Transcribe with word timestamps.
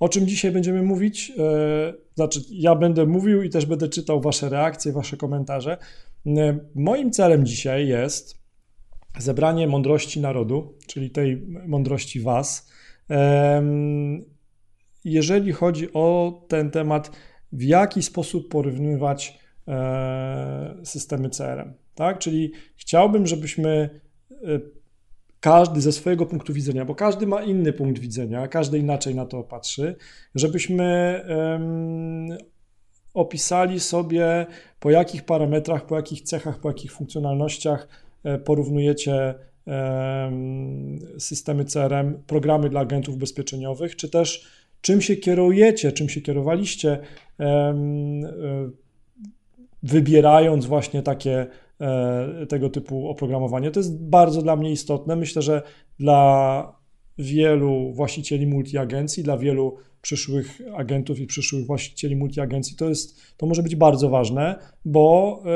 O 0.00 0.08
czym 0.08 0.26
dzisiaj 0.26 0.52
będziemy 0.52 0.82
mówić? 0.82 1.32
Znaczy, 2.14 2.40
ja 2.50 2.74
będę 2.74 3.06
mówił 3.06 3.42
i 3.42 3.50
też 3.50 3.66
będę 3.66 3.88
czytał 3.88 4.20
Wasze 4.20 4.48
reakcje, 4.48 4.92
Wasze 4.92 5.16
komentarze. 5.16 5.76
Moim 6.74 7.10
celem 7.10 7.46
dzisiaj 7.46 7.88
jest 7.88 8.38
zebranie 9.18 9.66
mądrości 9.66 10.20
narodu, 10.20 10.74
czyli 10.86 11.10
tej 11.10 11.46
mądrości 11.66 12.20
Was. 12.20 12.70
Jeżeli 15.04 15.52
chodzi 15.52 15.92
o 15.92 16.32
ten 16.48 16.70
temat, 16.70 17.10
w 17.52 17.62
jaki 17.62 18.02
sposób 18.02 18.48
porównywać 18.48 19.38
e, 19.68 20.76
systemy 20.84 21.30
CRM, 21.30 21.74
tak? 21.94 22.18
Czyli 22.18 22.52
chciałbym, 22.76 23.26
żebyśmy 23.26 24.00
e, 24.30 24.60
każdy 25.40 25.80
ze 25.80 25.92
swojego 25.92 26.26
punktu 26.26 26.52
widzenia, 26.52 26.84
bo 26.84 26.94
każdy 26.94 27.26
ma 27.26 27.42
inny 27.42 27.72
punkt 27.72 27.98
widzenia, 27.98 28.48
każdy 28.48 28.78
inaczej 28.78 29.14
na 29.14 29.26
to 29.26 29.42
patrzy, 29.42 29.96
żebyśmy 30.34 31.20
opisali 33.14 33.80
sobie, 33.80 34.46
po 34.80 34.90
jakich 34.90 35.24
parametrach, 35.24 35.86
po 35.86 35.96
jakich 35.96 36.22
cechach, 36.22 36.60
po 36.60 36.68
jakich 36.68 36.92
funkcjonalnościach 36.92 37.88
e, 38.24 38.38
porównujecie 38.38 39.34
systemy 41.18 41.64
CRM, 41.64 42.22
programy 42.26 42.68
dla 42.68 42.80
agentów 42.80 43.14
ubezpieczeniowych, 43.14 43.96
czy 43.96 44.08
też 44.08 44.48
czym 44.80 45.00
się 45.00 45.16
kierujecie, 45.16 45.92
czym 45.92 46.08
się 46.08 46.20
kierowaliście, 46.20 46.98
e, 47.40 47.74
wybierając 49.82 50.66
właśnie 50.66 51.02
takie 51.02 51.46
tego 52.48 52.70
typu 52.70 53.08
oprogramowanie. 53.08 53.70
To 53.70 53.80
jest 53.80 54.02
bardzo 54.02 54.42
dla 54.42 54.56
mnie 54.56 54.72
istotne. 54.72 55.16
Myślę, 55.16 55.42
że 55.42 55.62
dla 55.98 56.78
wielu 57.18 57.92
właścicieli 57.92 58.46
multiagencji, 58.46 59.22
dla 59.22 59.38
wielu 59.38 59.76
przyszłych 60.02 60.60
agentów 60.76 61.20
i 61.20 61.26
przyszłych 61.26 61.66
właścicieli 61.66 62.16
multiagencji, 62.16 62.76
to, 62.76 62.88
jest, 62.88 63.36
to 63.36 63.46
może 63.46 63.62
być 63.62 63.76
bardzo 63.76 64.08
ważne, 64.08 64.58
bo 64.84 65.42
e, 65.46 65.50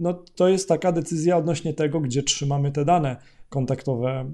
no, 0.00 0.12
to 0.34 0.48
jest 0.48 0.68
taka 0.68 0.92
decyzja 0.92 1.36
odnośnie 1.36 1.74
tego, 1.74 2.00
gdzie 2.00 2.22
trzymamy 2.22 2.72
te 2.72 2.84
dane 2.84 3.16
kontaktowe 3.48 4.30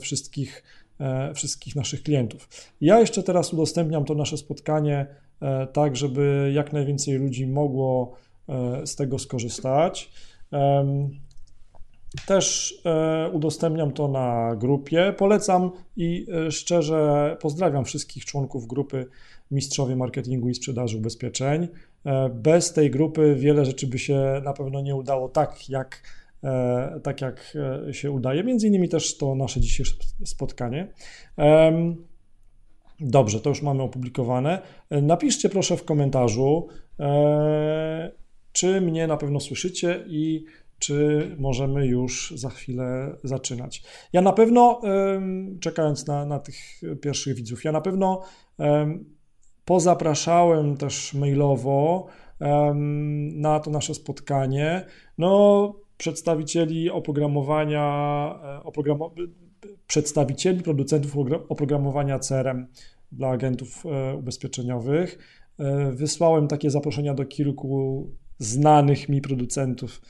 wszystkich 0.00 0.62
E, 1.00 1.34
wszystkich 1.34 1.76
naszych 1.76 2.02
klientów. 2.02 2.48
Ja 2.80 3.00
jeszcze 3.00 3.22
teraz 3.22 3.52
udostępniam 3.52 4.04
to 4.04 4.14
nasze 4.14 4.36
spotkanie 4.36 5.06
e, 5.42 5.66
tak, 5.66 5.96
żeby 5.96 6.52
jak 6.54 6.72
najwięcej 6.72 7.14
ludzi 7.14 7.46
mogło 7.46 8.16
e, 8.48 8.86
z 8.86 8.96
tego 8.96 9.18
skorzystać. 9.18 10.10
Też 12.26 12.78
udostępniam 13.32 13.92
to 13.92 14.08
na 14.08 14.56
grupie. 14.56 15.14
Polecam 15.18 15.70
i 15.96 16.26
szczerze 16.50 17.36
pozdrawiam 17.40 17.84
wszystkich 17.84 18.24
członków 18.24 18.66
grupy 18.66 19.06
Mistrzowie 19.50 19.96
Marketingu 19.96 20.48
i 20.48 20.54
Sprzedaży 20.54 20.96
Ubezpieczeń. 20.96 21.68
Bez 22.30 22.72
tej 22.72 22.90
grupy 22.90 23.34
wiele 23.34 23.64
rzeczy 23.64 23.86
by 23.86 23.98
się 23.98 24.40
na 24.44 24.52
pewno 24.52 24.80
nie 24.80 24.96
udało 24.96 25.28
tak, 25.28 25.68
jak 25.68 26.02
E, 26.44 27.00
tak 27.02 27.20
jak 27.20 27.56
e, 27.88 27.94
się 27.94 28.10
udaje. 28.10 28.44
Między 28.44 28.66
innymi 28.66 28.88
też 28.88 29.16
to 29.16 29.34
nasze 29.34 29.60
dzisiejsze 29.60 29.94
spotkanie. 30.24 30.88
Dobrze, 33.00 33.40
to 33.40 33.48
już 33.48 33.62
mamy 33.62 33.82
opublikowane. 33.82 34.62
E, 34.90 35.02
napiszcie 35.02 35.48
proszę 35.48 35.76
w 35.76 35.84
komentarzu, 35.84 36.68
czy 38.58 38.80
mnie 38.80 39.06
na 39.06 39.16
pewno 39.16 39.40
słyszycie 39.40 40.04
i 40.06 40.44
czy 40.78 41.30
możemy 41.38 41.86
już 41.86 42.32
za 42.36 42.50
chwilę 42.50 43.16
zaczynać. 43.24 43.82
Ja 44.12 44.22
na 44.22 44.32
pewno, 44.32 44.80
czekając 45.60 46.06
na, 46.06 46.26
na 46.26 46.38
tych 46.38 46.56
pierwszych 47.00 47.34
widzów, 47.34 47.64
ja 47.64 47.72
na 47.72 47.80
pewno 47.80 48.22
pozapraszałem 49.64 50.76
też 50.76 51.14
mailowo 51.14 52.06
na 53.34 53.60
to 53.60 53.70
nasze 53.70 53.94
spotkanie. 53.94 54.84
No, 55.18 55.74
przedstawicieli 55.98 56.90
oprogramowania, 56.90 57.84
e, 58.44 58.62
oprogram, 58.62 58.98
przedstawicieli 59.86 60.62
producentów 60.62 61.16
oprogramowania 61.48 62.18
CRM 62.18 62.66
dla 63.12 63.28
agentów 63.28 63.84
e, 63.86 64.16
ubezpieczeniowych. 64.16 65.18
E, 65.58 65.92
wysłałem 65.92 66.48
takie 66.48 66.70
zaproszenia 66.70 67.14
do 67.14 67.24
kilku 67.24 68.06
znanych 68.38 69.08
mi 69.08 69.20
producentów 69.20 70.02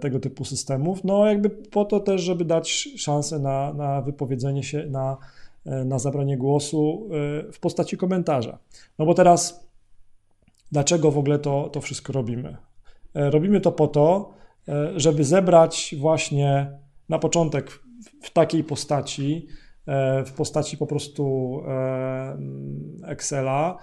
tego 0.00 0.20
typu 0.20 0.44
systemów. 0.44 1.04
No, 1.04 1.26
jakby 1.26 1.50
po 1.50 1.84
to 1.84 2.00
też, 2.00 2.22
żeby 2.22 2.44
dać 2.44 2.88
szansę 2.96 3.38
na, 3.38 3.72
na 3.72 4.02
wypowiedzenie 4.02 4.62
się, 4.62 4.86
na, 4.86 5.16
na 5.64 5.98
zabranie 5.98 6.36
głosu 6.36 7.08
w 7.52 7.58
postaci 7.60 7.96
komentarza. 7.96 8.58
No 8.98 9.06
bo 9.06 9.14
teraz, 9.14 9.68
dlaczego 10.72 11.10
w 11.10 11.18
ogóle 11.18 11.38
to, 11.38 11.68
to 11.72 11.80
wszystko 11.80 12.12
robimy? 12.12 12.56
Robimy 13.14 13.60
to 13.60 13.72
po 13.72 13.88
to, 13.88 14.38
E, 14.68 15.00
żeby 15.00 15.24
zebrać 15.24 15.94
właśnie 15.98 16.72
na 17.08 17.18
początek 17.18 17.82
w 18.22 18.30
takiej 18.30 18.64
postaci, 18.64 19.46
e, 19.46 19.58
w 20.26 20.32
postaci 20.32 20.76
po 20.76 20.86
prostu 20.86 21.54
e, 21.68 22.38
Excela, 23.06 23.76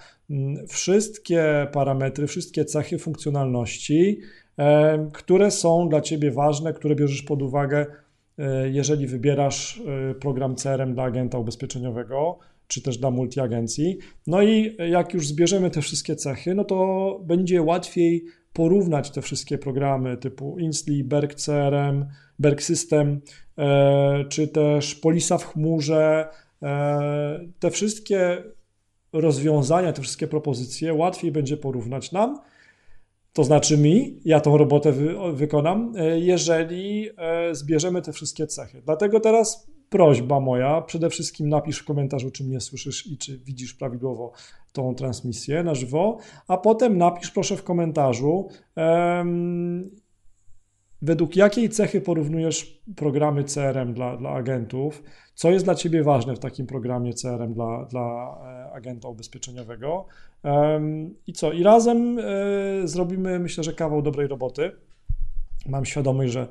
wszystkie 0.68 1.68
parametry, 1.72 2.28
wszystkie 2.28 2.66
cechy 2.66 3.00
funkcjonalności, 3.00 4.20
które 5.14 5.52
są 5.52 5.90
dla 5.90 6.02
Ciebie 6.02 6.32
ważne, 6.32 6.74
które 6.74 6.96
bierzesz 6.96 7.22
pod 7.22 7.42
uwagę, 7.42 7.86
jeżeli 8.72 9.08
wybierasz 9.08 9.82
program 10.20 10.56
CRM 10.56 10.94
dla 10.94 11.04
agenta 11.04 11.38
ubezpieczeniowego, 11.38 12.40
czy 12.68 12.82
też 12.82 12.98
dla 12.98 13.12
multiagencji. 13.12 13.98
No 14.28 14.42
i 14.42 14.78
jak 14.92 15.14
już 15.14 15.28
zbierzemy 15.28 15.72
te 15.72 15.82
wszystkie 15.82 16.16
cechy, 16.16 16.56
no 16.56 16.64
to 16.64 17.20
będzie 17.24 17.62
łatwiej 17.62 18.26
porównać 18.54 19.12
te 19.12 19.22
wszystkie 19.22 19.58
programy 19.58 20.18
typu 20.18 20.60
Insli, 20.60 21.04
Berg 21.04 21.36
CRM, 21.36 22.06
Berg 22.40 22.62
System, 22.62 23.22
e, 23.58 24.26
czy 24.30 24.48
też 24.48 24.96
Polisa 24.96 25.38
w 25.38 25.46
chmurze, 25.46 26.28
e, 26.64 27.40
te 27.60 27.72
wszystkie 27.72 28.44
rozwiązania, 29.14 29.94
te 29.94 30.02
wszystkie 30.02 30.28
propozycje 30.28 30.94
łatwiej 30.94 31.32
będzie 31.32 31.58
porównać 31.58 32.12
nam, 32.12 32.40
to 33.34 33.44
znaczy 33.44 33.78
mi, 33.78 34.20
ja 34.26 34.40
tą 34.40 34.58
robotę 34.58 34.92
wy, 34.92 35.16
wykonam, 35.34 35.94
e, 35.98 36.20
jeżeli 36.20 37.10
zbierzemy 37.52 38.02
te 38.02 38.14
wszystkie 38.14 38.48
cechy. 38.48 38.82
Dlatego 38.86 39.20
teraz 39.20 39.68
prośba 39.90 40.40
moja, 40.40 40.82
przede 40.82 41.10
wszystkim 41.10 41.50
napisz 41.50 41.80
w 41.80 41.86
komentarzu, 41.86 42.32
czy 42.32 42.44
mnie 42.44 42.62
słyszysz 42.62 43.08
i 43.08 43.18
czy 43.18 43.38
widzisz 43.38 43.74
prawidłowo 43.74 44.32
tą 44.74 44.96
transmisję 44.96 45.64
na 45.64 45.76
żywo, 45.76 46.18
a 46.48 46.58
potem 46.58 46.98
napisz 46.98 47.32
proszę 47.32 47.58
w 47.58 47.64
komentarzu, 47.64 48.48
według 51.06 51.36
jakiej 51.36 51.70
cechy 51.70 52.02
porównujesz 52.02 52.82
programy 52.96 53.44
CRM 53.44 53.94
dla, 53.94 54.18
dla 54.18 54.30
agentów, 54.30 55.04
co 55.36 55.52
jest 55.52 55.66
dla 55.66 55.76
Ciebie 55.76 56.04
ważne 56.04 56.36
w 56.36 56.40
takim 56.40 56.68
programie 56.68 57.14
CRM 57.14 57.54
dla, 57.54 57.86
dla 57.86 58.38
e, 58.44 58.72
agenta 58.72 59.08
ubezpieczeniowego? 59.08 60.06
I 61.28 61.34
co, 61.34 61.52
i 61.52 61.64
razem 61.64 62.20
y, 62.20 62.24
zrobimy, 62.84 63.40
myślę, 63.40 63.64
że 63.64 63.74
kawał 63.74 64.02
dobrej 64.02 64.28
roboty. 64.28 64.72
Mam 65.66 65.86
świadomość, 65.86 66.34
że 66.34 66.48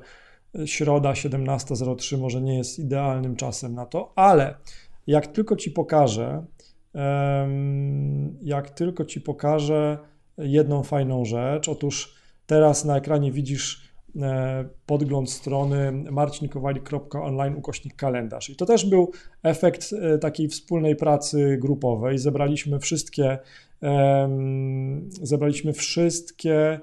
środa 0.65 1.11
17.03 1.11 2.17
może 2.17 2.41
nie 2.41 2.57
jest 2.57 2.79
idealnym 2.79 3.35
czasem 3.35 3.75
na 3.75 3.85
to, 3.85 4.13
ale 4.15 4.55
jak 5.07 5.27
tylko 5.27 5.55
Ci 5.55 5.71
pokażę, 5.71 6.45
jak 8.41 8.69
tylko 8.69 9.05
Ci 9.05 9.21
pokażę 9.21 9.97
jedną 10.37 10.83
fajną 10.83 11.25
rzecz, 11.25 11.69
otóż 11.69 12.15
teraz 12.45 12.85
na 12.85 12.97
ekranie 12.97 13.31
widzisz 13.31 13.81
e, 13.81 13.94
podgląd 14.85 15.29
strony 15.29 15.91
marcinkowalik.online 15.91 17.55
ukośnik 17.55 17.95
kalendarz. 17.95 18.49
I 18.49 18.55
to 18.55 18.65
też 18.65 18.85
był 18.85 19.11
efekt 19.43 19.93
e, 19.93 20.17
takiej 20.17 20.47
wspólnej 20.47 20.95
pracy 20.95 21.57
grupowej. 21.61 22.17
Zebraliśmy 22.17 22.79
wszystkie, 22.79 23.37
zebraliśmy 25.21 25.73
wszystkie 25.73 26.79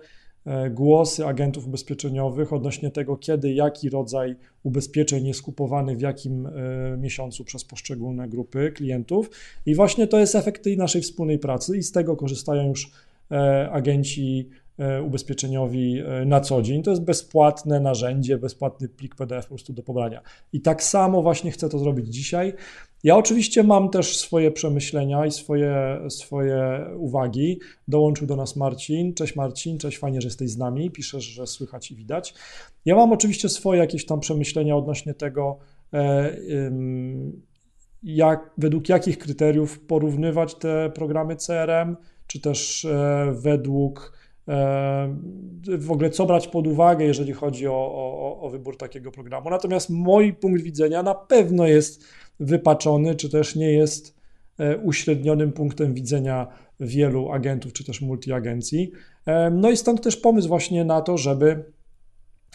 E, 0.46 0.70
głosy 0.70 1.26
agentów 1.26 1.66
ubezpieczeniowych 1.66 2.52
odnośnie 2.52 2.90
tego, 2.90 3.16
kiedy 3.16 3.52
jaki 3.52 3.90
rodzaj 3.90 4.36
ubezpieczeń 4.62 5.26
jest 5.26 5.42
kupowany 5.42 5.96
w 5.96 6.00
jakim 6.00 6.46
e, 6.46 6.50
miesiącu 6.96 7.44
przez 7.44 7.64
poszczególne 7.64 8.28
grupy 8.28 8.72
klientów. 8.72 9.30
I 9.66 9.74
właśnie 9.74 10.06
to 10.06 10.18
jest 10.18 10.34
efekt 10.34 10.64
tej 10.64 10.76
naszej 10.76 11.02
wspólnej 11.02 11.38
pracy 11.38 11.76
i 11.76 11.82
z 11.82 11.92
tego 11.92 12.16
korzystają 12.16 12.68
już 12.68 12.92
e, 13.30 13.70
agenci 13.70 14.48
ubezpieczeniowi 15.04 16.02
na 16.26 16.40
co 16.40 16.62
dzień. 16.62 16.82
To 16.82 16.90
jest 16.90 17.02
bezpłatne 17.02 17.80
narzędzie, 17.80 18.38
bezpłatny 18.38 18.88
plik 18.88 19.14
PDF 19.14 19.44
po 19.44 19.48
prostu 19.48 19.72
do 19.72 19.82
pobrania. 19.82 20.22
I 20.52 20.60
tak 20.60 20.82
samo 20.82 21.22
właśnie 21.22 21.50
chcę 21.50 21.68
to 21.68 21.78
zrobić 21.78 22.08
dzisiaj. 22.08 22.54
Ja 23.02 23.16
oczywiście 23.16 23.62
mam 23.62 23.90
też 23.90 24.18
swoje 24.18 24.50
przemyślenia 24.50 25.26
i 25.26 25.30
swoje, 25.30 26.00
swoje 26.08 26.86
uwagi. 26.96 27.60
Dołączył 27.88 28.26
do 28.26 28.36
nas 28.36 28.56
Marcin. 28.56 29.14
Cześć 29.14 29.36
Marcin, 29.36 29.78
cześć, 29.78 29.98
fajnie, 29.98 30.20
że 30.20 30.26
jesteś 30.26 30.50
z 30.50 30.58
nami. 30.58 30.90
Piszesz, 30.90 31.24
że 31.24 31.46
słychać 31.46 31.90
i 31.90 31.96
widać. 31.96 32.34
Ja 32.84 32.96
mam 32.96 33.12
oczywiście 33.12 33.48
swoje 33.48 33.80
jakieś 33.80 34.06
tam 34.06 34.20
przemyślenia 34.20 34.76
odnośnie 34.76 35.14
tego, 35.14 35.58
e, 35.92 36.36
jak, 38.02 38.50
według 38.58 38.88
jakich 38.88 39.18
kryteriów 39.18 39.80
porównywać 39.80 40.54
te 40.54 40.90
programy 40.94 41.36
CRM, 41.36 41.96
czy 42.26 42.40
też 42.40 42.86
według 43.32 44.21
w 45.78 45.90
ogóle 45.90 46.10
co 46.10 46.26
brać 46.26 46.48
pod 46.48 46.66
uwagę, 46.66 47.04
jeżeli 47.04 47.32
chodzi 47.32 47.66
o, 47.66 47.72
o, 47.74 48.40
o 48.40 48.50
wybór 48.50 48.76
takiego 48.76 49.10
programu. 49.10 49.50
Natomiast 49.50 49.90
mój 49.90 50.32
punkt 50.32 50.62
widzenia 50.62 51.02
na 51.02 51.14
pewno 51.14 51.66
jest 51.66 52.04
wypaczony, 52.40 53.14
czy 53.14 53.30
też 53.30 53.56
nie 53.56 53.72
jest 53.72 54.22
uśrednionym 54.82 55.52
punktem 55.52 55.94
widzenia 55.94 56.46
wielu 56.80 57.32
agentów, 57.32 57.72
czy 57.72 57.84
też 57.84 58.00
multiagencji. 58.00 58.92
No 59.50 59.70
i 59.70 59.76
stąd 59.76 60.02
też 60.02 60.16
pomysł 60.16 60.48
właśnie 60.48 60.84
na 60.84 61.00
to, 61.00 61.18
żeby 61.18 61.64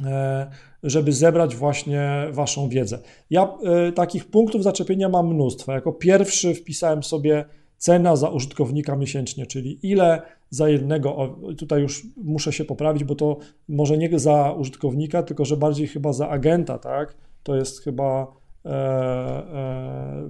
e, 0.05 0.49
żeby 0.83 1.13
zebrać 1.13 1.55
właśnie 1.55 2.27
Waszą 2.31 2.69
wiedzę. 2.69 2.99
Ja 3.29 3.57
e, 3.63 3.91
takich 3.91 4.25
punktów 4.25 4.63
zaczepienia 4.63 5.09
mam 5.09 5.33
mnóstwo. 5.33 5.71
Jako 5.71 5.93
pierwszy 5.93 6.53
wpisałem 6.53 7.03
sobie 7.03 7.45
cena 7.77 8.15
za 8.15 8.29
użytkownika 8.29 8.95
miesięcznie, 8.95 9.45
czyli 9.45 9.79
ile 9.83 10.21
za 10.49 10.69
jednego, 10.69 11.39
tutaj 11.57 11.81
już 11.81 12.07
muszę 12.17 12.53
się 12.53 12.65
poprawić, 12.65 13.03
bo 13.03 13.15
to 13.15 13.37
może 13.67 13.97
nie 13.97 14.19
za 14.19 14.51
użytkownika, 14.51 15.23
tylko 15.23 15.45
że 15.45 15.57
bardziej 15.57 15.87
chyba 15.87 16.13
za 16.13 16.29
agenta, 16.29 16.77
tak? 16.77 17.15
To 17.43 17.55
jest 17.55 17.83
chyba 17.83 18.27
e, 18.65 18.69
e, 18.69 20.29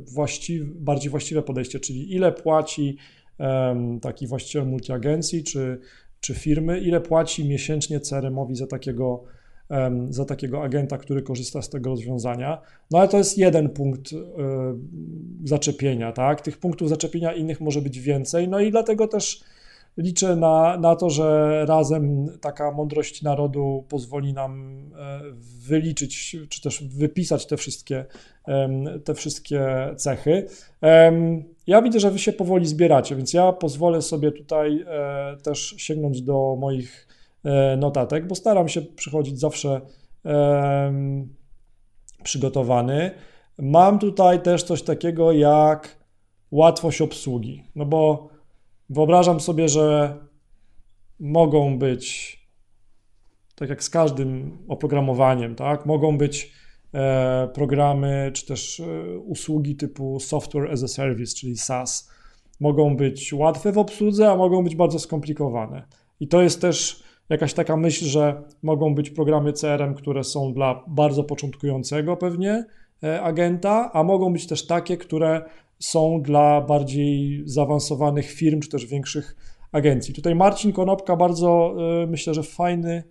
bardziej 0.76 1.10
właściwe 1.10 1.42
podejście, 1.42 1.80
czyli 1.80 2.16
ile 2.16 2.32
płaci 2.32 2.98
taki 4.02 4.28
właściciel 4.28 4.68
multiagencji 4.68 5.44
czy, 5.44 5.80
czy 6.20 6.34
firmy, 6.34 6.80
ile 6.80 7.02
płaci 7.02 7.50
miesięcznie 7.50 8.00
CRM-owi 8.00 8.56
za 8.56 8.68
takiego, 8.68 9.24
za 10.10 10.26
takiego 10.26 10.64
agenta, 10.64 10.98
który 10.98 11.22
korzysta 11.22 11.62
z 11.62 11.70
tego 11.70 11.90
rozwiązania. 11.90 12.62
No 12.92 13.00
ale 13.00 13.08
to 13.08 13.18
jest 13.18 13.38
jeden 13.38 13.70
punkt 13.70 14.14
e, 14.14 14.18
zaczepienia, 15.44 16.12
tak? 16.12 16.42
Tych 16.42 16.58
punktów 16.58 16.90
zaczepienia 16.90 17.34
innych 17.34 17.62
może 17.62 17.82
być 17.82 18.00
więcej, 18.00 18.48
no 18.48 18.60
i 18.60 18.72
dlatego 18.72 19.08
też 19.08 19.44
liczę 19.98 20.36
na, 20.36 20.78
na 20.78 20.96
to, 20.96 21.10
że 21.10 21.66
razem 21.66 22.28
taka 22.42 22.72
mądrość 22.72 23.22
narodu 23.22 23.86
pozwoli 23.90 24.34
nam 24.34 24.82
e, 24.96 25.22
wyliczyć, 25.68 26.38
czy 26.50 26.62
też 26.62 26.84
wypisać 26.84 27.48
te 27.48 27.58
wszystkie, 27.58 28.06
te 29.04 29.14
wszystkie 29.14 29.66
cechy. 29.96 30.48
Ja 31.68 31.82
widzę, 31.82 32.00
że 32.00 32.12
wy 32.12 32.20
się 32.20 32.34
powoli 32.34 32.66
zbieracie, 32.66 33.16
więc 33.16 33.34
ja 33.34 33.54
pozwolę 33.54 34.02
sobie 34.02 34.32
tutaj 34.32 34.86
e, 34.88 35.38
też 35.44 35.76
sięgnąć 35.78 36.22
do 36.22 36.58
moich 36.60 37.07
notatek, 37.78 38.28
bo 38.28 38.36
staram 38.36 38.70
się 38.70 38.82
przychodzić 38.82 39.40
zawsze 39.40 39.82
przygotowany. 42.24 43.12
Mam 43.58 44.00
tutaj 44.00 44.42
też 44.42 44.64
coś 44.64 44.84
takiego 44.84 45.32
jak 45.32 45.98
łatwość 46.52 47.02
obsługi, 47.02 47.64
no 47.76 47.86
bo 47.86 48.30
Wyobrażam 48.90 49.40
sobie, 49.40 49.70
że 49.70 50.18
mogą 51.20 51.80
być, 51.80 52.38
tak 53.56 53.70
jak 53.70 53.84
z 53.84 53.90
każdym 53.90 54.58
oprogramowaniem, 54.68 55.56
tak, 55.56 55.86
mogą 55.86 56.18
być 56.18 56.52
e, 56.94 57.50
programy 57.54 58.32
czy 58.34 58.46
też 58.46 58.80
e, 58.80 59.18
usługi 59.18 59.76
typu 59.76 60.20
Software 60.20 60.72
as 60.72 60.84
a 60.84 60.88
Service, 60.88 61.36
czyli 61.36 61.58
SaaS. 61.58 62.12
Mogą 62.60 62.98
być 62.98 63.34
łatwe 63.34 63.72
w 63.72 63.78
obsłudze, 63.78 64.32
a 64.32 64.36
mogą 64.36 64.64
być 64.64 64.76
bardzo 64.76 65.00
skomplikowane. 65.00 65.88
I 66.20 66.28
to 66.28 66.42
jest 66.42 66.62
też 66.62 67.04
jakaś 67.30 67.54
taka 67.54 67.78
myśl, 67.78 68.06
że 68.06 68.44
mogą 68.64 68.96
być 68.96 69.10
programy 69.10 69.54
CRM, 69.54 69.94
które 69.94 70.24
są 70.24 70.54
dla 70.54 70.84
bardzo 70.88 71.24
początkującego 71.24 72.18
pewnie 72.18 72.66
e, 73.04 73.22
agenta, 73.22 73.90
a 73.94 74.04
mogą 74.04 74.34
być 74.34 74.48
też 74.48 74.68
takie, 74.68 74.98
które 74.98 75.42
są 75.80 76.22
dla 76.22 76.62
bardziej 76.62 77.42
zaawansowanych 77.46 78.32
firm, 78.32 78.60
czy 78.60 78.70
też 78.70 78.86
większych 78.86 79.36
agencji. 79.72 80.14
Tutaj 80.14 80.36
Marcin 80.36 80.74
Konopka 80.74 81.16
bardzo, 81.16 81.76
y, 82.04 82.08
myślę, 82.08 82.34
że 82.34 82.44
fajny 82.44 83.04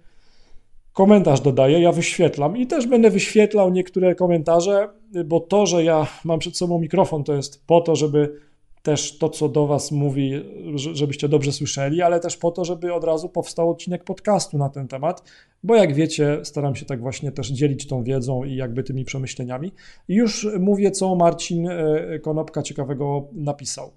komentarz 0.93 1.41
dodaje, 1.41 1.81
ja 1.81 1.93
wyświetlam 1.93 2.57
i 2.57 2.67
też 2.67 2.87
będę 2.87 3.11
wyświetlał 3.11 3.71
niektóre 3.71 4.15
komentarze, 4.15 4.89
bo 5.25 5.41
to, 5.41 5.67
że 5.67 5.85
ja 5.85 6.07
mam 6.25 6.39
przed 6.39 6.57
sobą 6.57 6.79
mikrofon, 6.79 7.25
to 7.25 7.35
jest 7.35 7.67
po 7.67 7.81
to, 7.81 7.97
żeby 7.97 8.41
też 8.87 9.19
to, 9.19 9.29
co 9.29 9.49
do 9.49 9.67
Was 9.67 9.93
mówi, 9.93 10.33
żebyście 10.77 11.29
dobrze 11.29 11.53
słyszeli, 11.53 12.03
ale 12.03 12.21
też 12.21 12.37
po 12.37 12.51
to, 12.51 12.65
żeby 12.65 12.95
od 12.95 13.05
razu 13.05 13.29
powstał 13.29 13.71
odcinek 13.71 14.05
podcastu 14.05 14.59
na 14.59 14.69
ten 14.69 14.89
temat, 14.89 15.23
bo 15.63 15.77
jak 15.77 15.95
wiecie, 15.95 16.41
staram 16.43 16.75
się 16.75 16.85
tak 16.85 17.01
właśnie 17.01 17.33
też 17.33 17.49
dzielić 17.49 17.87
tą 17.87 18.05
wiedzą 18.05 18.45
i 18.45 18.57
jakby 18.57 18.83
tymi 18.83 19.05
przemyśleniami. 19.05 19.73
Już 20.09 20.49
mówię, 20.61 20.91
co 20.91 21.15
Marcin 21.15 21.69
e, 21.69 22.19
Konopka 22.19 22.63
ciekawego 22.63 23.29
napisał. 23.33 23.93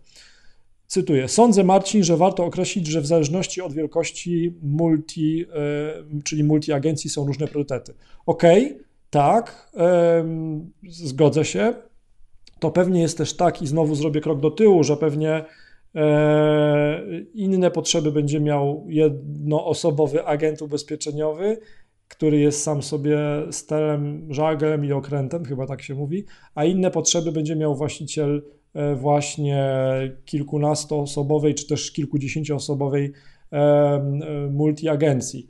Cytuję: 0.88 1.28
Sądzę, 1.28 1.64
Marcin, 1.64 2.04
że 2.04 2.18
warto 2.18 2.46
określić, 2.46 2.88
że 2.88 3.02
w 3.02 3.06
zależności 3.06 3.62
od 3.62 3.74
wielkości 3.74 4.54
multi, 4.62 5.46
e, 5.54 6.22
czyli 6.24 6.44
multi-agencji 6.44 7.10
są 7.10 7.26
różne 7.28 7.48
priorytety. 7.48 7.94
Okej, 8.26 8.66
okay, 8.66 8.84
tak, 9.10 9.72
zgodzę 10.90 11.46
się 11.46 11.74
to 12.60 12.72
pewnie 12.72 13.02
jest 13.02 13.18
też 13.18 13.34
tak, 13.36 13.62
i 13.62 13.68
znowu 13.68 13.96
zrobię 13.96 14.22
krok 14.22 14.40
do 14.40 14.52
tyłu, 14.52 14.84
że 14.84 14.98
pewnie 14.98 15.46
e, 15.96 17.02
inne 17.34 17.72
potrzeby 17.72 18.12
będzie 18.12 18.40
miał 18.40 18.86
jednoosobowy 18.90 20.26
agent 20.26 20.62
ubezpieczeniowy, 20.62 21.58
który 22.08 22.40
jest 22.40 22.64
sam 22.64 22.84
sobie 22.84 23.20
stelem, 23.52 24.28
żaglem 24.34 24.86
i 24.86 24.92
okrętem, 24.92 25.46
chyba 25.46 25.68
tak 25.68 25.82
się 25.82 25.96
mówi, 25.96 26.26
a 26.56 26.66
inne 26.66 26.92
potrzeby 26.92 27.32
będzie 27.32 27.56
miał 27.56 27.76
właściciel 27.76 28.44
e, 28.74 28.96
właśnie 28.96 29.82
kilkunastoosobowej 30.26 31.56
czy 31.56 31.68
też 31.68 31.92
kilkudziesięcioosobowej 31.92 33.12
e, 33.52 34.50
multiagencji. 34.52 35.48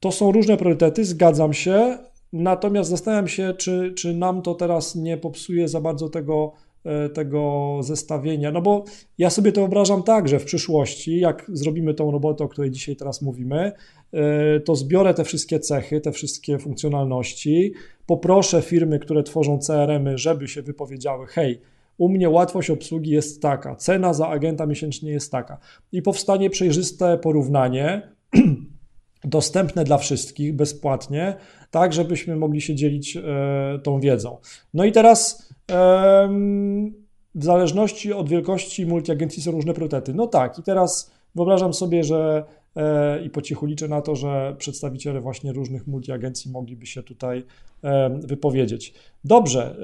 To 0.00 0.12
są 0.12 0.32
różne 0.32 0.56
priorytety, 0.56 1.04
zgadzam 1.04 1.52
się, 1.52 1.98
Natomiast 2.32 2.90
zastanawiam 2.90 3.28
się, 3.28 3.54
czy, 3.58 3.92
czy 3.96 4.14
nam 4.14 4.42
to 4.42 4.54
teraz 4.54 4.94
nie 4.94 5.16
popsuje 5.16 5.68
za 5.68 5.80
bardzo 5.80 6.08
tego, 6.08 6.52
e, 6.84 7.08
tego 7.08 7.78
zestawienia. 7.82 8.52
No 8.52 8.62
bo 8.62 8.84
ja 9.18 9.30
sobie 9.30 9.52
to 9.52 9.60
wyobrażam 9.60 10.02
tak, 10.02 10.28
że 10.28 10.38
w 10.38 10.44
przyszłości, 10.44 11.20
jak 11.20 11.50
zrobimy 11.52 11.94
tą 11.94 12.10
robotę, 12.10 12.44
o 12.44 12.48
której 12.48 12.70
dzisiaj 12.70 12.96
teraz 12.96 13.22
mówimy, 13.22 13.72
e, 14.12 14.60
to 14.60 14.76
zbiorę 14.76 15.14
te 15.14 15.24
wszystkie 15.24 15.60
cechy, 15.60 16.00
te 16.00 16.12
wszystkie 16.12 16.58
funkcjonalności, 16.58 17.72
poproszę 18.06 18.62
firmy, 18.62 18.98
które 18.98 19.22
tworzą 19.22 19.58
CRM-y, 19.58 20.18
żeby 20.18 20.48
się 20.48 20.62
wypowiedziały: 20.62 21.26
hej, 21.26 21.60
u 21.98 22.08
mnie 22.08 22.30
łatwość 22.30 22.70
obsługi 22.70 23.10
jest 23.10 23.42
taka, 23.42 23.76
cena 23.76 24.14
za 24.14 24.28
agenta 24.28 24.66
miesięcznie 24.66 25.10
jest 25.10 25.32
taka. 25.32 25.58
I 25.92 26.02
powstanie 26.02 26.50
przejrzyste 26.50 27.18
porównanie 27.18 28.02
dostępne 29.24 29.84
dla 29.84 29.98
wszystkich 29.98 30.56
bezpłatnie, 30.56 31.34
tak 31.70 31.92
żebyśmy 31.92 32.36
mogli 32.36 32.60
się 32.60 32.74
dzielić 32.74 33.16
e, 33.16 33.22
tą 33.82 34.00
wiedzą. 34.00 34.36
No 34.74 34.84
i 34.84 34.92
teraz 34.92 35.52
w 37.34 37.44
zależności 37.44 38.12
od 38.12 38.28
wielkości 38.28 38.86
multiagencji 38.86 39.42
są 39.42 39.50
różne 39.50 39.74
priorytety. 39.74 40.14
No 40.14 40.26
tak, 40.26 40.58
i 40.58 40.62
teraz 40.62 41.12
wyobrażam 41.34 41.74
sobie, 41.74 42.04
że 42.04 42.44
e, 42.76 43.24
i 43.24 43.30
po 43.30 43.42
cichu 43.42 43.66
liczę 43.66 43.88
na 43.88 44.02
to, 44.02 44.16
że 44.16 44.54
przedstawiciele 44.58 45.20
właśnie 45.20 45.52
różnych 45.52 45.86
multiagencji 45.86 46.50
mogliby 46.50 46.86
się 46.86 47.02
tutaj 47.02 47.44
wypowiedzieć. 48.20 48.94
Dobrze, 49.24 49.76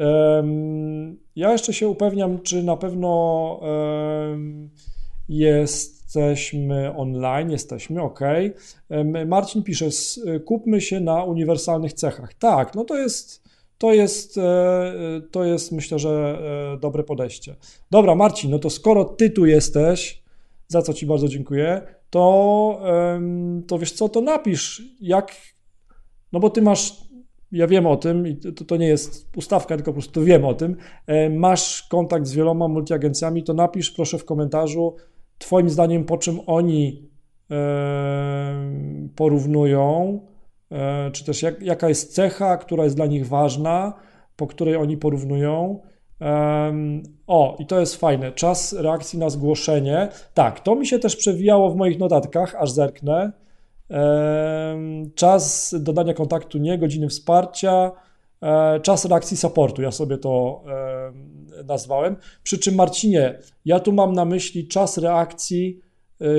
ja 1.36 1.52
jeszcze 1.52 1.72
się 1.72 1.88
upewniam, 1.88 2.42
czy 2.42 2.62
na 2.62 2.76
pewno 2.76 3.60
jest 5.28 5.97
jesteśmy 6.08 6.96
online, 6.96 7.50
jesteśmy, 7.50 8.02
ok. 8.02 8.20
Marcin 9.26 9.62
pisze, 9.62 9.88
kupmy 10.44 10.80
się 10.80 11.00
na 11.00 11.24
uniwersalnych 11.24 11.92
cechach. 11.92 12.34
Tak, 12.34 12.74
no 12.74 12.84
to 12.84 12.96
jest, 12.96 13.42
to 13.78 13.92
jest, 13.92 14.38
e, 14.38 14.92
to 15.30 15.44
jest 15.44 15.72
myślę, 15.72 15.98
że 15.98 16.38
e, 16.74 16.78
dobre 16.80 17.04
podejście. 17.04 17.56
Dobra, 17.90 18.14
Marcin, 18.14 18.50
no 18.50 18.58
to 18.58 18.70
skoro 18.70 19.04
ty 19.04 19.30
tu 19.30 19.46
jesteś, 19.46 20.22
za 20.68 20.82
co 20.82 20.94
ci 20.94 21.06
bardzo 21.06 21.28
dziękuję, 21.28 21.82
to, 22.10 22.80
to 23.66 23.78
wiesz 23.78 23.92
co, 23.92 24.08
to 24.08 24.20
napisz, 24.20 24.82
jak, 25.00 25.32
no 26.32 26.40
bo 26.40 26.50
ty 26.50 26.62
masz 26.62 27.08
ja 27.52 27.66
wiem 27.66 27.86
o 27.86 27.96
tym 27.96 28.26
i 28.26 28.36
to, 28.36 28.64
to 28.64 28.76
nie 28.76 28.86
jest 28.86 29.28
ustawka, 29.36 29.76
tylko 29.76 29.90
po 29.90 30.00
prostu 30.00 30.24
wiem 30.24 30.44
o 30.44 30.54
tym. 30.54 30.76
E, 31.06 31.30
masz 31.30 31.82
kontakt 31.82 32.26
z 32.26 32.32
wieloma 32.32 32.68
multiagencjami, 32.68 33.44
to 33.44 33.54
napisz 33.54 33.90
proszę 33.90 34.18
w 34.18 34.24
komentarzu, 34.24 34.96
Twoim 35.38 35.70
zdaniem, 35.70 36.04
po 36.04 36.18
czym 36.18 36.40
oni 36.46 37.08
porównują, 39.16 40.20
e, 40.72 41.10
czy 41.10 41.24
też 41.24 41.42
jak, 41.42 41.62
jaka 41.62 41.88
jest 41.88 42.14
cecha, 42.14 42.56
która 42.56 42.84
jest 42.84 42.96
dla 42.96 43.06
nich 43.06 43.28
ważna, 43.28 43.92
po 44.36 44.46
której 44.46 44.76
oni 44.76 44.96
porównują. 44.96 45.80
O, 47.26 47.56
i 47.58 47.66
to 47.66 47.80
jest 47.80 47.96
fajne. 47.96 48.32
Czas 48.32 48.72
reakcji 48.72 49.18
na 49.18 49.30
zgłoszenie. 49.30 50.08
Tak, 50.34 50.60
to 50.60 50.74
mi 50.74 50.86
się 50.86 50.98
też 50.98 51.16
przewijało 51.16 51.70
w 51.70 51.76
moich 51.76 51.98
notatkach, 51.98 52.54
aż 52.54 52.70
zerknę. 52.70 53.32
Czas 55.14 55.74
dodania 55.80 56.14
kontaktu 56.14 56.58
nie, 56.58 56.78
godziny 56.78 57.08
wsparcia, 57.08 57.92
e, 58.42 58.80
czas 58.80 59.04
reakcji 59.04 59.36
supportu, 59.36 59.82
ja 59.82 59.90
sobie 59.90 60.18
to 60.18 60.64
nazwałem. 61.64 62.16
Przy 62.42 62.58
czym, 62.58 62.74
Marcinie, 62.74 63.38
ja 63.64 63.80
tu 63.80 63.92
mam 63.92 64.12
na 64.12 64.24
myśli 64.24 64.68
czas 64.68 64.98
reakcji, 64.98 65.80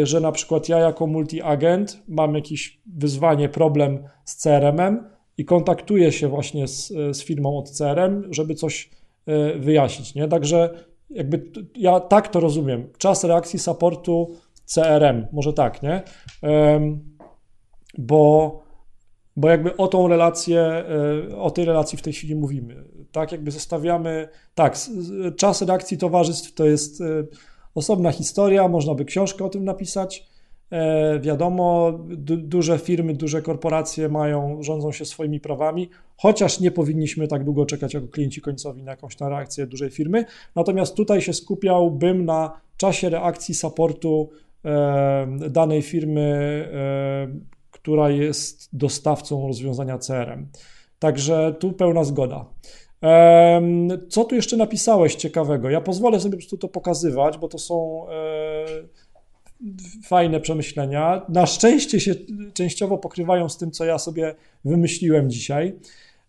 że 0.04 0.20
na 0.20 0.32
przykład 0.32 0.70
ja 0.70 0.80
jako 0.80 1.08
multi-agent 1.08 1.98
mam 2.08 2.36
jakieś 2.36 2.82
wyzwanie, 2.98 3.50
problem 3.50 4.04
z 4.26 4.36
CRM-em 4.36 5.10
i 5.38 5.46
kontaktuję 5.46 6.12
się 6.12 6.28
właśnie 6.28 6.68
z, 6.68 6.88
z 6.88 7.24
firmą 7.24 7.58
od 7.58 7.70
CRM, 7.70 8.34
żeby 8.34 8.56
coś 8.56 8.90
wyjaśnić. 9.60 10.16
Nie? 10.16 10.28
Także 10.28 10.70
jakby 11.10 11.52
ja 11.76 12.00
tak 12.00 12.28
to 12.28 12.40
rozumiem. 12.40 12.88
Czas 12.98 13.24
reakcji 13.24 13.60
supportu 13.60 14.36
CRM, 14.66 15.28
może 15.32 15.54
tak, 15.54 15.84
nie? 15.84 16.02
Bo, 17.98 18.64
bo 19.36 19.50
jakby 19.50 19.78
o 19.78 19.88
tą 19.88 20.08
relację, 20.08 20.62
e, 20.62 21.38
o 21.38 21.52
tej 21.52 21.66
relacji 21.66 21.98
w 21.98 22.02
tej 22.02 22.14
chwili 22.14 22.36
mówimy. 22.36 22.84
Tak, 23.12 23.32
jakby 23.32 23.52
zostawiamy, 23.52 24.28
tak, 24.56 24.78
czas 25.38 25.62
reakcji 25.62 25.98
towarzystw 25.98 26.54
to 26.54 26.66
jest 26.66 27.02
e, 27.02 27.06
osobna 27.76 28.12
historia, 28.12 28.68
można 28.68 28.96
by 28.96 29.06
książkę 29.06 29.46
o 29.46 29.50
tym 29.50 29.66
napisać. 29.66 30.30
E, 30.72 31.20
wiadomo, 31.20 31.92
du 32.08 32.38
duże 32.38 32.80
firmy, 32.80 33.14
duże 33.14 33.42
korporacje 33.42 34.10
mają, 34.10 34.64
rządzą 34.64 34.92
się 34.92 35.06
swoimi 35.06 35.40
prawami, 35.40 35.90
chociaż 36.18 36.60
nie 36.60 36.72
powinniśmy 36.72 37.28
tak 37.28 37.44
długo 37.44 37.66
czekać 37.66 37.94
jako 37.94 38.08
klienci 38.08 38.42
końcowi 38.42 38.84
na 38.84 38.92
jakąś 38.92 39.20
na 39.20 39.30
reakcję 39.30 39.68
dużej 39.68 39.90
firmy. 39.90 40.26
Natomiast 40.56 40.96
tutaj 40.96 41.22
się 41.22 41.34
skupiałbym 41.34 42.26
na 42.26 42.62
czasie 42.78 43.10
reakcji 43.10 43.56
supportu 43.56 44.30
e, 44.66 45.28
danej 45.50 45.82
firmy, 45.82 46.22
e, 46.74 47.60
która 47.72 48.10
jest 48.10 48.70
dostawcą 48.74 49.48
rozwiązania 49.48 49.98
CRM. 49.98 50.48
Także 51.00 51.56
tu 51.60 51.74
pełna 51.74 52.04
zgoda. 52.04 52.46
Co 54.10 54.26
tu 54.26 54.36
jeszcze 54.36 54.58
napisałeś 54.58 55.16
ciekawego? 55.16 55.70
Ja 55.70 55.82
pozwolę 55.82 56.20
sobie 56.20 56.32
po 56.32 56.38
prostu 56.38 56.58
to 56.58 56.68
pokazywać, 56.68 57.38
bo 57.38 57.48
to 57.48 57.58
są 57.58 58.06
fajne 60.06 60.40
przemyślenia. 60.40 61.26
Na 61.30 61.46
szczęście 61.46 62.00
się 62.00 62.16
częściowo 62.54 62.98
pokrywają 62.98 63.50
z 63.50 63.58
tym, 63.58 63.72
co 63.72 63.86
ja 63.86 63.98
sobie 63.98 64.36
wymyśliłem 64.66 65.30
dzisiaj. 65.30 65.80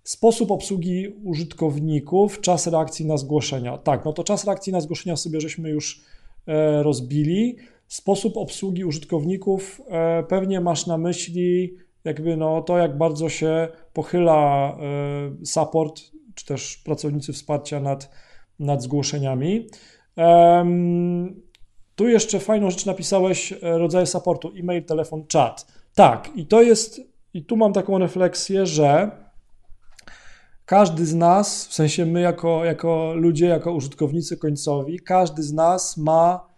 Sposób 0.04 0.50
obsługi 0.50 1.08
użytkowników, 1.24 2.40
czas 2.40 2.66
reakcji 2.66 3.06
na 3.06 3.16
zgłoszenia. 3.16 3.78
Tak, 3.78 4.04
no 4.04 4.12
to 4.12 4.24
czas 4.24 4.44
reakcji 4.44 4.72
na 4.72 4.80
zgłoszenia 4.80 5.16
sobie 5.16 5.40
żeśmy 5.40 5.70
już 5.70 6.00
e, 6.46 6.82
rozbili. 6.82 7.56
Sposób 7.88 8.36
obsługi 8.36 8.84
użytkowników 8.84 9.80
e, 9.88 10.22
pewnie 10.22 10.60
masz 10.60 10.86
na 10.86 10.98
myśli 10.98 11.76
jakby 12.04 12.36
no 12.36 12.62
to, 12.62 12.78
jak 12.78 12.98
bardzo 12.98 13.28
się 13.28 13.68
pochyla 13.92 14.76
e, 14.80 15.46
support, 15.46 16.02
czy 16.34 16.46
też 16.46 16.76
pracownicy 16.76 17.32
wsparcia 17.32 17.80
nad, 17.80 18.10
nad 18.58 18.82
zgłoszeniami. 18.82 19.66
Tu 21.94 22.08
jeszcze 22.08 22.40
fajną 22.40 22.70
rzecz 22.70 22.86
napisałeś, 22.86 23.52
e, 23.52 23.58
rodzaje 23.62 24.06
supportu, 24.06 24.52
e-mail, 24.56 24.84
telefon, 24.84 25.24
chat. 25.32 25.66
Tak, 25.94 26.30
i 26.34 26.46
to 26.46 26.62
jest, 26.62 27.00
i 27.34 27.44
tu 27.44 27.56
mam 27.56 27.72
taką 27.72 27.98
refleksję, 27.98 28.66
że 28.66 29.10
każdy 30.64 31.06
z 31.06 31.14
nas, 31.14 31.66
w 31.66 31.74
sensie 31.74 32.06
my 32.06 32.20
jako, 32.20 32.64
jako 32.64 33.14
ludzie, 33.14 33.46
jako 33.46 33.72
użytkownicy 33.72 34.36
końcowi, 34.36 35.00
każdy 35.00 35.42
z 35.42 35.52
nas 35.52 35.96
ma 35.96 36.48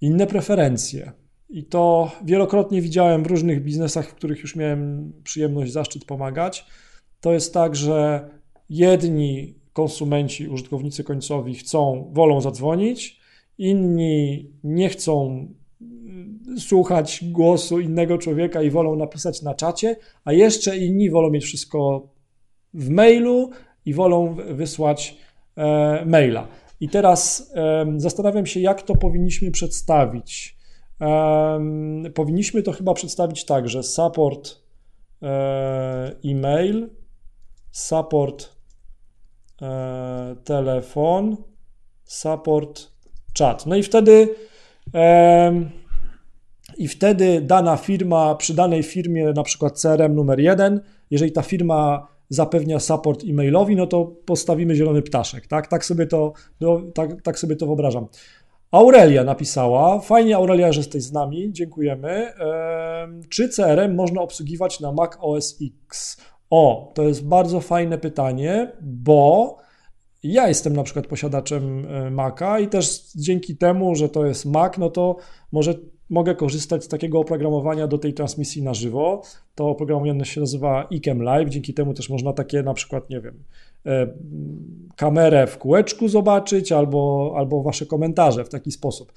inne 0.00 0.26
preferencje. 0.26 1.12
I 1.48 1.64
to 1.64 2.10
wielokrotnie 2.24 2.80
widziałem 2.82 3.22
w 3.22 3.26
różnych 3.26 3.62
biznesach, 3.62 4.08
w 4.08 4.14
których 4.14 4.40
już 4.40 4.56
miałem 4.56 5.12
przyjemność, 5.24 5.72
zaszczyt 5.72 6.04
pomagać. 6.04 6.66
To 7.20 7.32
jest 7.32 7.54
tak, 7.54 7.76
że 7.76 8.28
jedni 8.70 9.54
konsumenci, 9.72 10.48
użytkownicy 10.48 11.04
końcowi 11.04 11.54
chcą, 11.54 12.10
wolą 12.12 12.40
zadzwonić, 12.40 13.20
inni 13.58 14.50
nie 14.64 14.88
chcą 14.88 15.46
y, 16.56 16.60
słuchać 16.60 17.24
głosu 17.24 17.80
innego 17.80 18.18
człowieka 18.18 18.62
i 18.62 18.70
wolą 18.70 18.96
napisać 18.96 19.42
na 19.42 19.54
czacie, 19.54 19.96
a 20.24 20.32
jeszcze 20.32 20.78
inni 20.78 21.10
wolą 21.10 21.30
mieć 21.30 21.44
wszystko 21.44 22.08
w 22.74 22.88
mailu 22.90 23.50
i 23.86 23.94
wolą 23.94 24.36
wysłać 24.50 25.16
e, 25.56 26.04
maila. 26.06 26.48
I 26.80 26.88
teraz 26.88 27.52
e, 27.54 27.86
zastanawiam 27.96 28.46
się, 28.46 28.60
jak 28.60 28.82
to 28.82 28.96
powinniśmy 28.96 29.50
przedstawić. 29.50 30.58
E, 31.00 32.10
powinniśmy 32.14 32.62
to 32.62 32.72
chyba 32.72 32.94
przedstawić 32.94 33.44
tak, 33.44 33.68
że 33.68 33.82
support 33.82 34.56
e, 35.22 36.16
e-mail, 36.24 36.90
support 37.72 38.53
e, 39.62 40.36
telefon, 40.44 41.36
support 42.04 42.90
czat. 43.32 43.66
No 43.66 43.76
i 43.76 43.82
wtedy 43.82 44.28
i 46.78 46.88
wtedy 46.88 47.40
dana 47.40 47.76
firma, 47.76 48.34
przy 48.34 48.54
danej 48.54 48.82
firmie, 48.82 49.32
na 49.32 49.42
przykład 49.42 49.80
CRM 49.80 50.14
numer 50.14 50.40
jeden, 50.40 50.80
jeżeli 51.10 51.32
ta 51.32 51.42
firma 51.42 52.08
zapewnia 52.28 52.80
support 52.80 53.24
e-mailowi, 53.24 53.76
no 53.76 53.86
to 53.86 54.04
postawimy 54.04 54.74
zielony 54.74 55.02
ptaszek, 55.02 55.46
tak? 55.46 55.66
Tak 55.66 55.84
sobie 55.84 56.06
to, 56.06 56.32
no, 56.60 56.80
tak, 56.94 57.22
tak 57.22 57.38
sobie 57.38 57.56
to 57.56 57.66
wyobrażam. 57.66 58.06
Aurelia 58.70 59.24
napisała, 59.24 60.00
fajnie 60.00 60.36
Aurelia, 60.36 60.72
że 60.72 60.80
jesteś 60.80 61.02
z 61.02 61.12
nami, 61.12 61.52
dziękujemy. 61.52 62.32
Czy 63.28 63.48
CRM 63.48 63.94
można 63.94 64.20
obsługiwać 64.20 64.80
na 64.80 64.92
Mac 64.92 65.12
OS 65.20 65.58
X? 65.86 66.16
O, 66.56 66.92
to 66.94 67.02
jest 67.02 67.26
bardzo 67.26 67.60
fajne 67.60 67.98
pytanie, 67.98 68.72
bo 68.82 69.56
ja 70.22 70.48
jestem 70.48 70.76
na 70.76 70.82
przykład 70.82 71.06
posiadaczem 71.06 71.86
e, 71.86 72.10
Maca 72.10 72.60
i 72.60 72.68
też 72.68 73.12
dzięki 73.16 73.56
temu, 73.56 73.94
że 73.94 74.08
to 74.08 74.26
jest 74.26 74.46
Mac, 74.46 74.78
no 74.78 74.90
to 74.90 75.16
może 75.52 75.74
mogę 76.10 76.34
korzystać 76.34 76.84
z 76.84 76.88
takiego 76.88 77.20
oprogramowania 77.20 77.86
do 77.86 77.98
tej 77.98 78.14
transmisji 78.14 78.62
na 78.62 78.74
żywo. 78.74 79.22
To 79.54 79.68
oprogramowanie 79.68 80.24
się 80.24 80.40
nazywa 80.40 80.88
iCam 80.90 81.22
Live, 81.22 81.48
dzięki 81.48 81.74
temu 81.74 81.94
też 81.94 82.10
można 82.10 82.32
takie 82.32 82.62
na 82.62 82.74
przykład, 82.74 83.10
nie 83.10 83.20
wiem, 83.20 83.44
e, 83.86 84.06
kamerę 84.96 85.46
w 85.46 85.58
kółeczku 85.58 86.08
zobaczyć 86.08 86.72
albo, 86.72 87.34
albo 87.36 87.62
wasze 87.62 87.86
komentarze 87.86 88.44
w 88.44 88.48
taki 88.48 88.72
sposób. 88.72 89.12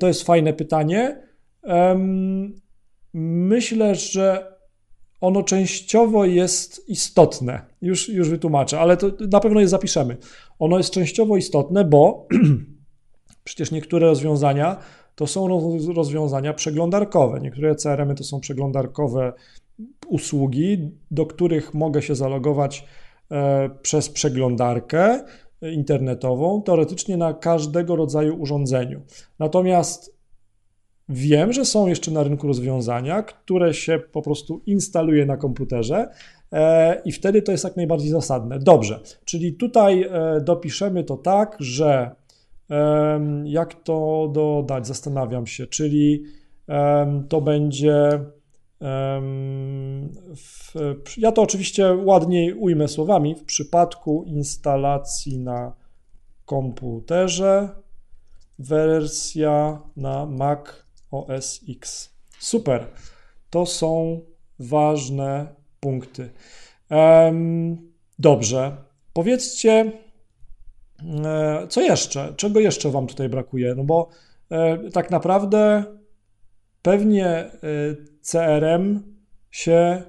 To 0.00 0.06
jest 0.08 0.22
fajne 0.22 0.52
pytanie. 0.52 1.22
Myślę, 3.14 3.94
że 3.94 4.57
ono 5.20 5.42
częściowo 5.42 6.24
jest 6.24 6.88
istotne. 6.88 7.60
Już, 7.82 8.08
już 8.08 8.30
wytłumaczę, 8.30 8.80
ale 8.80 8.96
to 8.96 9.10
na 9.30 9.40
pewno 9.40 9.60
je 9.60 9.68
zapiszemy. 9.68 10.16
Ono 10.58 10.78
jest 10.78 10.90
częściowo 10.90 11.36
istotne, 11.36 11.84
bo 11.84 12.26
przecież 13.44 13.70
niektóre 13.70 14.06
rozwiązania 14.06 14.76
to 15.14 15.26
są 15.26 15.48
rozwiązania 15.94 16.54
przeglądarkowe. 16.54 17.40
Niektóre 17.40 17.74
CRM-y 17.74 18.14
to 18.14 18.24
są 18.24 18.40
przeglądarkowe 18.40 19.32
usługi, 20.08 20.90
do 21.10 21.26
których 21.26 21.74
mogę 21.74 22.02
się 22.02 22.14
zalogować 22.14 22.84
e, 23.30 23.70
przez 23.82 24.08
przeglądarkę 24.08 25.24
internetową, 25.62 26.62
teoretycznie 26.62 27.16
na 27.16 27.34
każdego 27.34 27.96
rodzaju 27.96 28.40
urządzeniu. 28.40 29.00
Natomiast 29.38 30.17
Wiem, 31.08 31.52
że 31.52 31.64
są 31.64 31.86
jeszcze 31.86 32.10
na 32.10 32.22
rynku 32.22 32.46
rozwiązania, 32.46 33.22
które 33.22 33.74
się 33.74 33.98
po 34.12 34.22
prostu 34.22 34.60
instaluje 34.66 35.26
na 35.26 35.36
komputerze 35.36 36.08
e, 36.52 37.02
i 37.04 37.12
wtedy 37.12 37.42
to 37.42 37.52
jest 37.52 37.64
jak 37.64 37.76
najbardziej 37.76 38.10
zasadne. 38.10 38.58
Dobrze, 38.58 39.00
czyli 39.24 39.52
tutaj 39.52 40.02
e, 40.02 40.40
dopiszemy 40.40 41.04
to 41.04 41.16
tak, 41.16 41.56
że 41.60 42.10
jak 43.44 43.74
to 43.74 44.30
dodać, 44.32 44.86
zastanawiam 44.86 45.46
się, 45.46 45.66
czyli 45.66 46.24
to 47.28 47.40
będzie. 47.40 48.24
W, 50.36 50.74
ja 51.16 51.32
to 51.32 51.42
oczywiście 51.42 51.94
ładniej 51.94 52.54
ujmę 52.54 52.88
słowami. 52.88 53.34
W 53.34 53.44
przypadku 53.44 54.24
instalacji 54.26 55.38
na 55.38 55.72
komputerze, 56.44 57.68
wersja 58.58 59.82
na 59.96 60.26
Mac 60.26 60.60
OS 61.10 61.60
X. 61.68 62.10
Super. 62.38 62.86
To 63.50 63.66
są 63.66 64.20
ważne 64.58 65.46
punkty. 65.80 66.30
Dobrze. 68.18 68.76
Powiedzcie, 69.12 69.92
e, 71.24 71.66
co 71.68 71.80
jeszcze? 71.80 72.34
Czego 72.36 72.60
jeszcze 72.60 72.90
Wam 72.90 73.06
tutaj 73.06 73.28
brakuje? 73.28 73.74
No 73.74 73.84
bo 73.84 74.08
e, 74.50 74.90
tak 74.90 75.10
naprawdę 75.10 75.84
pewnie 76.82 77.26
e, 77.26 77.50
CRM 78.20 79.02
się 79.50 80.02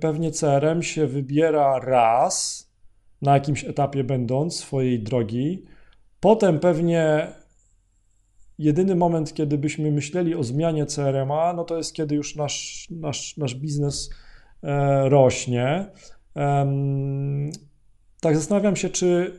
pewnie 0.00 0.30
CRM 0.30 0.82
się 0.82 1.06
wybiera 1.06 1.78
raz 1.78 2.66
na 3.22 3.34
jakimś 3.34 3.64
etapie 3.64 4.04
będąc 4.04 4.56
swojej 4.56 5.00
drogi. 5.02 5.64
Potem 6.20 6.60
pewnie 6.60 7.28
jedyny 8.60 8.96
moment, 8.96 9.34
kiedy 9.34 9.58
byśmy 9.58 9.90
myśleli 9.90 10.34
o 10.34 10.44
zmianie 10.44 10.86
CRM-a, 10.86 11.52
no 11.52 11.64
to 11.64 11.76
jest 11.76 11.94
kiedy 11.94 12.14
już 12.14 12.36
nasz, 12.36 12.88
nasz, 12.90 13.36
nasz 13.36 13.54
biznes 13.54 14.10
e, 14.62 15.08
rośnie. 15.08 15.86
Tak 18.20 18.36
zastanawiam 18.36 18.76
się, 18.76 18.88
czy 18.88 19.38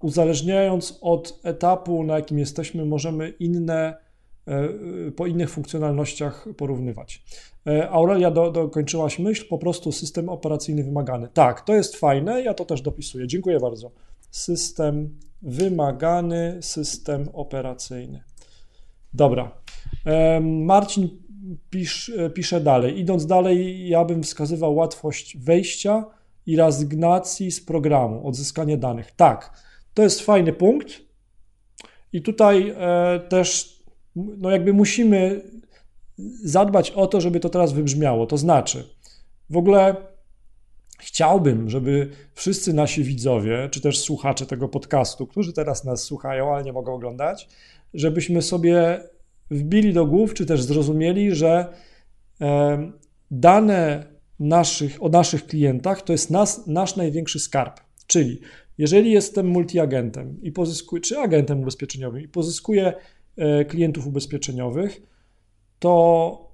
uzależniając 0.00 0.98
od 1.00 1.40
etapu, 1.44 2.04
na 2.04 2.16
jakim 2.16 2.38
jesteśmy, 2.38 2.84
możemy 2.84 3.28
inne, 3.28 3.96
e, 4.46 4.68
po 5.10 5.26
innych 5.26 5.50
funkcjonalnościach 5.50 6.48
porównywać. 6.56 7.22
E, 7.66 7.90
Aurelia, 7.90 8.30
do, 8.30 8.50
dokończyłaś 8.50 9.18
myśl, 9.18 9.48
po 9.48 9.58
prostu 9.58 9.92
system 9.92 10.28
operacyjny 10.28 10.84
wymagany. 10.84 11.28
Tak, 11.34 11.60
to 11.60 11.74
jest 11.74 11.96
fajne, 11.96 12.42
ja 12.42 12.54
to 12.54 12.64
też 12.64 12.82
dopisuję. 12.82 13.26
Dziękuję 13.26 13.60
bardzo. 13.60 13.90
System 14.30 15.18
wymagany, 15.42 16.58
system 16.60 17.28
operacyjny. 17.32 18.22
Dobra. 19.14 19.50
Marcin 20.40 21.08
pisz, 21.70 22.12
pisze 22.34 22.60
dalej. 22.60 23.00
Idąc 23.00 23.26
dalej, 23.26 23.88
ja 23.88 24.04
bym 24.04 24.22
wskazywał 24.22 24.74
łatwość 24.74 25.36
wejścia 25.36 26.04
i 26.46 26.56
rezygnacji 26.56 27.50
z 27.50 27.64
programu, 27.64 28.28
odzyskanie 28.28 28.76
danych. 28.76 29.12
Tak, 29.16 29.62
to 29.94 30.02
jest 30.02 30.20
fajny 30.20 30.52
punkt. 30.52 30.88
I 32.12 32.22
tutaj 32.22 32.74
e, 32.76 33.20
też, 33.28 33.78
no 34.16 34.50
jakby 34.50 34.72
musimy 34.72 35.42
zadbać 36.44 36.90
o 36.90 37.06
to, 37.06 37.20
żeby 37.20 37.40
to 37.40 37.48
teraz 37.48 37.72
wybrzmiało. 37.72 38.26
To 38.26 38.36
znaczy, 38.36 38.88
w 39.50 39.56
ogóle 39.56 39.96
chciałbym, 40.98 41.70
żeby 41.70 42.10
wszyscy 42.34 42.72
nasi 42.72 43.04
widzowie, 43.04 43.68
czy 43.70 43.80
też 43.80 43.98
słuchacze 43.98 44.46
tego 44.46 44.68
podcastu, 44.68 45.26
którzy 45.26 45.52
teraz 45.52 45.84
nas 45.84 46.02
słuchają, 46.02 46.54
ale 46.54 46.64
nie 46.64 46.72
mogą 46.72 46.94
oglądać, 46.94 47.48
żebyśmy 47.94 48.42
sobie 48.42 49.02
wbili 49.50 49.92
do 49.92 50.06
głów, 50.06 50.34
czy 50.34 50.46
też 50.46 50.62
zrozumieli, 50.62 51.34
że 51.34 51.72
dane 53.30 54.04
naszych, 54.40 55.02
o 55.02 55.08
naszych 55.08 55.46
klientach 55.46 56.02
to 56.02 56.12
jest 56.12 56.30
nas, 56.30 56.66
nasz 56.66 56.96
największy 56.96 57.38
skarb. 57.38 57.80
Czyli 58.06 58.40
jeżeli 58.78 59.10
jestem 59.10 59.46
multiagentem 59.46 60.42
i 60.42 60.52
pozyskuję, 60.52 61.02
czy 61.02 61.18
agentem 61.18 61.60
ubezpieczeniowym 61.60 62.22
i 62.22 62.28
pozyskuję 62.28 62.92
e, 63.36 63.64
klientów 63.64 64.06
ubezpieczeniowych, 64.06 65.02
to 65.78 66.47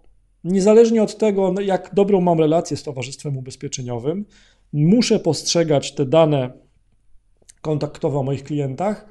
niezależnie 0.45 1.03
od 1.03 1.19
tego, 1.19 1.53
no, 1.53 1.61
jak 1.61 1.91
dobrą 1.95 2.21
mam 2.21 2.41
relację 2.41 2.77
z 2.77 2.83
towarzystwem 2.83 3.37
ubezpieczeniowym, 3.37 4.25
muszę 4.73 5.19
postrzegać 5.19 5.95
te 5.95 6.07
dane 6.07 6.51
kontaktowe 7.61 8.19
o 8.19 8.23
moich 8.23 8.45
klientach, 8.45 9.07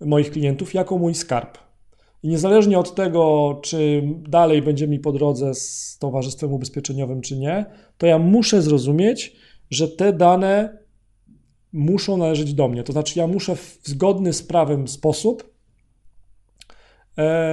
moich 0.00 0.30
klientów 0.30 0.74
jako 0.74 0.98
mój 0.98 1.14
skarb. 1.14 1.58
I 2.22 2.28
niezależnie 2.28 2.78
od 2.78 2.94
tego, 2.94 3.58
czy 3.62 4.02
dalej 4.28 4.62
będzie 4.62 4.88
mi 4.88 4.98
po 4.98 5.12
drodze 5.12 5.54
z 5.54 5.96
towarzystwem 6.00 6.52
ubezpieczeniowym, 6.52 7.20
czy 7.20 7.38
nie, 7.38 7.66
to 7.98 8.06
ja 8.06 8.18
muszę 8.18 8.62
zrozumieć, 8.62 9.36
że 9.70 9.88
te 9.88 10.12
dane 10.12 10.78
muszą 11.72 12.16
należeć 12.16 12.54
do 12.54 12.68
mnie. 12.68 12.82
To 12.82 12.92
znaczy, 12.92 13.18
ja 13.18 13.26
muszę 13.26 13.56
w 13.56 13.80
zgodny 13.84 14.32
z 14.32 14.42
prawem 14.42 14.88
sposób 14.88 15.54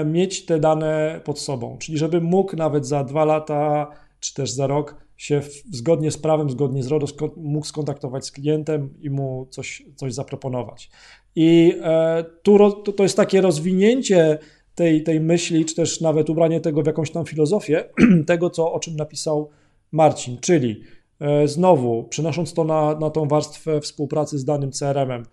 mieć 0.05 0.45
te 0.45 0.59
dane 0.59 1.21
pod 1.23 1.39
sobą. 1.39 1.77
Czyli, 1.77 1.97
żebym 1.97 2.23
mógł 2.23 2.55
nawet 2.55 2.87
za 2.87 3.03
dwa 3.03 3.25
lata, 3.25 3.87
czy 4.19 4.33
też 4.33 4.51
za 4.51 4.67
rok 4.67 4.95
się 5.17 5.41
w, 5.41 5.63
zgodnie 5.71 6.11
z 6.11 6.17
prawem, 6.17 6.49
zgodnie 6.49 6.83
z 6.83 6.87
RODO 6.87 7.07
mógł 7.37 7.65
skontaktować 7.65 8.25
z 8.25 8.31
klientem 8.31 8.93
i 9.01 9.09
mu 9.09 9.47
coś, 9.49 9.83
coś 9.95 10.13
zaproponować. 10.13 10.89
I 11.35 11.73
e, 11.83 12.25
tu 12.43 12.57
to, 12.57 12.91
to 12.91 13.03
jest 13.03 13.17
takie 13.17 13.41
rozwinięcie 13.41 14.37
tej, 14.75 15.03
tej 15.03 15.19
myśli, 15.19 15.65
czy 15.65 15.75
też 15.75 16.01
nawet 16.01 16.29
ubranie 16.29 16.61
tego 16.61 16.83
w 16.83 16.85
jakąś 16.85 17.11
tam 17.11 17.25
filozofię, 17.25 17.83
tego, 18.27 18.49
co, 18.49 18.73
o 18.73 18.79
czym 18.79 18.95
napisał 18.95 19.49
Marcin, 19.91 20.37
czyli 20.41 20.81
e, 21.19 21.47
znowu 21.47 22.03
przenosząc 22.03 22.53
to 22.53 22.63
na, 22.63 22.99
na 22.99 23.09
tą 23.09 23.27
warstwę 23.27 23.81
współpracy 23.81 24.39
z 24.39 24.45
danym 24.45 24.71
CRM-em. 24.71 25.23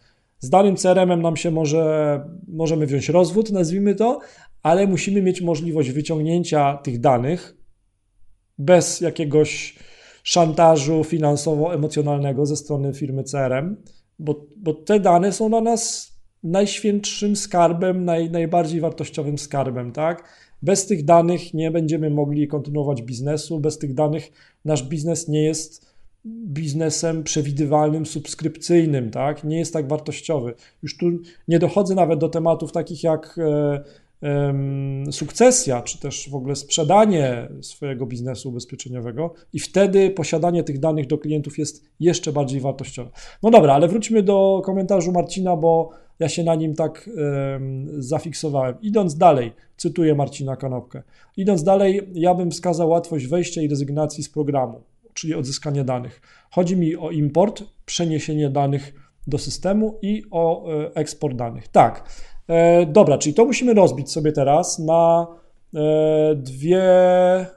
Z 0.45 0.51
danym 0.51 0.77
CRM-em 0.77 1.23
nam 1.23 1.37
się 1.37 1.51
może, 1.51 2.21
możemy 2.49 2.87
wziąć 2.87 3.09
rozwód, 3.09 3.53
nazwijmy 3.53 3.95
to, 3.95 4.19
ale 4.63 4.87
musimy 4.87 5.23
mieć 5.23 5.41
możliwość 5.41 5.91
wyciągnięcia 5.91 6.79
tych 6.83 7.01
danych 7.01 7.57
bez 8.59 9.01
jakiegoś 9.01 9.79
szantażu 10.23 11.05
finansowo-emocjonalnego 11.05 12.47
ze 12.47 12.57
strony 12.57 12.95
firmy 12.95 13.25
CRM, 13.25 13.77
bo, 14.19 14.47
bo 14.57 14.75
te 14.75 15.01
dane 15.01 15.33
są 15.33 15.49
dla 15.49 15.61
nas 15.61 16.13
najświętszym 16.43 17.37
skarbem, 17.37 18.05
naj, 18.05 18.31
najbardziej 18.31 18.81
wartościowym 18.81 19.39
skarbem, 19.39 19.93
tak? 19.93 20.29
Bez 20.63 20.87
tych 20.87 21.05
danych 21.05 21.55
nie 21.55 21.71
będziemy 21.71 22.11
mogli 22.11 22.49
kontynuować 22.49 23.03
biznesu, 23.03 23.61
bez 23.61 23.79
tych 23.79 23.95
danych 23.95 24.33
nasz 24.65 24.83
biznes 24.83 25.29
nie 25.29 25.45
jest 25.45 25.94
biznesem 26.27 27.23
przewidywalnym, 27.23 28.07
subskrypcyjnym, 28.07 29.11
tak? 29.11 29.45
Nie 29.45 29.59
jest 29.59 29.73
tak 29.73 29.89
wartościowy. 29.89 30.55
Już 30.83 30.97
tu 30.97 31.07
nie 31.49 31.59
dochodzę 31.59 31.95
nawet 31.95 32.21
do 32.21 32.29
tematów 32.29 32.73
takich 32.73 33.03
jak 33.03 33.39
e, 33.39 33.85
sukcesja, 35.13 35.83
czy 35.83 36.01
też 36.01 36.31
w 36.31 36.35
ogóle 36.35 36.57
sprzedanie 36.57 37.49
swojego 37.61 38.07
biznesu 38.07 38.49
ubezpieczeniowego, 38.49 39.35
i 39.53 39.61
wtedy 39.61 40.11
posiadanie 40.11 40.63
tych 40.63 40.79
danych 40.79 41.07
do 41.07 41.19
klientów 41.19 41.59
jest 41.59 41.85
jeszcze 42.01 42.33
bardziej 42.33 42.61
wartościowe. 42.61 43.11
No 43.43 43.51
dobra, 43.51 43.75
ale 43.75 43.89
wróćmy 43.89 44.23
do 44.23 44.63
komentarzu 44.65 45.13
Marcina, 45.13 45.57
bo 45.57 45.91
ja 46.19 46.29
się 46.29 46.45
na 46.45 46.55
nim 46.55 46.75
tak 46.75 47.11
zafiksowałem. 47.99 48.75
Idąc 48.83 49.17
dalej, 49.17 49.53
cytuję 49.77 50.15
Marcina 50.15 50.57
Kanopkę. 50.57 51.03
Idąc 51.37 51.63
dalej, 51.63 52.09
ja 52.15 52.35
bym 52.35 52.51
wskazał 52.51 52.89
łatwość 52.89 53.27
wejścia 53.27 53.63
i 53.63 53.69
rezygnacji 53.69 54.25
z 54.25 54.29
programu, 54.29 54.81
czyli 55.15 55.35
odzyskanie 55.35 55.85
danych. 55.85 56.21
Chodzi 56.51 56.77
mi 56.77 56.97
o 56.97 57.11
import, 57.11 57.63
przeniesienie 57.87 58.51
danych 58.51 58.95
do 59.27 59.39
systemu 59.39 59.99
i 60.03 60.23
o 60.31 60.73
e, 60.73 60.95
eksport 60.95 61.37
danych. 61.37 61.69
Tak. 61.69 62.09
E, 62.49 62.87
dobra, 62.87 63.19
czyli 63.19 63.35
to 63.35 63.45
musimy 63.45 63.75
rozbić 63.75 64.13
sobie 64.13 64.33
teraz 64.33 64.79
na 64.79 65.27
e, 65.75 66.35
dwie 66.35 66.83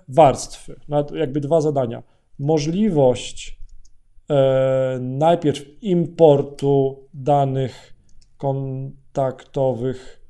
warstwy, 0.08 0.80
na 0.88 1.06
jakby 1.13 1.39
dwa 1.39 1.62
zadania. 1.62 2.04
Możliwość 2.39 3.58
najpierw 5.00 5.84
importu 5.84 7.04
danych 7.13 7.93
kontaktowych 8.38 10.22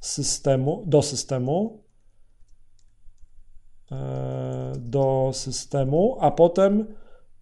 systemu, 0.00 0.82
do 0.86 1.02
systemu, 1.02 1.82
do 4.78 5.30
systemu, 5.32 6.16
a 6.20 6.30
potem 6.30 6.86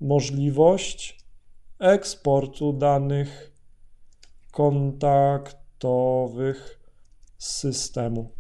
możliwość 0.01 1.19
eksportu 1.79 2.73
danych 2.73 3.53
kontaktowych 4.53 6.81
z 7.39 7.57
systemu. 7.57 8.31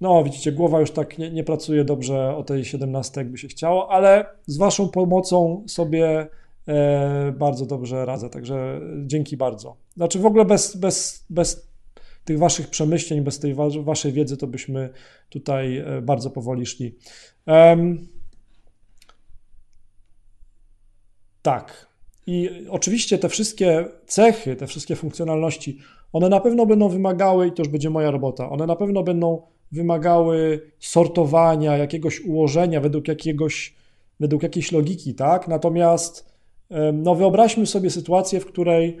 No, 0.00 0.24
widzicie, 0.24 0.52
głowa 0.52 0.80
już 0.80 0.90
tak 0.90 1.18
nie, 1.18 1.30
nie, 1.30 1.44
pracuje 1.44 1.84
dobrze 1.84 2.36
o 2.36 2.42
tej 2.42 2.64
17, 2.64 3.20
jakby 3.20 3.38
się 3.38 3.48
chciało, 3.48 3.90
ale 3.90 4.26
z 4.46 4.56
Waszą 4.56 4.88
pomocą 4.88 5.64
sobie 5.68 6.28
E, 6.68 7.32
bardzo 7.32 7.66
dobrze 7.66 8.04
radzę, 8.04 8.30
także 8.30 8.80
dzięki 9.06 9.36
bardzo. 9.36 9.76
Znaczy 9.96 10.18
w 10.18 10.26
ogóle 10.26 10.44
bez, 10.44 10.76
bez, 10.76 11.24
bez 11.30 11.65
tych 12.26 12.38
waszych 12.38 12.70
przemyśleń, 12.70 13.20
bez 13.20 13.38
tej 13.38 13.54
waszej 13.82 14.12
wiedzy, 14.12 14.36
to 14.36 14.46
byśmy 14.46 14.90
tutaj 15.28 15.76
e, 15.76 16.02
bardzo 16.02 16.30
powoli 16.30 16.66
szli. 16.66 16.98
Um, 17.46 18.08
tak. 21.42 21.86
I 22.26 22.50
oczywiście 22.70 23.18
te 23.18 23.28
wszystkie 23.28 23.84
cechy, 24.06 24.56
te 24.56 24.66
wszystkie 24.66 24.96
funkcjonalności, 24.96 25.78
one 26.12 26.28
na 26.28 26.40
pewno 26.40 26.66
będą 26.66 26.88
wymagały, 26.88 27.48
i 27.48 27.52
to 27.52 27.62
już 27.62 27.68
będzie 27.68 27.90
moja 27.90 28.10
robota, 28.10 28.50
one 28.50 28.66
na 28.66 28.76
pewno 28.76 29.02
będą 29.02 29.42
wymagały 29.72 30.70
sortowania, 30.78 31.76
jakiegoś 31.76 32.20
ułożenia 32.20 32.80
według 32.80 33.08
jakiegoś, 33.08 33.74
według 34.20 34.42
jakiejś 34.42 34.72
logiki, 34.72 35.14
tak? 35.14 35.48
Natomiast 35.48 36.36
no 36.92 37.14
wyobraźmy 37.14 37.66
sobie 37.66 37.90
sytuację, 37.90 38.40
w 38.40 38.46
której 38.46 38.96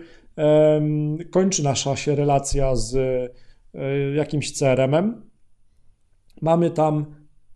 kończy 1.30 1.64
nasza 1.64 1.96
się 1.96 2.14
relacja 2.14 2.76
z 2.76 2.96
e, 3.74 4.10
jakimś 4.14 4.52
CRM-em. 4.52 5.22
Mamy 6.42 6.70
tam 6.70 7.06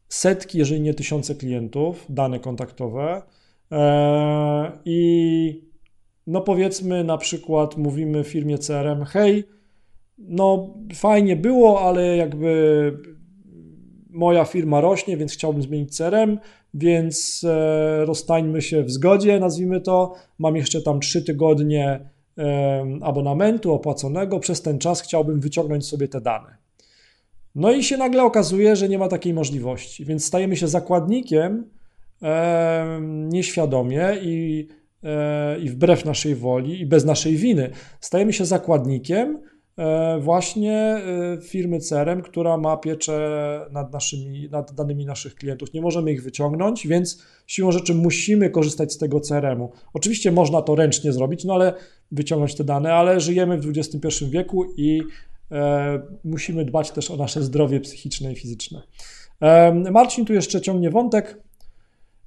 setki, 0.09 0.59
jeżeli 0.59 0.81
nie 0.81 0.95
tysiące 0.95 1.35
klientów, 1.35 2.07
dane 2.09 2.41
kontaktowe 2.41 3.23
e, 3.73 4.73
i 4.85 5.71
no 6.27 6.41
powiedzmy 6.41 7.05
na 7.05 7.19
przykład 7.19 7.77
mówimy 7.77 8.25
firmie 8.25 8.59
CRM, 8.59 9.05
hej, 9.05 9.45
no 10.19 10.75
fajnie 10.95 11.37
było, 11.37 11.81
ale 11.81 12.17
jakby 12.17 12.93
moja 14.11 14.45
firma 14.45 14.81
rośnie, 14.81 15.17
więc 15.17 15.33
chciałbym 15.33 15.63
zmienić 15.63 15.97
CRM, 15.97 16.39
więc 16.75 17.45
e, 17.45 18.05
rozstańmy 18.05 18.63
się 18.63 18.83
w 18.83 18.91
zgodzie, 18.91 19.41
nazwijmy 19.41 19.81
to. 19.81 20.15
Mam 20.39 20.57
jeszcze 20.57 20.83
tam 20.83 21.01
trzy 21.01 21.25
tygodnie 21.25 22.11
abonamentu 23.01 23.73
opłaconego, 23.73 24.41
przez 24.41 24.63
ten 24.63 24.79
czas 24.79 25.01
chciałbym 25.01 25.41
wyciągnąć 25.41 25.87
sobie 25.87 26.09
te 26.09 26.21
dane. 26.21 26.57
No 27.55 27.73
i 27.73 27.85
się 27.85 27.97
nagle 27.97 28.23
okazuje, 28.23 28.77
że 28.77 28.89
nie 28.89 28.99
ma 28.99 29.09
takiej 29.09 29.35
możliwości, 29.35 30.05
więc 30.05 30.25
stajemy 30.25 30.57
się 30.57 30.69
zakładnikiem 30.69 31.71
nieświadomie 33.29 34.17
i 34.23 34.69
i 35.63 35.71
wbrew 35.71 36.05
naszej 36.05 36.35
woli 36.35 36.81
i 36.81 36.87
bez 36.87 37.05
naszej 37.05 37.37
winy 37.37 37.71
stajemy 38.01 38.33
się 38.33 38.45
zakładnikiem 38.45 39.39
właśnie 40.21 41.01
firmy 41.43 41.79
CRM, 41.81 42.23
która 42.23 42.57
ma 42.57 42.77
pieczę 42.77 43.21
nad, 43.71 43.93
naszymi, 43.93 44.49
nad 44.51 44.73
danymi 44.75 45.07
naszych 45.07 45.35
klientów. 45.35 45.73
Nie 45.75 45.81
możemy 45.81 46.13
ich 46.13 46.23
wyciągnąć, 46.23 46.87
więc 46.87 47.23
siłą 47.47 47.73
rzeczy 47.73 47.95
musimy 47.95 48.51
korzystać 48.51 48.93
z 48.93 48.99
tego 48.99 49.21
CRM-u. 49.21 49.73
Oczywiście 49.95 50.33
można 50.33 50.63
to 50.63 50.75
ręcznie 50.75 51.13
zrobić, 51.13 51.45
no 51.45 51.55
ale 51.55 51.75
wyciągnąć 52.13 52.55
te 52.55 52.65
dane, 52.65 52.95
ale 52.95 53.21
żyjemy 53.21 53.59
w 53.59 53.69
XXI 53.69 54.25
wieku 54.31 54.65
i 54.77 55.03
e, 55.53 56.03
musimy 56.25 56.65
dbać 56.65 56.91
też 56.91 57.11
o 57.11 57.17
nasze 57.17 57.43
zdrowie 57.43 57.81
psychiczne 57.81 58.33
i 58.33 58.37
fizyczne. 58.37 58.83
E, 59.41 59.73
Marcin 59.73 60.25
tu 60.25 60.33
jeszcze 60.33 60.61
ciągnie 60.61 60.91
wątek. 60.91 61.50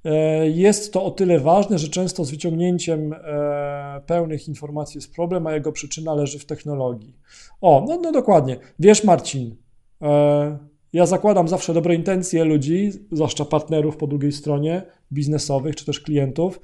E, 0.04 0.48
jest 0.50 0.92
to 0.92 1.04
o 1.04 1.10
tyle 1.10 1.40
ważne, 1.40 1.78
że 1.78 1.88
często 1.88 2.24
z 2.24 2.30
wyciągnięciem 2.30 3.12
e, 3.12 4.00
pełnych 4.06 4.48
informacji 4.48 4.98
jest 4.98 5.14
problem, 5.14 5.46
a 5.46 5.54
jego 5.54 5.72
przyczyna 5.72 6.14
leży 6.14 6.38
w 6.38 6.46
technologii. 6.46 7.16
O, 7.60 7.84
no, 7.88 7.98
no 8.02 8.12
dokładnie. 8.12 8.56
Wiesz, 8.78 9.04
Marcin, 9.04 9.56
e, 10.02 10.58
ja 10.92 11.06
zakładam 11.06 11.48
zawsze 11.48 11.74
dobre 11.74 11.94
intencje 11.94 12.44
ludzi, 12.44 12.90
zwłaszcza 13.12 13.44
partnerów 13.44 13.96
po 13.96 14.06
drugiej 14.06 14.32
stronie, 14.32 14.82
biznesowych 15.12 15.76
czy 15.76 15.84
też 15.84 16.00
klientów, 16.00 16.60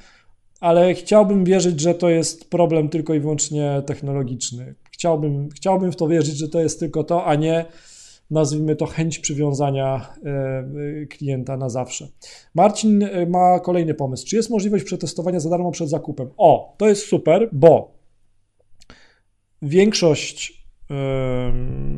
ale 0.61 0.95
chciałbym 0.95 1.45
wierzyć, 1.45 1.81
że 1.81 1.95
to 1.95 2.09
jest 2.09 2.51
problem 2.51 2.89
tylko 2.89 3.15
i 3.15 3.21
wyłącznie 3.21 3.83
technologiczny. 3.87 4.75
Chciałbym, 4.91 5.49
chciałbym 5.49 5.93
w 5.93 5.97
to 5.97 6.09
wierzyć, 6.09 6.37
że 6.37 6.49
to 6.49 6.61
jest 6.61 6.81
tylko 6.81 7.05
to, 7.05 7.25
a 7.25 7.35
nie 7.35 7.65
nazwijmy 8.31 8.77
to 8.77 8.87
chęć 8.87 9.19
przywiązania 9.19 10.15
e, 10.25 11.07
klienta 11.07 11.57
na 11.57 11.69
zawsze. 11.69 12.09
Marcin 12.55 13.03
e, 13.03 13.27
ma 13.27 13.61
kolejny 13.61 13.95
pomysł. 13.95 14.27
Czy 14.27 14.37
jest 14.37 14.51
możliwość 14.51 14.85
przetestowania 14.85 15.41
za 15.41 15.51
darmo 15.51 15.71
przed 15.71 15.89
zakupem? 15.89 16.31
O, 16.37 16.75
to 16.79 16.89
jest 16.89 17.07
super, 17.07 17.49
bo 17.53 18.01
większość 19.63 20.61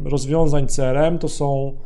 rozwiązań 0.05 0.66
CRM 0.66 1.18
to 1.18 1.29
są 1.29 1.79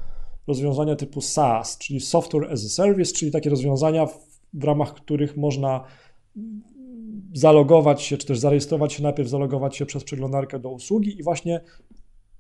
rozwiązania 0.47 0.97
typu 0.97 1.21
SaaS, 1.21 1.79
czyli 1.79 2.01
Software 2.01 2.53
as 2.53 2.65
a 2.65 2.69
Service, 2.69 3.13
czyli 3.13 3.33
takie 3.33 3.51
rozwiązania, 3.51 4.07
w, 4.07 4.41
w 4.53 4.65
ramach 4.65 4.95
których 4.95 5.37
można 5.37 5.85
zalogować 7.35 8.03
się, 8.03 8.17
czy 8.17 8.27
też 8.27 8.39
zarejestrować 8.39 8.93
się, 8.93 9.03
najpierw 9.03 9.29
zalogować 9.29 9.77
się 9.77 9.87
przez 9.87 10.05
przeglądarkę 10.05 10.59
do 10.59 10.71
usługi 10.71 11.19
i 11.19 11.23
właśnie 11.23 11.61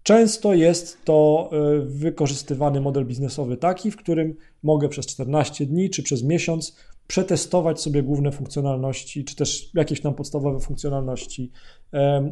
często 0.06 0.54
jest 0.54 1.04
to 1.04 1.50
e, 1.52 1.80
wykorzystywany 1.80 2.80
model 2.80 3.06
biznesowy 3.06 3.56
taki, 3.56 3.90
w 3.90 3.96
którym 3.96 4.36
mogę 4.62 4.88
przez 4.88 5.06
14 5.06 5.66
dni 5.66 5.90
czy 5.90 6.02
przez 6.02 6.22
miesiąc 6.22 6.76
przetestować 7.06 7.80
sobie 7.80 8.02
główne 8.02 8.32
funkcjonalności, 8.32 9.24
czy 9.24 9.36
też 9.36 9.70
jakieś 9.74 10.00
tam 10.00 10.14
podstawowe 10.14 10.60
funkcjonalności 10.60 11.50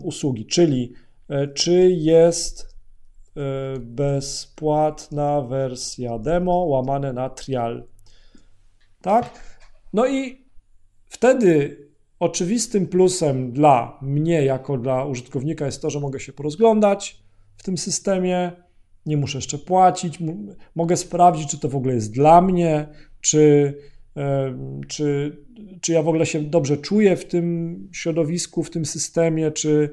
usługi, 0.03 0.47
czyli 0.47 0.93
e, 1.29 1.49
czy 1.49 1.91
jest 1.91 2.77
e, 3.37 3.41
bezpłatna 3.81 5.41
wersja 5.41 6.19
demo 6.19 6.57
łamane 6.57 7.13
na 7.13 7.31
trial. 7.31 7.85
Tak? 9.01 9.41
No 9.93 10.07
i 10.07 10.45
Wtedy 11.15 11.79
oczywistym 12.21 12.87
plusem 12.87 13.53
dla 13.53 13.99
mnie, 14.03 14.45
jako 14.45 14.79
dla 14.79 15.05
użytkownika, 15.05 15.67
jest 15.67 15.83
to, 15.83 15.91
że 15.91 16.01
mogę 16.01 16.21
się 16.21 16.33
porozglądać 16.33 17.24
tym 17.65 17.79
systemie, 17.79 18.53
nie 19.07 19.17
muszę 19.17 19.39
jeszcze 19.39 19.59
płacić, 19.59 20.19
mogę 20.75 20.97
sprawdzić, 20.97 21.51
czy 21.51 21.59
to 21.59 21.69
w 21.69 21.77
ogóle 21.77 21.95
jest 21.95 22.13
dla 22.13 22.41
mnie, 22.41 22.87
czy, 23.21 23.75
czy, 24.89 25.37
czy 25.81 25.93
ja 25.93 26.03
w 26.03 26.09
ogóle 26.09 26.27
się 26.27 26.43
dobrze 26.43 26.77
czuję 26.77 27.17
w 27.17 27.25
tym 27.25 27.79
środowisku, 27.93 28.63
w 28.63 28.71
tym 28.71 28.85
systemie, 28.85 29.51
czy, 29.51 29.91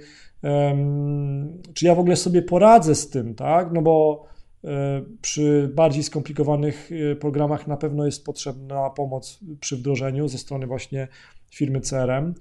czy 1.73 1.85
ja 1.85 1.95
w 1.95 1.99
ogóle 1.99 2.15
sobie 2.15 2.41
poradzę 2.41 2.95
z 2.95 3.09
tym, 3.09 3.35
tak? 3.35 3.71
No 3.73 3.81
bo 3.81 4.25
E, 4.65 5.01
przy 5.21 5.71
bardziej 5.75 6.03
skomplikowanych 6.03 6.89
e, 7.11 7.15
programach 7.15 7.67
na 7.67 7.77
pewno 7.77 8.05
jest 8.05 8.25
potrzebna 8.25 8.89
pomoc 8.89 9.39
przy 9.59 9.77
wdrożeniu 9.77 10.27
ze 10.27 10.37
strony 10.37 10.67
właśnie 10.67 11.07
firmy 11.51 11.81
CRM, 11.81 12.33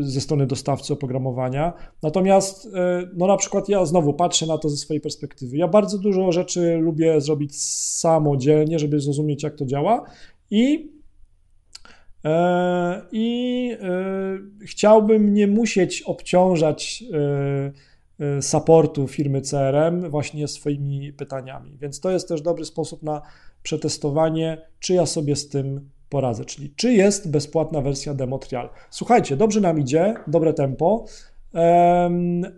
ze 0.00 0.20
strony 0.20 0.46
dostawcy 0.46 0.92
oprogramowania. 0.92 1.72
Natomiast, 2.02 2.66
e, 2.74 3.08
no 3.16 3.26
na 3.26 3.36
przykład 3.36 3.68
ja 3.68 3.84
znowu 3.84 4.14
patrzę 4.14 4.46
na 4.46 4.58
to 4.58 4.68
ze 4.68 4.76
swojej 4.76 5.00
perspektywy. 5.00 5.56
Ja 5.56 5.68
bardzo 5.68 5.98
dużo 5.98 6.32
rzeczy 6.32 6.76
lubię 6.80 7.20
zrobić 7.20 7.62
samodzielnie, 7.62 8.78
żeby 8.78 9.00
zrozumieć, 9.00 9.42
jak 9.42 9.54
to 9.54 9.66
działa 9.66 10.04
i 10.50 10.94
i 13.12 13.70
chciałbym 14.66 15.34
nie 15.34 15.46
musieć 15.46 16.02
obciążać 16.02 17.04
supportu 18.40 19.08
firmy 19.08 19.40
CRM 19.40 20.10
właśnie 20.10 20.48
swoimi 20.48 21.12
pytaniami. 21.12 21.78
Więc 21.80 22.00
to 22.00 22.10
jest 22.10 22.28
też 22.28 22.42
dobry 22.42 22.64
sposób 22.64 23.02
na 23.02 23.22
przetestowanie, 23.62 24.58
czy 24.80 24.94
ja 24.94 25.06
sobie 25.06 25.36
z 25.36 25.48
tym 25.48 25.90
poradzę, 26.14 26.44
czyli 26.44 26.74
czy 26.76 26.92
jest 26.92 27.30
bezpłatna 27.30 27.80
wersja 27.80 28.14
demo 28.14 28.38
trial. 28.38 28.68
Słuchajcie, 28.90 29.36
dobrze 29.36 29.60
nam 29.60 29.80
idzie, 29.80 30.14
dobre 30.26 30.52
tempo. 30.52 31.04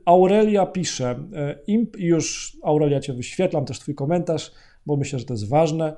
Aurelia 0.05 0.67
pisze, 0.67 1.11
e, 1.35 1.59
imp, 1.67 1.97
już 1.99 2.57
Aurelia 2.63 3.01
Cię 3.01 3.13
wyświetlam 3.13 3.65
też 3.65 3.79
Twój 3.79 3.95
komentarz, 3.95 4.53
bo 4.87 4.97
myślę, 4.97 5.19
że 5.19 5.25
to 5.25 5.35
jest 5.35 5.49
ważne. 5.49 5.97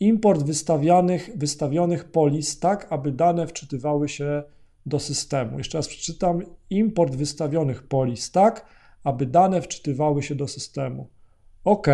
Import 0.00 0.42
wystawionych, 0.42 1.30
wystawionych 1.36 2.04
polis 2.04 2.60
tak, 2.60 2.86
aby 2.90 3.12
dane 3.12 3.46
wczytywały 3.46 4.08
się 4.08 4.42
do 4.86 4.98
systemu. 4.98 5.58
Jeszcze 5.58 5.78
raz 5.78 5.88
przeczytam. 5.88 6.42
Import 6.70 7.14
wystawionych 7.14 7.82
polis 7.82 8.30
tak, 8.30 8.66
aby 9.04 9.26
dane 9.26 9.62
wczytywały 9.62 10.22
się 10.22 10.34
do 10.34 10.48
systemu. 10.48 11.06
OK, 11.64 11.86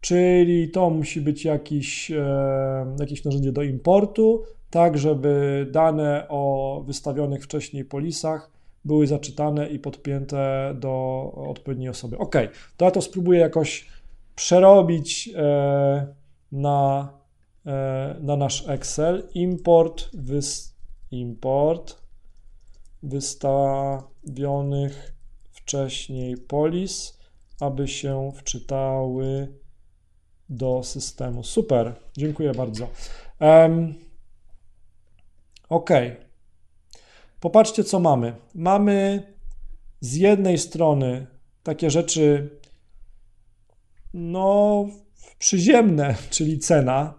czyli 0.00 0.68
to 0.68 0.90
musi 0.90 1.20
być 1.20 1.44
jakiś, 1.44 2.10
e, 2.10 2.96
jakieś 3.00 3.24
narzędzie 3.24 3.52
do 3.52 3.62
importu, 3.62 4.42
tak 4.70 4.98
żeby 4.98 5.66
dane 5.70 6.26
o 6.28 6.82
wystawionych 6.86 7.44
wcześniej 7.44 7.84
polisach 7.84 8.50
były 8.84 9.06
zaczytane 9.06 9.68
i 9.68 9.78
podpięte 9.78 10.74
do 10.80 11.32
odpowiedniej 11.50 11.88
osoby. 11.88 12.18
OK, 12.18 12.34
to 12.76 12.84
ja 12.84 12.90
to 12.90 13.00
spróbuję 13.00 13.40
jakoś 13.40 13.86
przerobić 14.36 15.30
e, 15.36 16.06
na, 16.52 17.12
e, 17.66 18.16
na 18.20 18.36
nasz 18.36 18.68
Excel. 18.68 19.28
Import, 19.34 20.10
wys, 20.14 20.74
import 21.10 21.96
wystawionych 23.02 24.16
wcześniej 25.50 26.36
polis, 26.36 27.18
aby 27.60 27.88
się 27.88 28.32
wczytały 28.34 29.48
do 30.48 30.82
systemu. 30.82 31.42
Super, 31.44 31.94
dziękuję 32.16 32.52
bardzo. 32.52 32.88
Um, 33.40 33.94
ok. 35.68 35.90
Popatrzcie, 37.40 37.84
co 37.84 38.00
mamy. 38.00 38.34
Mamy 38.54 39.22
z 40.00 40.14
jednej 40.14 40.58
strony 40.58 41.26
takie 41.62 41.90
rzeczy, 41.90 42.50
no, 44.14 44.86
przyziemne, 45.38 46.14
czyli 46.30 46.58
cena. 46.58 47.14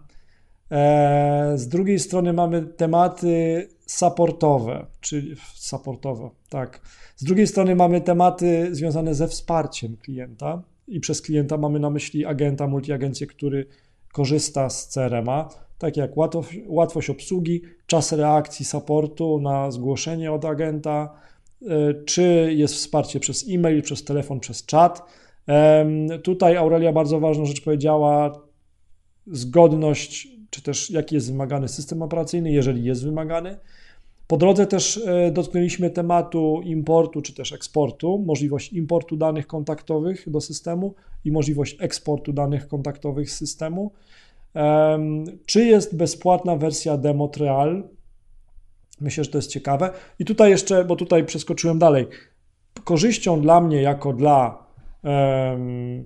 E, 0.70 1.52
z 1.56 1.68
drugiej 1.68 1.98
strony 1.98 2.32
mamy 2.32 2.62
tematy 2.62 3.68
supportowe, 3.86 4.86
czyli 5.00 5.36
supportowe, 5.54 6.30
tak. 6.48 6.80
Z 7.16 7.24
drugiej 7.24 7.46
strony 7.46 7.76
mamy 7.76 8.00
tematy 8.00 8.74
związane 8.74 9.14
ze 9.14 9.28
wsparciem 9.28 9.96
klienta 9.96 10.62
i 10.88 11.00
przez 11.00 11.22
klienta 11.22 11.56
mamy 11.56 11.80
na 11.80 11.90
myśli 11.90 12.24
agenta, 12.24 12.66
multiagencję, 12.66 13.26
który 13.26 13.66
korzysta 14.12 14.70
z 14.70 14.88
CRM-a, 14.88 15.48
takie 15.78 16.00
jak 16.00 16.16
łatwość, 16.16 16.58
łatwość 16.66 17.10
obsługi, 17.10 17.62
czas 17.86 18.12
reakcji 18.12 18.64
supportu 18.64 19.40
na 19.40 19.70
zgłoszenie 19.70 20.32
od 20.32 20.44
agenta, 20.44 21.14
e, 21.62 21.94
czy 22.04 22.52
jest 22.56 22.74
wsparcie 22.74 23.20
przez 23.20 23.48
e-mail, 23.48 23.82
przez 23.82 24.04
telefon, 24.04 24.40
przez 24.40 24.66
czat. 24.66 25.02
Tutaj 26.22 26.56
Aurelia 26.56 26.92
bardzo 26.92 27.20
ważną 27.20 27.44
rzecz 27.44 27.64
powiedziała, 27.64 28.42
zgodność, 29.26 30.28
czy 30.50 30.62
też 30.62 30.90
jaki 30.90 31.14
jest 31.14 31.32
wymagany 31.32 31.68
system 31.68 32.02
operacyjny, 32.02 32.52
jeżeli 32.52 32.84
jest 32.84 33.04
wymagany. 33.04 33.58
Po 34.28 34.36
drodze 34.36 34.66
też 34.66 35.00
e, 35.06 35.30
dotknęliśmy 35.30 35.90
tematu 35.90 36.60
importu 36.64 37.22
czy 37.22 37.34
też 37.34 37.52
eksportu, 37.52 38.24
możliwość 38.26 38.72
importu 38.72 39.16
danych 39.16 39.46
kontaktowych 39.46 40.30
do 40.30 40.40
systemu 40.40 40.94
i 41.24 41.32
możliwość 41.32 41.76
eksportu 41.80 42.32
danych 42.32 42.68
kontaktowych 42.68 43.30
z 43.30 43.36
systemu. 43.36 43.92
Czy 45.46 45.64
jest 45.64 45.96
bezpłatna 45.96 46.56
wersja 46.56 46.96
demo 46.96 47.28
trial? 47.28 47.88
Myślę, 49.00 49.24
że 49.24 49.30
to 49.30 49.38
jest 49.38 49.50
ciekawe. 49.50 49.90
I 50.18 50.24
tutaj 50.24 50.50
jeszcze, 50.50 50.84
bo 50.84 50.96
tutaj 50.96 51.24
przeskoczyłem 51.24 51.78
dalej. 51.78 52.06
Korzyścią 52.84 53.40
dla 53.40 53.60
mnie, 53.60 53.82
jako 53.82 54.12
dla 54.12 54.66
um, 55.02 56.04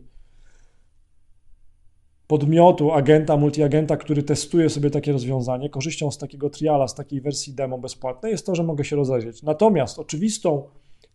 podmiotu, 2.32 2.92
agenta, 2.92 3.36
multiagenta, 3.36 3.96
który 3.96 4.22
testuje 4.22 4.70
sobie 4.70 4.90
takie 4.90 5.12
rozwiązanie, 5.12 5.70
korzyścią 5.70 6.10
z 6.10 6.18
takiego 6.18 6.50
triala, 6.50 6.88
z 6.88 6.94
takiej 6.94 7.20
wersji 7.20 7.54
demo 7.54 7.78
bezpłatnej 7.78 8.32
jest 8.32 8.46
to, 8.46 8.54
że 8.54 8.62
mogę 8.62 8.84
się 8.84 8.96
rozejrzeć. 8.96 9.42
Natomiast 9.42 9.98
oczywistą 9.98 10.62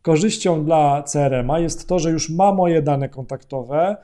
korzyścią 0.01 0.65
dla 0.65 1.03
CRM-a 1.03 1.59
jest 1.59 1.87
to, 1.87 1.99
że 1.99 2.11
już 2.11 2.29
ma 2.29 2.53
moje 2.53 2.81
dane 2.81 3.09
kontaktowe, 3.09 3.97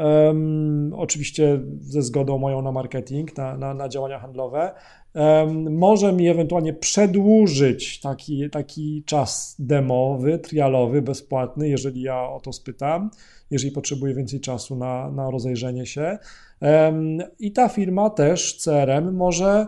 um, 0.00 0.92
oczywiście 0.96 1.60
ze 1.80 2.02
zgodą 2.02 2.38
moją 2.38 2.62
na 2.62 2.72
marketing, 2.72 3.36
na, 3.36 3.56
na, 3.56 3.74
na 3.74 3.88
działania 3.88 4.18
handlowe, 4.18 4.74
um, 5.14 5.78
może 5.78 6.12
mi 6.12 6.28
ewentualnie 6.28 6.72
przedłużyć 6.72 8.00
taki, 8.00 8.50
taki 8.50 9.02
czas 9.06 9.56
demowy, 9.58 10.38
trialowy, 10.38 11.02
bezpłatny, 11.02 11.68
jeżeli 11.68 12.02
ja 12.02 12.22
o 12.22 12.40
to 12.40 12.52
spytam, 12.52 13.10
jeżeli 13.50 13.72
potrzebuję 13.72 14.14
więcej 14.14 14.40
czasu 14.40 14.76
na, 14.76 15.10
na 15.10 15.30
rozejrzenie 15.30 15.86
się. 15.86 16.18
Um, 16.60 17.18
I 17.38 17.52
ta 17.52 17.68
firma 17.68 18.10
też, 18.10 18.56
CRM, 18.56 19.16
może 19.16 19.66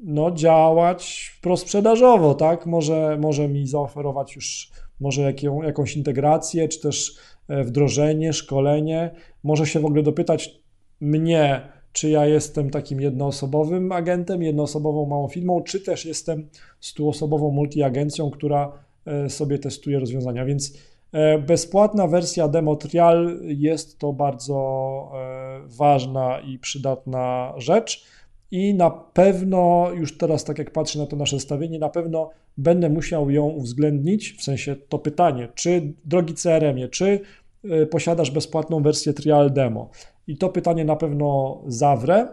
no, 0.00 0.30
działać 0.30 1.32
prosprzedażowo, 1.42 2.34
tak? 2.34 2.66
Może, 2.66 3.18
może 3.20 3.48
mi 3.48 3.66
zaoferować 3.66 4.36
już 4.36 4.70
może 5.00 5.22
jaką, 5.22 5.62
jakąś 5.62 5.96
integrację, 5.96 6.68
czy 6.68 6.80
też 6.80 7.16
wdrożenie, 7.48 8.32
szkolenie. 8.32 9.10
Może 9.44 9.66
się 9.66 9.80
w 9.80 9.84
ogóle 9.84 10.02
dopytać 10.02 10.60
mnie, 11.00 11.60
czy 11.92 12.10
ja 12.10 12.26
jestem 12.26 12.70
takim 12.70 13.00
jednoosobowym 13.00 13.92
agentem, 13.92 14.42
jednoosobową 14.42 15.06
małą 15.06 15.28
firmą, 15.28 15.62
czy 15.62 15.80
też 15.80 16.04
jestem 16.04 16.48
stuosobową 16.80 17.50
multiagencją, 17.50 18.30
która 18.30 18.72
e, 19.06 19.30
sobie 19.30 19.58
testuje 19.58 19.98
rozwiązania. 20.00 20.44
Więc 20.44 20.78
e, 21.12 21.38
bezpłatna 21.38 22.06
wersja 22.06 22.48
demo 22.48 22.76
trial 22.76 23.40
jest 23.42 23.98
to 23.98 24.12
bardzo 24.12 24.58
ważna 25.66 26.40
i 26.40 26.58
przydatna 26.58 27.54
rzecz 27.56 28.17
i 28.50 28.74
na 28.74 28.90
pewno, 28.90 29.90
już 29.94 30.18
teraz 30.18 30.44
tak 30.44 30.58
jak 30.58 30.70
patrzę 30.70 30.98
na 30.98 31.06
to 31.06 31.16
nasze 31.16 31.40
stawienie, 31.40 31.78
na 31.78 31.88
pewno 31.88 32.30
będę 32.56 32.88
musiał 32.88 33.30
ją 33.30 33.46
uwzględnić, 33.46 34.32
w 34.32 34.42
sensie 34.42 34.76
to 34.76 34.98
pytanie, 34.98 35.48
czy 35.54 35.92
drogi 36.04 36.34
CRM-ie, 36.34 36.88
czy 36.88 37.20
y, 37.64 37.86
posiadasz 37.86 38.30
bezpłatną 38.30 38.82
wersję 38.82 39.12
trial 39.12 39.52
demo? 39.52 39.90
I 40.26 40.36
to 40.36 40.48
pytanie 40.48 40.84
na 40.84 40.96
pewno 40.96 41.60
zawrę 41.66 42.14
e, 42.18 42.28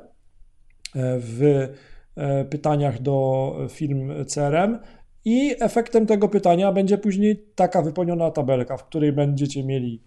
w 1.19 1.67
e, 2.15 2.45
pytaniach 2.45 3.01
do 3.01 3.57
firm 3.69 4.25
CRM 4.25 4.79
i 5.25 5.55
efektem 5.59 6.05
tego 6.05 6.29
pytania 6.29 6.71
będzie 6.71 6.97
później 6.97 7.45
taka 7.55 7.81
wypełniona 7.81 8.31
tabelka, 8.31 8.77
w 8.77 8.85
której 8.85 9.11
będziecie 9.11 9.63
mieli 9.63 10.01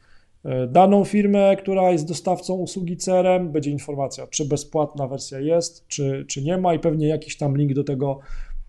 daną 0.68 1.04
firmę, 1.04 1.56
która 1.56 1.90
jest 1.90 2.08
dostawcą 2.08 2.54
usługi 2.54 2.96
CRM, 2.96 3.52
będzie 3.52 3.70
informacja, 3.70 4.26
czy 4.26 4.44
bezpłatna 4.44 5.06
wersja 5.06 5.40
jest, 5.40 5.86
czy, 5.88 6.24
czy 6.28 6.42
nie 6.42 6.58
ma 6.58 6.74
i 6.74 6.78
pewnie 6.78 7.08
jakiś 7.08 7.36
tam 7.36 7.56
link 7.56 7.72
do 7.72 7.84
tego, 7.84 8.18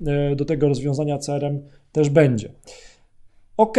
e, 0.08 0.36
do 0.36 0.46
tego 0.46 0.68
rozwiązania 0.68 1.18
CRM 1.18 1.60
też 1.92 2.10
będzie. 2.10 2.52
Ok, 3.58 3.78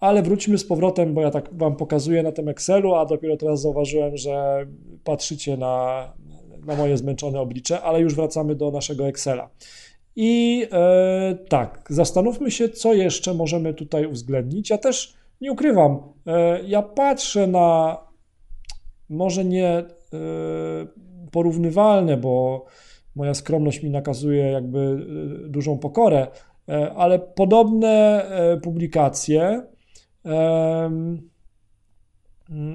ale 0.00 0.22
wróćmy 0.22 0.58
z 0.58 0.64
powrotem, 0.64 1.14
bo 1.14 1.20
ja 1.20 1.30
tak 1.30 1.48
Wam 1.52 1.76
pokazuję 1.76 2.22
na 2.22 2.32
tym 2.32 2.48
Excelu, 2.48 2.94
a 2.94 3.06
dopiero 3.06 3.36
teraz 3.36 3.60
zauważyłem, 3.60 4.16
że 4.16 4.66
patrzycie 5.04 5.56
na, 5.56 6.12
na 6.66 6.76
moje 6.76 6.96
zmęczone 6.96 7.40
oblicze, 7.40 7.80
ale 7.80 8.00
już 8.00 8.14
wracamy 8.14 8.54
do 8.54 8.70
naszego 8.70 9.08
Excela. 9.08 9.50
I 10.16 10.66
e, 10.72 11.38
tak, 11.48 11.86
zastanówmy 11.90 12.50
się, 12.50 12.68
co 12.68 12.94
jeszcze 12.94 13.34
możemy 13.34 13.74
tutaj 13.74 14.06
uwzględnić. 14.06 14.70
Ja 14.70 14.78
też 14.78 15.14
nie 15.40 15.52
ukrywam, 15.52 15.98
e, 16.26 16.62
ja 16.62 16.82
patrzę 16.82 17.46
na 17.46 17.98
może 19.08 19.44
nie 19.44 19.68
e, 19.68 19.84
porównywalne, 21.32 22.16
bo 22.16 22.64
moja 23.14 23.34
skromność 23.34 23.82
mi 23.82 23.90
nakazuje 23.90 24.50
jakby 24.50 24.78
e, 24.78 25.48
dużą 25.48 25.78
pokorę, 25.78 26.26
ale 26.96 27.18
podobne 27.18 28.26
publikacje, 28.62 29.62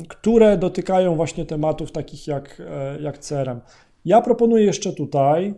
które 0.07 0.57
dotykają 0.57 1.15
właśnie 1.15 1.45
tematów 1.45 1.91
takich 1.91 2.27
jak, 2.27 2.61
jak 3.01 3.17
CRM. 3.17 3.61
Ja 4.05 4.21
proponuję 4.21 4.65
jeszcze 4.65 4.93
tutaj, 4.93 5.53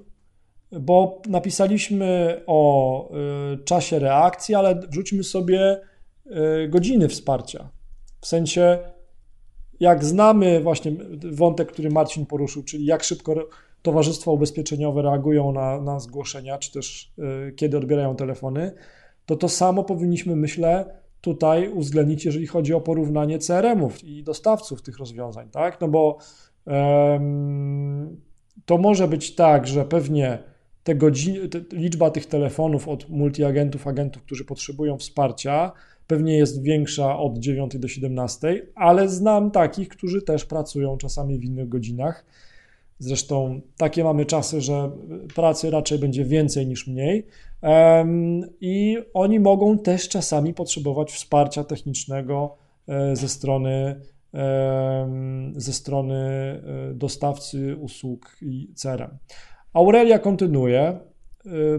bo 0.72 1.22
napisaliśmy 1.28 2.42
o 2.48 3.10
czasie 3.66 4.00
reakcji, 4.00 4.56
ale 4.56 4.76
wrzućmy 4.76 5.24
sobie 5.24 5.80
godziny 6.70 7.08
wsparcia. 7.08 7.70
W 8.22 8.28
sensie, 8.28 8.80
jak 9.80 10.06
znamy 10.06 10.62
właśnie 10.62 10.92
wątek, 11.32 11.72
który 11.72 11.90
Marcin 11.90 12.26
poruszył, 12.26 12.64
czyli 12.64 12.86
jak 12.86 13.04
szybko 13.04 13.36
towarzystwa 13.82 14.32
ubezpieczeniowe 14.32 15.02
reagują 15.02 15.52
na, 15.52 15.82
na 15.82 16.00
zgłoszenia, 16.00 16.58
czy 16.58 16.72
też 16.72 17.14
e, 17.48 17.52
kiedy 17.52 17.78
odbierają 17.78 18.16
telefony, 18.16 18.72
to 19.26 19.36
to 19.36 19.50
samo 19.50 19.84
powinniśmy, 19.84 20.36
myślę, 20.36 20.86
tutaj 21.22 21.70
uwzględnić, 21.70 22.26
jeżeli 22.26 22.48
chodzi 22.48 22.74
o 22.74 22.82
porównanie 22.82 23.40
CRM-ów 23.40 24.04
i 24.04 24.24
dostawców 24.24 24.82
tych 24.82 24.98
rozwiązań, 24.98 25.50
tak? 25.50 25.82
No 25.82 25.88
bo 25.88 26.18
um, 26.66 28.22
to 28.66 28.78
może 28.78 29.08
być 29.08 29.36
tak, 29.36 29.68
że 29.68 29.86
pewnie 29.86 30.40
te 30.84 30.96
godziny, 30.96 31.50
te, 31.50 31.60
liczba 31.72 32.12
tych 32.12 32.26
telefonów 32.26 32.88
od 32.88 33.10
multiagentów, 33.10 33.88
agentów, 33.88 34.24
którzy 34.24 34.46
potrzebują 34.46 34.98
wsparcia, 34.98 35.72
pewnie 36.14 36.38
jest 36.38 36.62
większa 36.62 37.20
od 37.20 37.38
9 37.38 37.78
do 37.78 37.88
17, 37.88 38.68
ale 38.76 39.10
znam 39.10 39.52
takich, 39.52 39.88
którzy 39.90 40.22
też 40.22 40.46
pracują 40.46 40.98
czasami 40.98 41.40
w 41.40 41.44
innych 41.44 41.70
godzinach. 41.70 42.26
Zresztą 43.00 43.62
takie 43.78 44.04
mamy 44.04 44.26
czasy, 44.26 44.62
że 44.62 44.92
pracy 45.36 45.72
raczej 45.72 46.00
będzie 46.00 46.26
więcej 46.26 46.68
niż 46.68 46.88
mniej. 46.88 47.28
I 48.62 48.98
oni 49.14 49.40
mogą 49.40 49.78
też 49.78 50.10
czasami 50.10 50.54
potrzebować 50.54 51.12
wsparcia 51.12 51.64
technicznego 51.64 52.56
e, 52.88 53.16
ze 53.16 53.30
strony, 53.30 54.02
ze 55.56 55.74
strony 55.74 56.16
e, 56.16 56.94
dostawcy 56.94 57.76
usług 57.76 58.38
i 58.42 58.68
CRM. 58.76 59.18
Aurelia 59.74 60.20
kontynuuje. 60.20 60.82
E, 60.82 61.00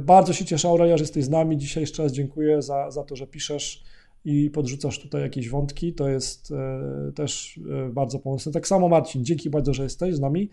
bardzo 0.00 0.32
się 0.32 0.44
cieszę, 0.44 0.68
Aurelia, 0.68 0.96
że 0.96 1.02
jesteś 1.02 1.24
z 1.24 1.30
nami. 1.30 1.56
Dzisiaj 1.56 1.82
jeszcze 1.82 2.02
raz 2.02 2.12
dziękuję 2.12 2.62
za, 2.62 2.90
za 2.90 3.04
to, 3.04 3.16
że 3.16 3.26
piszesz 3.26 3.93
i 4.24 4.50
podrzucasz 4.50 4.98
tutaj 4.98 5.22
jakieś 5.22 5.48
wątki, 5.48 5.92
to 5.92 6.08
jest 6.08 6.52
e, 6.52 7.12
też 7.12 7.60
e, 7.86 7.92
bardzo 7.92 8.18
pomocne. 8.18 8.52
Tak 8.52 8.68
samo 8.68 8.88
Marcin, 8.88 9.24
dzięki 9.24 9.50
bardzo, 9.50 9.74
że 9.74 9.82
jesteś 9.82 10.14
z 10.14 10.20
nami. 10.20 10.50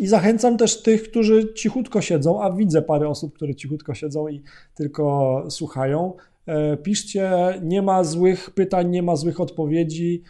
I 0.00 0.06
zachęcam 0.06 0.56
też 0.56 0.82
tych, 0.82 1.10
którzy 1.10 1.54
cichutko 1.54 2.00
siedzą, 2.00 2.42
a 2.42 2.52
widzę 2.52 2.82
parę 2.82 3.08
osób, 3.08 3.34
które 3.34 3.54
cichutko 3.54 3.94
siedzą 3.94 4.28
i 4.28 4.42
tylko 4.74 5.44
słuchają. 5.50 6.12
E, 6.46 6.76
piszcie, 6.76 7.30
nie 7.62 7.82
ma 7.82 8.04
złych 8.04 8.50
pytań, 8.50 8.90
nie 8.90 9.02
ma 9.02 9.16
złych 9.16 9.40
odpowiedzi. 9.40 10.22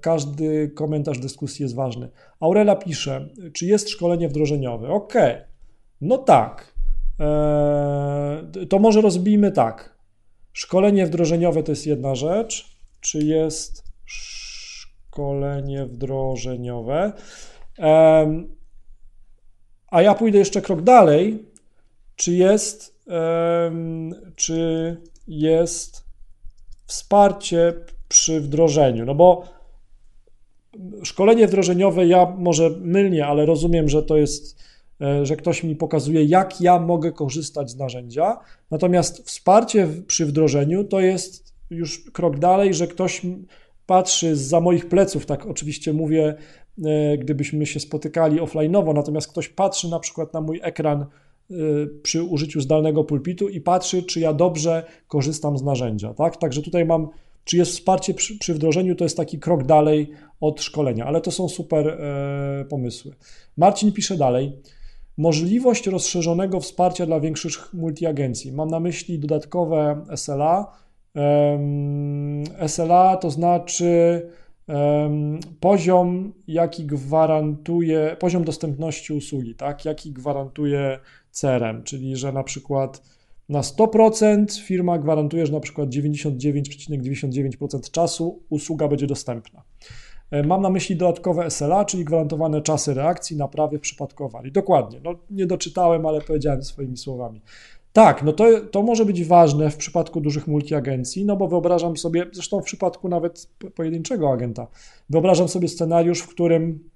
Każdy 0.00 0.68
komentarz 0.68 1.18
dyskusji 1.18 1.62
jest 1.62 1.74
ważny. 1.74 2.08
Aurela 2.40 2.76
pisze, 2.76 3.28
czy 3.52 3.66
jest 3.66 3.88
szkolenie 3.88 4.28
wdrożeniowe? 4.28 4.88
Ok, 4.88 5.14
no 6.00 6.18
tak. 6.18 6.74
To 8.68 8.78
może 8.78 9.00
rozbijmy 9.00 9.52
tak. 9.52 9.92
Szkolenie 10.52 11.06
wdrożeniowe 11.06 11.62
to 11.62 11.72
jest 11.72 11.86
jedna 11.86 12.14
rzecz. 12.14 12.78
Czy 13.00 13.18
jest 13.18 13.84
szkolenie 14.04 15.86
wdrożeniowe? 15.86 17.12
A 19.90 20.02
ja 20.02 20.14
pójdę 20.14 20.38
jeszcze 20.38 20.62
krok 20.62 20.82
dalej. 20.82 21.44
Czy 22.16 22.32
jest, 22.32 23.02
czy 24.36 24.96
jest 25.28 26.04
wsparcie 26.86 27.72
przy 28.08 28.40
wdrożeniu? 28.40 29.04
No 29.04 29.14
bo 29.14 29.44
szkolenie 31.04 31.46
wdrożeniowe, 31.46 32.06
ja 32.06 32.34
może 32.38 32.70
mylnie, 32.70 33.26
ale 33.26 33.46
rozumiem, 33.46 33.88
że 33.88 34.02
to 34.02 34.16
jest 34.16 34.62
że 35.22 35.36
ktoś 35.36 35.64
mi 35.64 35.76
pokazuje, 35.76 36.24
jak 36.24 36.60
ja 36.60 36.78
mogę 36.78 37.12
korzystać 37.12 37.70
z 37.70 37.76
narzędzia. 37.76 38.38
Natomiast 38.70 39.26
wsparcie 39.26 39.88
przy 40.06 40.26
wdrożeniu 40.26 40.84
to 40.84 41.00
jest 41.00 41.54
już 41.70 42.10
krok 42.10 42.38
dalej, 42.38 42.74
że 42.74 42.86
ktoś 42.86 43.22
patrzy 43.86 44.36
za 44.36 44.60
moich 44.60 44.88
pleców, 44.88 45.26
tak 45.26 45.46
oczywiście 45.46 45.92
mówię, 45.92 46.34
e, 46.84 47.18
gdybyśmy 47.18 47.66
się 47.66 47.80
spotykali 47.80 48.40
offline'owo, 48.40 48.94
natomiast 48.94 49.28
ktoś 49.28 49.48
patrzy 49.48 49.88
na 49.88 50.00
przykład 50.00 50.32
na 50.34 50.40
mój 50.40 50.60
ekran 50.62 51.00
e, 51.02 51.06
przy 52.02 52.22
użyciu 52.22 52.60
zdalnego 52.60 53.04
pulpitu 53.04 53.48
i 53.48 53.60
patrzy, 53.60 54.02
czy 54.02 54.20
ja 54.20 54.32
dobrze 54.32 54.84
korzystam 55.08 55.58
z 55.58 55.62
narzędzia. 55.62 56.14
Tak? 56.14 56.36
Także 56.36 56.62
tutaj 56.62 56.84
mam, 56.84 57.08
czy 57.44 57.56
jest 57.56 57.72
wsparcie 57.72 58.14
przy, 58.14 58.38
przy 58.38 58.54
wdrożeniu, 58.54 58.96
to 58.96 59.04
jest 59.04 59.16
taki 59.16 59.38
krok 59.38 59.64
dalej 59.64 60.10
od 60.40 60.62
szkolenia, 60.62 61.06
ale 61.06 61.20
to 61.20 61.30
są 61.30 61.48
super 61.48 61.88
e, 61.88 62.64
pomysły. 62.68 63.14
Marcin 63.56 63.92
pisze 63.92 64.16
dalej. 64.16 64.52
Możliwość 65.18 65.86
rozszerzonego 65.86 66.60
wsparcia 66.60 67.06
dla 67.06 67.20
większych 67.20 67.74
multiagencji. 67.74 68.52
Mam 68.52 68.70
na 68.70 68.80
myśli 68.80 69.18
dodatkowe 69.18 70.04
SLA. 70.16 70.72
SLA 72.66 73.16
to 73.16 73.30
znaczy 73.30 74.22
poziom, 75.60 76.32
jaki 76.46 76.86
gwarantuje, 76.86 78.16
poziom 78.20 78.44
dostępności 78.44 79.12
usługi, 79.12 79.54
tak, 79.54 79.84
jaki 79.84 80.12
gwarantuje 80.12 80.98
CRM, 81.30 81.82
czyli 81.82 82.16
że 82.16 82.32
na 82.32 82.42
przykład 82.42 83.02
na 83.48 83.60
100% 83.60 84.60
firma 84.60 84.98
gwarantuje, 84.98 85.46
że 85.46 85.52
na 85.52 85.60
przykład 85.60 85.88
99,99% 85.88 87.90
czasu 87.90 88.42
usługa 88.50 88.88
będzie 88.88 89.06
dostępna. 89.06 89.62
E, 90.32 90.42
mam 90.42 90.62
na 90.62 90.70
myśli 90.70 90.96
dodatkowe 90.96 91.50
SLA, 91.50 91.84
czyli 91.84 92.04
gwarantowane 92.04 92.62
czasy 92.62 92.94
reakcji, 92.94 93.36
naprawy 93.36 93.78
w 93.78 93.80
przypadku 93.80 94.24
awarii. 94.24 94.52
Dokładnie, 94.52 95.00
no, 95.04 95.14
nie 95.30 95.46
doczytałem, 95.46 96.06
ale 96.06 96.20
powiedziałem 96.20 96.62
swoimi 96.62 96.96
słowami. 96.96 97.40
Tak, 97.92 98.22
no 98.22 98.32
to, 98.32 98.60
to 98.60 98.82
może 98.82 99.04
być 99.04 99.24
ważne 99.24 99.70
w 99.70 99.76
przypadku 99.76 100.20
dużych 100.20 100.46
multiagencji, 100.46 101.24
no 101.24 101.36
bo 101.36 101.48
wyobrażam 101.48 101.96
sobie, 101.96 102.26
zresztą 102.32 102.60
w 102.60 102.64
przypadku 102.64 103.08
nawet 103.08 103.48
pojedynczego 103.74 104.32
agenta, 104.32 104.66
wyobrażam 105.10 105.48
sobie 105.48 105.68
scenariusz, 105.68 106.20
w 106.20 106.28
którym 106.28 106.90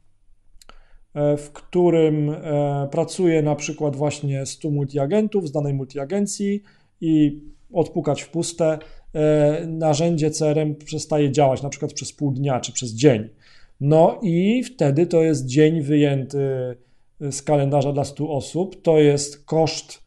e, 1.14 1.36
w 1.36 1.52
którym 1.52 2.30
e, 2.30 2.88
pracuje 2.90 3.42
na 3.42 3.54
przykład 3.54 3.96
właśnie 3.96 4.46
100 4.46 4.70
multiagentów 4.70 5.48
z 5.48 5.52
danej 5.52 5.74
multiagencji 5.74 6.62
i 7.00 7.42
odpukać 7.72 8.22
w 8.22 8.30
puste, 8.30 8.78
narzędzie 9.66 10.30
CRM 10.30 10.74
przestaje 10.74 11.32
działać 11.32 11.62
na 11.62 11.68
przykład 11.68 11.92
przez 11.92 12.12
pół 12.12 12.32
dnia 12.32 12.60
czy 12.60 12.72
przez 12.72 12.90
dzień. 12.90 13.28
No 13.80 14.18
i 14.22 14.64
wtedy 14.64 15.06
to 15.06 15.22
jest 15.22 15.46
dzień 15.46 15.82
wyjęty 15.82 16.76
z 17.20 17.42
kalendarza 17.42 17.92
dla 17.92 18.04
100 18.04 18.30
osób, 18.30 18.82
to 18.82 18.98
jest 18.98 19.44
koszt 19.44 20.02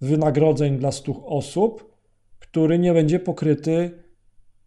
wynagrodzeń 0.00 0.78
dla 0.78 0.92
100 0.92 1.26
osób, 1.26 1.96
który 2.38 2.78
nie 2.78 2.92
będzie 2.92 3.20
pokryty 3.20 3.90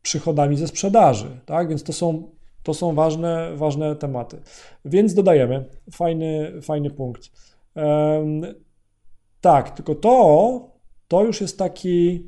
przychodami 0.01 0.57
ze 0.57 0.67
sprzedaży. 0.67 1.39
Tak? 1.45 1.69
Więc 1.69 1.83
to 1.83 1.93
są, 1.93 2.29
to 2.63 2.73
są 2.73 2.95
ważne, 2.95 3.51
ważne 3.55 3.95
tematy. 3.95 4.41
Więc 4.85 5.13
dodajemy 5.13 5.65
fajny, 5.91 6.61
fajny 6.61 6.89
punkt. 6.89 7.31
Um, 7.75 8.41
tak, 9.41 9.69
tylko 9.69 9.95
to, 9.95 10.71
to 11.07 11.23
już 11.23 11.41
jest 11.41 11.57
taki, 11.57 12.23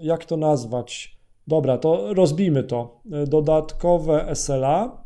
jak 0.00 0.24
to 0.24 0.36
nazwać? 0.36 1.18
Dobra, 1.46 1.78
to 1.78 2.14
rozbijmy 2.14 2.64
to. 2.64 3.00
Dodatkowe 3.26 4.34
SLA 4.34 5.04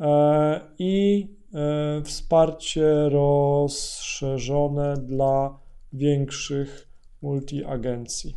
e, 0.00 0.60
i 0.78 1.26
E, 1.54 2.02
wsparcie 2.02 3.08
rozszerzone 3.08 4.94
dla 4.96 5.58
większych 5.92 6.88
multiagencji. 7.22 8.36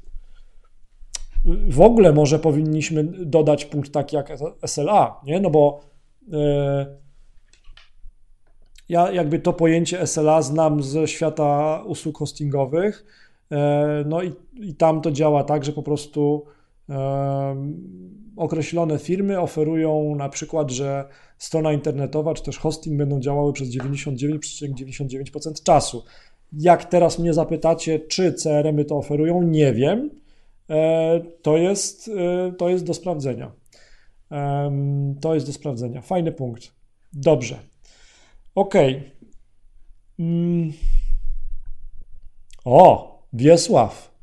W 1.69 1.81
ogóle 1.81 2.13
może 2.13 2.39
powinniśmy 2.39 3.03
dodać 3.03 3.65
punkt 3.65 3.91
taki 3.91 4.15
jak 4.15 4.29
SLA, 4.65 5.21
nie? 5.25 5.39
No 5.39 5.49
bo 5.49 5.79
e, 6.33 6.97
ja 8.89 9.11
jakby 9.11 9.39
to 9.39 9.53
pojęcie 9.53 10.07
SLA 10.07 10.41
znam 10.41 10.83
ze 10.83 11.07
świata 11.07 11.81
usług 11.85 12.17
hostingowych, 12.17 13.05
e, 13.05 13.22
no 14.05 14.23
i, 14.23 14.33
i 14.61 14.75
tam 14.75 15.01
to 15.01 15.11
działa 15.11 15.43
tak, 15.43 15.65
że 15.65 15.71
po 15.71 15.83
prostu 15.83 16.45
określone 18.35 18.99
firmy 18.99 19.39
oferują 19.39 20.15
na 20.15 20.29
przykład, 20.29 20.71
że 20.71 21.07
strona 21.37 21.73
internetowa 21.73 22.33
czy 22.33 22.43
też 22.43 22.57
hosting 22.57 22.97
będą 22.97 23.19
działały 23.19 23.53
przez 23.53 23.69
99,99% 23.69 24.39
,99 24.73 25.63
czasu. 25.63 26.03
Jak 26.53 26.85
teraz 26.85 27.19
mnie 27.19 27.33
zapytacie, 27.33 27.99
czy 27.99 28.33
CRM-y 28.33 28.85
to 28.85 28.97
oferują, 28.97 29.41
nie 29.41 29.73
wiem. 29.73 30.09
E, 30.69 31.21
to 31.41 31.57
jest, 31.57 32.07
e, 32.07 32.51
to 32.51 32.69
jest 32.69 32.85
do 32.85 32.93
sprawdzenia. 32.93 33.51
To 35.21 35.33
jest 35.33 35.45
do 35.45 35.53
sprawdzenia. 35.53 36.01
Fajny 36.01 36.31
punkt. 36.31 36.71
Dobrze. 37.13 37.59
Ok. 38.55 38.73
Mm. 40.19 40.73
O, 42.65 43.12
Wiesław. 43.33 44.13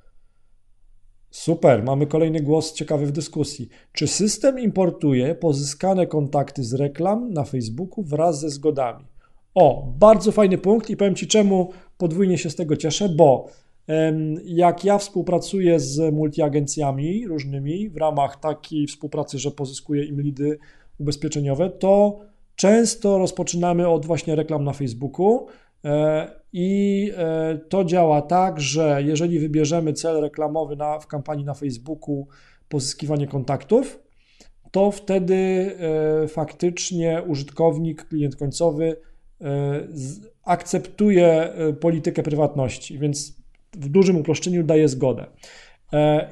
Super, 1.30 1.84
mamy 1.84 2.06
kolejny 2.06 2.40
głos 2.40 2.72
ciekawy 2.72 3.06
w 3.06 3.12
dyskusji. 3.12 3.68
Czy 3.92 4.06
system 4.06 4.58
importuje 4.58 5.34
pozyskane 5.34 6.06
kontakty 6.06 6.64
z 6.64 6.74
reklam 6.74 7.32
na 7.32 7.44
Facebooku 7.44 8.04
wraz 8.04 8.40
ze 8.40 8.50
zgodami? 8.50 9.04
O, 9.54 9.92
bardzo 9.98 10.32
fajny 10.32 10.58
punkt 10.58 10.90
i 10.90 10.96
powiem 10.96 11.14
Ci 11.14 11.26
czemu 11.26 11.70
podwójnie 11.98 12.38
się 12.38 12.50
z 12.50 12.56
tego 12.56 12.76
cieszę, 12.76 13.08
bo 13.08 13.46
jak 14.44 14.84
ja 14.84 14.98
współpracuję 14.98 15.80
z 15.80 16.14
multiagencjami 16.14 17.26
różnymi 17.26 17.88
w 17.88 17.96
ramach 17.96 18.40
takiej 18.40 18.86
współpracy, 18.86 19.38
że 19.38 19.50
pozyskuję 19.50 20.04
im 20.04 20.20
lidy 20.20 20.58
ubezpieczeniowe, 20.98 21.70
to 21.70 22.18
często 22.56 23.18
rozpoczynamy 23.18 23.88
od 23.88 24.06
właśnie 24.06 24.34
reklam 24.34 24.64
na 24.64 24.72
Facebooku 24.72 25.46
i 26.52 27.12
e, 27.16 27.58
to 27.68 27.84
działa 27.84 28.22
tak, 28.22 28.60
że 28.60 29.02
jeżeli 29.04 29.38
wybierzemy 29.38 29.92
cel 29.92 30.20
reklamowy 30.20 30.76
na, 30.76 30.98
w 30.98 31.06
kampanii 31.06 31.44
na 31.44 31.54
Facebooku 31.54 32.26
pozyskiwanie 32.68 33.26
kontaktów, 33.26 33.98
to 34.70 34.90
wtedy 34.90 35.34
e, 35.34 36.28
faktycznie 36.28 37.22
użytkownik, 37.26 38.04
klient 38.04 38.36
końcowy 38.36 38.96
e, 39.40 39.46
akceptuje 40.44 41.52
politykę 41.80 42.22
prywatności, 42.22 42.98
więc 42.98 43.36
w 43.72 43.88
dużym 43.88 44.16
uproszczeniu 44.16 44.62
daje 44.62 44.88
zgodę. 44.88 45.26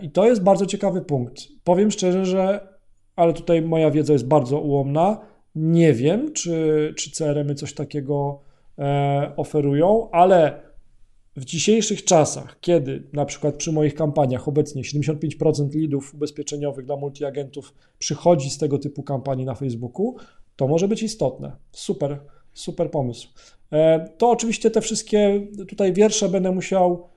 I 0.03 0.11
to 0.11 0.27
jest 0.27 0.43
bardzo 0.43 0.67
ciekawy 0.67 1.01
punkt. 1.01 1.43
Powiem 1.65 1.91
szczerze, 1.91 2.25
że, 2.25 2.69
ale 3.17 3.33
tutaj 3.33 3.63
moja 3.63 3.91
wiedza 3.91 4.13
jest 4.13 4.27
bardzo 4.27 4.61
ułomna. 4.61 5.21
Nie 5.55 5.93
wiem, 5.93 6.33
czy, 6.33 6.95
czy 6.97 7.11
CRM-y 7.11 7.55
coś 7.55 7.75
takiego 7.75 8.41
E, 8.41 8.48
oferują, 9.37 10.11
ale 10.11 10.69
w 11.37 11.45
dzisiejszych 11.45 12.05
czasach, 12.05 12.61
kiedy 12.61 13.03
na 13.13 13.25
przykład 13.25 13.55
przy 13.55 13.73
moich 13.73 13.95
kampaniach 13.95 14.49
obecnie 14.49 14.83
75% 14.83 15.75
lidów 15.75 16.15
ubezpieczeniowych 16.15 16.87
dla 16.87 16.97
multiagentów 16.97 17.75
przychodzi 17.99 18.51
z 18.51 18.59
tego 18.59 18.79
typu 18.79 19.03
kampanii 19.03 19.45
na 19.45 19.55
Facebooku, 19.55 20.17
to 20.57 20.69
może 20.69 20.89
być 20.89 21.03
istotne. 21.03 21.57
Super, 21.73 22.19
super 22.55 22.91
pomysł. 22.91 23.29
E, 23.73 24.09
to 24.19 24.31
oczywiście 24.31 24.71
te 24.71 24.81
wszystkie 24.81 25.47
tutaj 25.69 25.93
wiersze 25.93 26.29
będę 26.29 26.53
musiał 26.53 27.09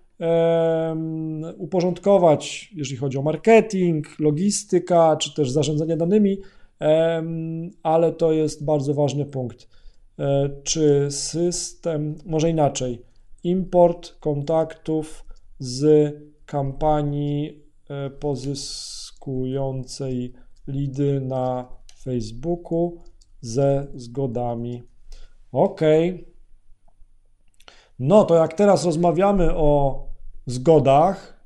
uporządkować, 1.57 2.71
jeżeli 2.75 2.97
chodzi 2.97 3.17
o 3.17 3.21
marketing, 3.21 4.19
logistyka, 4.19 5.17
czy 5.17 5.33
też 5.33 5.51
zarządzanie 5.51 5.97
danymi, 5.97 6.37
ale 7.83 8.11
to 8.11 8.31
jest 8.31 8.65
bardzo 8.65 8.93
ważny 8.93 9.25
punkt. 9.25 9.67
E, 10.21 10.49
czy 10.63 11.07
system, 11.11 12.15
może 12.25 12.49
inaczej, 12.49 13.01
import 13.43 14.19
kontaktów 14.19 15.25
z 15.59 16.13
kampanii 16.45 17.63
e, 17.89 18.09
pozyskującej 18.09 20.33
lidy 20.67 21.21
na 21.21 21.67
Facebooku 22.03 23.01
ze 23.41 23.87
zgodami. 23.95 24.83
OK. 25.51 25.81
No 27.99 28.23
to 28.23 28.35
jak 28.35 28.53
teraz 28.53 28.85
rozmawiamy 28.85 29.55
o 29.55 30.03
zgodach, 30.45 31.45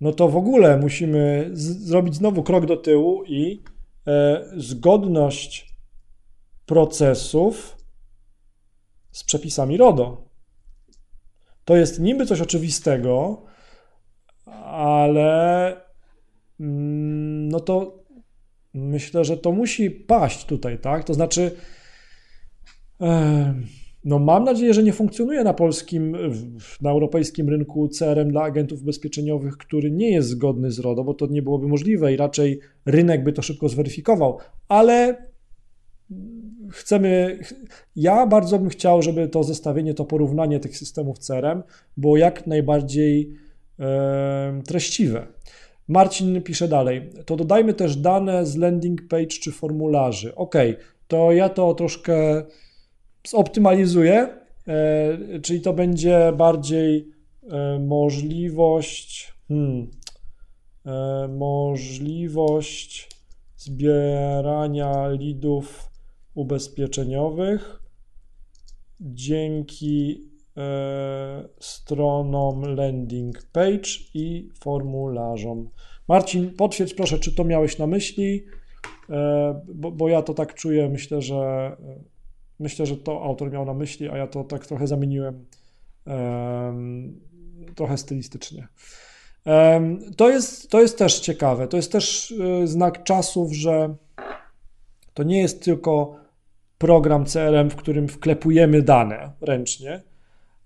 no 0.00 0.12
to 0.12 0.28
w 0.28 0.36
ogóle 0.36 0.78
musimy 0.78 1.50
zrobić 1.52 2.14
znowu 2.14 2.42
krok 2.42 2.66
do 2.66 2.76
tyłu 2.76 3.24
i 3.24 3.62
e, 4.06 4.44
zgodność 4.56 5.74
procesów 6.66 7.83
z 9.14 9.24
przepisami 9.24 9.76
RODO. 9.76 10.28
To 11.64 11.76
jest 11.76 12.00
niby 12.00 12.26
coś 12.26 12.40
oczywistego, 12.40 13.42
ale 14.64 15.66
mm, 16.60 17.48
no 17.48 17.60
to 17.60 18.04
myślę, 18.74 19.24
że 19.24 19.36
to 19.36 19.52
musi 19.52 19.90
paść 19.90 20.44
tutaj, 20.44 20.78
tak? 20.78 21.04
To 21.04 21.14
znaczy, 21.14 21.56
no 24.04 24.18
mam 24.18 24.44
nadzieję, 24.44 24.74
że 24.74 24.82
nie 24.82 24.92
funkcjonuje 24.92 25.44
na 25.44 25.54
polskim, 25.54 26.16
na 26.80 26.90
europejskim 26.90 27.48
rynku 27.48 27.88
CRM 27.88 28.30
dla 28.30 28.42
agentów 28.42 28.82
ubezpieczeniowych, 28.82 29.56
który 29.56 29.90
nie 29.90 30.10
jest 30.10 30.28
zgodny 30.28 30.70
z 30.70 30.78
RODO, 30.78 31.04
bo 31.04 31.14
to 31.14 31.26
nie 31.26 31.42
byłoby 31.42 31.68
możliwe 31.68 32.12
i 32.12 32.16
raczej 32.16 32.60
rynek 32.86 33.24
by 33.24 33.32
to 33.32 33.42
szybko 33.42 33.68
zweryfikował, 33.68 34.38
ale 34.68 35.16
chcemy, 36.70 37.38
ja 37.96 38.26
bardzo 38.26 38.58
bym 38.58 38.68
chciał, 38.68 39.02
żeby 39.02 39.28
to 39.28 39.44
zestawienie, 39.44 39.94
to 39.94 40.04
porównanie 40.04 40.60
tych 40.60 40.78
systemów 40.78 41.18
CRM 41.18 41.62
było 41.96 42.16
jak 42.16 42.46
najbardziej 42.46 43.36
e, 43.80 44.62
treściwe. 44.66 45.26
Marcin 45.88 46.42
pisze 46.42 46.68
dalej, 46.68 47.10
to 47.26 47.36
dodajmy 47.36 47.74
też 47.74 47.96
dane 47.96 48.46
z 48.46 48.56
landing 48.56 49.08
page 49.08 49.26
czy 49.26 49.52
formularzy. 49.52 50.34
Ok, 50.34 50.54
to 51.08 51.32
ja 51.32 51.48
to 51.48 51.74
troszkę 51.74 52.44
zoptymalizuję, 53.26 54.28
e, 54.68 55.40
czyli 55.42 55.60
to 55.60 55.72
będzie 55.72 56.32
bardziej 56.36 57.08
e, 57.50 57.78
możliwość, 57.78 59.34
hmm, 59.48 59.90
e, 60.86 61.28
możliwość 61.28 63.08
zbierania 63.56 65.08
lidów 65.08 65.93
ubezpieczeniowych 66.34 67.82
dzięki 69.00 70.28
e, 70.56 71.48
stronom 71.60 72.62
landing 72.62 73.42
page 73.52 73.90
i 74.14 74.50
formularzom. 74.60 75.68
Marcin, 76.08 76.50
potwierdź 76.50 76.94
proszę, 76.94 77.18
czy 77.18 77.34
to 77.34 77.44
miałeś 77.44 77.78
na 77.78 77.86
myśli, 77.86 78.44
e, 79.10 79.60
bo, 79.74 79.90
bo 79.90 80.08
ja 80.08 80.22
to 80.22 80.34
tak 80.34 80.54
czuję, 80.54 80.88
myślę, 80.88 81.22
że 81.22 81.36
e, 81.36 81.76
myślę, 82.58 82.86
że 82.86 82.96
to 82.96 83.22
autor 83.22 83.50
miał 83.52 83.64
na 83.64 83.74
myśli, 83.74 84.08
a 84.08 84.16
ja 84.16 84.26
to 84.26 84.44
tak 84.44 84.66
trochę 84.66 84.86
zamieniłem 84.86 85.46
trochę 87.74 87.98
stylistycznie. 87.98 88.68
To 90.16 90.30
jest, 90.30 90.70
to 90.70 90.80
jest 90.80 90.98
też 90.98 91.20
ciekawe. 91.20 91.68
To 91.68 91.76
jest 91.76 91.92
też 91.92 92.34
e, 92.62 92.66
znak 92.66 93.04
czasów, 93.04 93.52
że 93.52 93.94
to 95.14 95.22
nie 95.22 95.40
jest 95.40 95.64
tylko 95.64 96.23
program 96.78 97.24
CRM, 97.24 97.70
w 97.70 97.76
którym 97.76 98.08
wklepujemy 98.08 98.82
dane 98.82 99.32
ręcznie, 99.40 100.02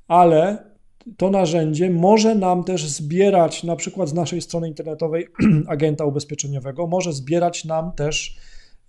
ale 0.09 0.69
to 1.17 1.31
narzędzie 1.31 1.91
może 1.91 2.35
nam 2.35 2.65
też 2.65 2.87
zbierać, 2.87 3.65
na 3.65 3.77
przykład 3.77 4.09
z 4.09 4.15
naszej 4.15 4.41
strony 4.41 4.69
internetowej 4.69 5.27
agenta 5.67 6.05
ubezpieczeniowego, 6.05 6.87
może 6.87 7.13
zbierać 7.13 7.65
nam 7.65 7.93
też 7.93 8.39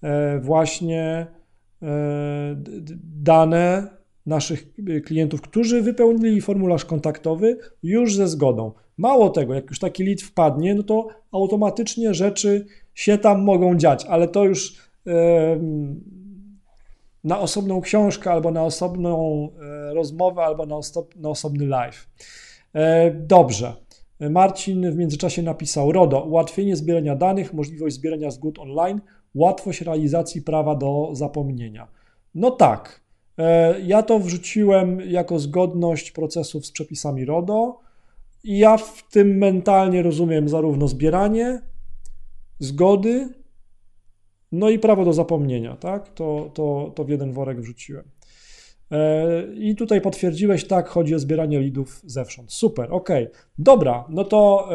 e, 0.02 0.40
właśnie 0.40 1.28
e, 1.82 1.88
dane 3.04 3.88
naszych 4.26 4.68
klientów, 5.06 5.42
którzy 5.42 5.82
wypełnili 5.82 6.42
formularz 6.42 6.86
kontaktowy 6.86 7.58
już 7.84 8.16
ze 8.16 8.28
zgodą. 8.28 8.72
Mało 8.98 9.30
tego, 9.30 9.54
jak 9.54 9.70
już 9.70 9.80
taki 9.80 10.04
lead 10.04 10.22
wpadnie, 10.22 10.76
no 10.76 10.84
to 10.84 11.08
automatycznie 11.32 12.14
rzeczy 12.14 12.66
się 12.94 13.18
tam 13.18 13.44
mogą 13.44 13.78
dziać, 13.78 14.06
ale 14.06 14.28
to 14.28 14.46
już 14.46 14.76
na 17.24 17.40
osobną 17.40 17.82
książkę, 17.82 18.32
albo 18.32 18.52
na 18.52 18.64
osobną 18.64 19.48
e, 19.62 19.94
rozmowę, 19.94 20.42
albo 20.42 20.66
na, 20.66 20.80
na 21.16 21.30
osobny 21.30 21.66
live. 21.66 22.08
E, 22.74 23.12
dobrze. 23.12 23.74
Marcin 24.20 24.92
w 24.92 24.96
międzyczasie 24.96 25.42
napisał: 25.42 25.92
RODO, 25.92 26.24
ułatwienie 26.24 26.76
zbierania 26.76 27.16
danych, 27.16 27.54
możliwość 27.54 27.96
zbierania 27.96 28.32
zgód 28.32 28.60
online, 28.60 29.02
łatwość 29.36 29.82
realizacji 29.82 30.42
prawa 30.42 30.76
do 30.76 31.10
zapomnienia. 31.14 31.88
No 32.36 32.52
tak. 32.52 33.02
E, 33.38 33.80
ja 33.82 34.04
to 34.04 34.20
wrzuciłem 34.20 35.02
jako 35.02 35.40
zgodność 35.40 36.12
procesów 36.12 36.66
z 36.66 36.72
przepisami 36.72 37.26
RODO. 37.26 37.80
I 38.44 38.58
ja 38.58 38.78
w 38.78 39.04
tym 39.12 39.38
mentalnie 39.38 40.04
rozumiem 40.04 40.50
zarówno 40.50 40.88
zbieranie, 40.88 41.62
zgody, 42.60 43.30
no 44.52 44.70
i 44.70 44.80
prawo 44.80 45.06
do 45.06 45.14
zapomnienia, 45.14 45.76
tak? 45.76 46.10
To, 46.14 46.52
to, 46.54 46.92
to 46.96 47.04
w 47.04 47.10
jeden 47.10 47.32
worek 47.32 47.62
wrzuciłem. 47.62 48.06
E, 48.92 49.44
I 49.54 49.76
tutaj 49.76 50.02
potwierdziłeś, 50.02 50.68
tak, 50.68 50.88
chodzi 50.88 51.16
o 51.16 51.20
zbieranie 51.20 51.60
lidów 51.60 52.02
zewsząd. 52.06 52.54
Super, 52.54 52.94
ok. 52.94 53.10
Dobra, 53.58 54.06
no 54.10 54.24
to, 54.24 54.70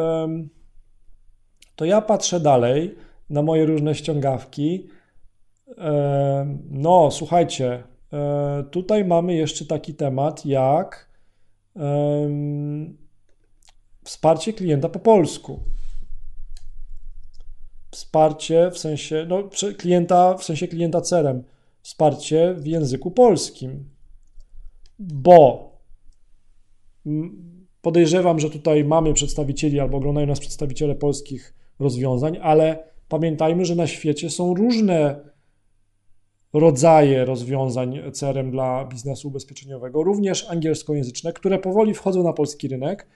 to 1.75 1.85
ja 1.85 2.01
patrzę 2.01 2.39
dalej 2.39 2.95
na 3.29 3.41
moje 3.41 3.65
różne 3.65 3.95
ściągawki. 3.95 4.87
No, 6.71 7.11
słuchajcie, 7.11 7.83
e, 8.13 8.63
tutaj 8.71 9.05
mamy 9.05 9.35
jeszcze 9.35 9.65
taki 9.65 9.93
temat 9.93 10.45
jak 10.45 11.15
Wsparcie 14.05 14.53
klienta 14.53 14.89
po 14.89 14.99
polsku. 14.99 15.59
Wsparcie 17.95 18.71
w 18.71 18.77
sensie, 18.77 19.25
no, 19.29 19.49
klienta, 19.77 20.37
w 20.37 20.43
sensie 20.43 20.67
klienta 20.67 21.01
celem. 21.01 21.43
Wsparcie 21.81 22.53
w 22.57 22.67
języku 22.67 23.11
polskim. 23.11 23.89
Bo 24.99 25.71
podejrzewam, 27.81 28.39
że 28.39 28.49
tutaj 28.49 28.83
mamy 28.83 29.13
przedstawicieli 29.13 29.79
albo 29.79 29.97
oglądają 29.97 30.27
nas 30.27 30.39
przedstawiciele 30.39 30.95
polskich 30.95 31.53
rozwiązań, 31.79 32.37
ale 32.41 32.83
pamiętajmy, 33.09 33.65
że 33.65 33.75
na 33.75 33.87
świecie 33.87 34.29
są 34.29 34.53
różne 34.53 35.19
rodzaje 36.53 37.25
rozwiązań 37.25 37.99
CRM 38.13 38.51
dla 38.51 38.85
biznesu 38.85 39.27
ubezpieczeniowego, 39.27 40.03
również 40.03 40.49
angielskojęzyczne, 40.49 41.33
które 41.33 41.59
powoli 41.59 41.93
wchodzą 41.93 42.23
na 42.23 42.33
polski 42.33 42.67
rynek 42.67 43.07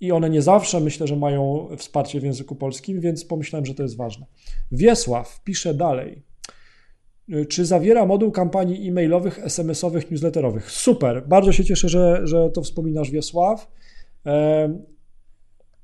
i 0.00 0.12
one 0.12 0.30
nie 0.30 0.42
zawsze 0.42 0.80
myślę, 0.80 1.06
że 1.06 1.16
mają 1.16 1.68
wsparcie 1.76 2.20
w 2.20 2.24
języku 2.24 2.56
polskim, 2.56 3.00
więc 3.00 3.24
pomyślałem, 3.24 3.66
że 3.66 3.74
to 3.74 3.82
jest 3.82 3.96
ważne. 3.96 4.26
Wiesław 4.72 5.40
pisze 5.44 5.74
dalej. 5.74 6.22
Czy 7.48 7.66
zawiera 7.66 8.06
moduł 8.06 8.30
kampanii 8.30 8.88
e-mailowych, 8.88 9.38
SMS-owych, 9.38 10.10
newsletterowych? 10.10 10.70
Super, 10.70 11.28
bardzo 11.28 11.52
się 11.52 11.64
cieszę, 11.64 11.88
że, 11.88 12.20
że 12.26 12.50
to 12.50 12.62
wspominasz, 12.62 13.10
Wiesław. 13.10 13.70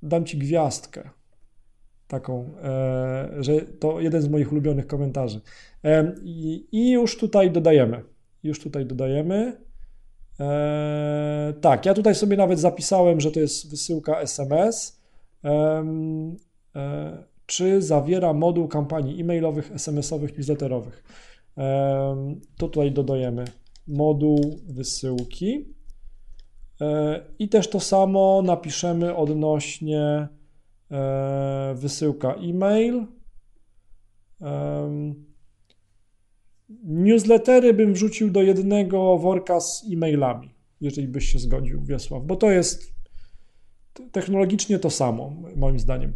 Dam 0.02 0.24
ci 0.24 0.38
gwiazdkę 0.38 1.10
taką, 2.08 2.50
e, 2.62 3.28
że 3.38 3.60
to 3.60 4.00
jeden 4.00 4.22
z 4.22 4.28
moich 4.28 4.52
ulubionych 4.52 4.86
komentarzy. 4.86 5.40
I 6.72 6.90
już 6.90 7.18
tutaj 7.18 7.50
dodajemy. 7.50 8.02
Już 8.42 8.60
tutaj 8.60 8.86
dodajemy. 8.86 9.56
E, 10.40 11.54
tak, 11.60 11.86
ja 11.86 11.94
tutaj 11.94 12.14
sobie 12.14 12.36
nawet 12.36 12.60
zapisałem, 12.60 13.20
że 13.20 13.30
to 13.30 13.40
jest 13.40 13.70
wysyłka 13.70 14.20
SMS. 14.20 15.00
E, 15.44 17.24
czy 17.46 17.82
zawiera 17.82 18.32
moduł 18.32 18.68
kampanii 18.68 19.20
e-mailowych, 19.20 19.72
SMS-owych, 19.72 20.38
newsletterowych? 20.38 21.04
To 22.58 22.68
tutaj 22.68 22.92
dodajemy 22.92 23.44
moduł 23.86 24.60
wysyłki. 24.66 25.74
E, 26.80 27.20
I 27.38 27.48
też 27.48 27.70
to 27.70 27.80
samo 27.80 28.42
napiszemy 28.44 29.16
odnośnie 29.16 30.28
wysyłka 31.74 32.34
e-mail. 32.34 33.06
Newslettery 36.84 37.74
bym 37.74 37.92
wrzucił 37.92 38.30
do 38.30 38.42
jednego 38.42 39.18
worka 39.18 39.60
z 39.60 39.84
e-mailami, 39.92 40.54
jeżeli 40.80 41.08
byś 41.08 41.32
się 41.32 41.38
zgodził, 41.38 41.82
Wiesław, 41.82 42.24
bo 42.24 42.36
to 42.36 42.50
jest 42.50 42.92
technologicznie 44.12 44.78
to 44.78 44.90
samo, 44.90 45.32
moim 45.56 45.78
zdaniem. 45.78 46.12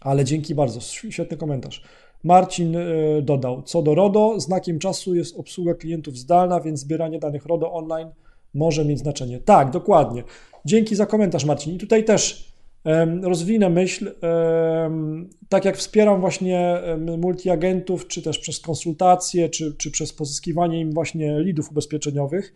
Ale 0.00 0.24
dzięki 0.24 0.54
bardzo, 0.54 0.80
świetny 0.80 1.36
komentarz. 1.36 1.82
Marcin 2.24 2.76
y, 2.76 3.22
dodał, 3.22 3.62
co 3.62 3.82
do 3.82 3.94
RODO, 3.94 4.40
znakiem 4.40 4.78
czasu 4.78 5.14
jest 5.14 5.36
obsługa 5.36 5.74
klientów 5.74 6.18
zdalna, 6.18 6.60
więc 6.60 6.80
zbieranie 6.80 7.18
danych 7.18 7.46
RODO 7.46 7.72
online 7.72 8.08
może 8.54 8.84
mieć 8.84 8.98
znaczenie. 8.98 9.40
Tak, 9.40 9.70
dokładnie. 9.70 10.24
Dzięki 10.64 10.96
za 10.96 11.06
komentarz, 11.06 11.44
Marcin. 11.44 11.74
I 11.74 11.78
tutaj 11.78 12.04
też 12.04 12.52
rozwinę 13.22 13.70
myśl, 13.70 14.12
tak 15.48 15.64
jak 15.64 15.76
wspieram 15.76 16.20
właśnie 16.20 16.80
multiagentów, 17.18 18.06
czy 18.06 18.22
też 18.22 18.38
przez 18.38 18.60
konsultacje, 18.60 19.48
czy, 19.48 19.74
czy 19.76 19.90
przez 19.90 20.12
pozyskiwanie 20.12 20.80
im 20.80 20.92
właśnie 20.92 21.40
lidów 21.40 21.70
ubezpieczeniowych, 21.70 22.54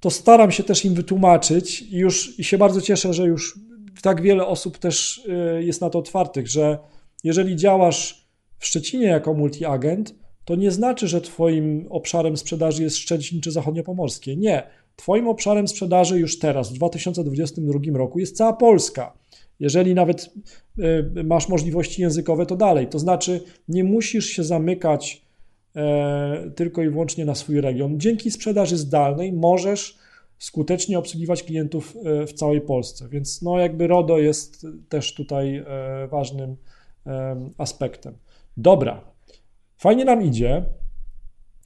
to 0.00 0.10
staram 0.10 0.50
się 0.50 0.62
też 0.62 0.84
im 0.84 0.94
wytłumaczyć 0.94 1.82
i 1.82 1.96
już 1.96 2.38
i 2.38 2.44
się 2.44 2.58
bardzo 2.58 2.80
cieszę, 2.80 3.14
że 3.14 3.26
już 3.26 3.58
tak 4.02 4.22
wiele 4.22 4.46
osób 4.46 4.78
też 4.78 5.22
e, 5.28 5.62
jest 5.62 5.80
na 5.80 5.90
to 5.90 5.98
otwartych, 5.98 6.48
że 6.48 6.78
jeżeli 7.24 7.56
działasz 7.56 8.28
w 8.58 8.66
Szczecinie 8.66 9.06
jako 9.06 9.34
multiagent, 9.34 10.14
to 10.44 10.54
nie 10.54 10.70
znaczy, 10.70 11.08
że 11.08 11.20
Twoim 11.20 11.86
obszarem 11.90 12.36
sprzedaży 12.36 12.82
jest 12.82 12.96
Szczecin 12.96 13.40
czy 13.40 13.50
Zachodniopomorskie. 13.50 14.36
Nie. 14.36 14.62
Twoim 14.96 15.28
obszarem 15.28 15.68
sprzedaży 15.68 16.18
już 16.18 16.38
teraz, 16.38 16.70
w 16.70 16.74
2022 16.74 17.98
roku, 17.98 18.18
jest 18.18 18.36
cała 18.36 18.52
Polska. 18.52 19.12
Jeżeli 19.60 19.94
nawet 19.94 20.30
y, 21.16 21.24
masz 21.24 21.48
możliwości 21.48 22.02
językowe, 22.02 22.46
to 22.46 22.56
dalej. 22.56 22.86
To 22.86 22.98
znaczy, 22.98 23.40
nie 23.68 23.84
musisz 23.84 24.26
się 24.26 24.44
zamykać 24.44 25.22
e, 25.76 26.50
tylko 26.54 26.82
i 26.82 26.90
wyłącznie 26.90 27.24
na 27.24 27.34
swój 27.34 27.60
region. 27.60 28.00
Dzięki 28.00 28.30
sprzedaży 28.30 28.76
zdalnej 28.76 29.32
możesz 29.32 29.98
skutecznie 30.38 30.98
obsługiwać 30.98 31.42
klientów 31.42 31.96
e, 32.04 32.26
w 32.26 32.32
całej 32.32 32.60
Polsce. 32.60 33.08
Więc 33.08 33.42
no 33.42 33.58
jakby 33.58 33.86
RODO 33.86 34.18
jest 34.18 34.66
też 34.88 35.14
tutaj 35.14 35.56
e, 35.56 35.64
ważnym 36.08 36.56
aspektem. 37.58 38.14
Dobra, 38.56 39.00
fajnie 39.76 40.04
nam 40.04 40.22
idzie. 40.22 40.64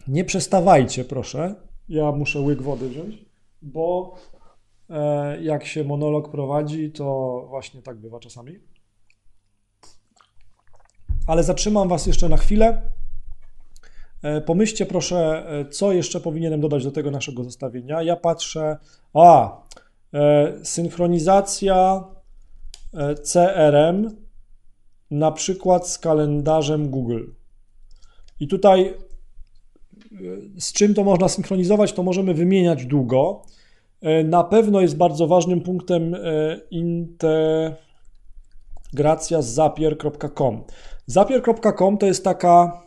Nie 0.09 0.24
przestawajcie, 0.24 1.05
proszę 1.05 1.55
ja 1.89 2.12
muszę 2.12 2.41
łyk 2.41 2.62
wody 2.62 2.89
wziąć, 2.89 3.24
bo 3.62 4.14
e, 4.91 5.43
jak 5.43 5.66
się 5.66 5.84
monolog 5.84 6.30
prowadzi, 6.30 6.93
to 6.93 7.45
właśnie 7.49 7.82
tak 7.82 7.97
bywa 7.97 8.20
czasami. 8.20 8.59
Ale 11.26 11.43
zatrzymam 11.43 11.89
Was 11.89 12.07
jeszcze 12.07 12.28
na 12.28 12.36
chwilę. 12.36 12.82
E, 14.22 14.41
pomyślcie 14.41 14.86
proszę, 14.86 15.47
e, 15.49 15.68
co 15.68 15.93
jeszcze 15.93 16.20
powinienem 16.20 16.61
dodać 16.61 16.84
do 16.84 16.93
tego 16.93 17.11
naszego 17.11 17.45
zestawienia. 17.45 18.03
Ja 18.03 18.16
patrzę, 18.16 18.76
a, 19.14 19.62
synchronizacja 20.62 22.05
CRM 23.22 24.16
na 25.11 25.32
przykład 25.32 25.89
z 25.89 25.99
kalendarzem 25.99 26.91
Google. 26.91 27.24
I 28.41 28.49
tutaj 28.49 28.95
z 30.59 30.72
czym 30.72 30.94
to 30.94 31.04
można 31.04 31.28
synchronizować, 31.28 31.92
to 31.92 32.02
możemy 32.02 32.34
wymieniać 32.34 32.86
długo. 32.86 33.42
Na 34.24 34.44
pewno 34.44 34.80
jest 34.80 34.96
bardzo 34.96 35.26
ważnym 35.26 35.61
punktem 35.61 36.16
integracja 36.70 37.82
z 39.42 39.46
zapier.com. 39.46 40.64
Zapier.com 41.06 41.98
to 41.98 42.06
jest 42.06 42.24
taka, 42.24 42.82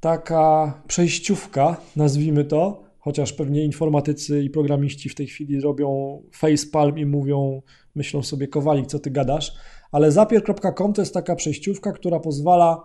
taka 0.00 0.74
przejściówka, 0.86 1.76
nazwijmy 1.96 2.44
to, 2.44 2.82
chociaż 2.98 3.32
pewnie 3.32 3.64
informatycy 3.64 4.42
i 4.42 4.50
programiści 4.50 5.08
w 5.08 5.14
tej 5.14 5.26
chwili 5.26 5.60
robią 5.60 6.22
facepalm 6.32 6.98
i 6.98 7.06
mówią, 7.06 7.62
myślą 7.94 8.22
sobie, 8.22 8.48
Kowalik, 8.48 8.86
co 8.86 8.98
ty 8.98 9.10
gadasz, 9.10 9.52
ale 9.92 10.12
zapier.com 10.12 10.92
to 10.92 11.02
jest 11.02 11.14
taka 11.14 11.36
przejściówka, 11.36 11.92
która 11.92 12.20
pozwala 12.20 12.84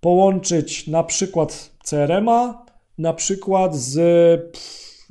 połączyć 0.00 0.86
na 0.86 1.04
przykład 1.04 1.73
CRM-a, 1.84 2.64
na 2.98 3.12
przykład 3.12 3.76
z, 3.76 3.96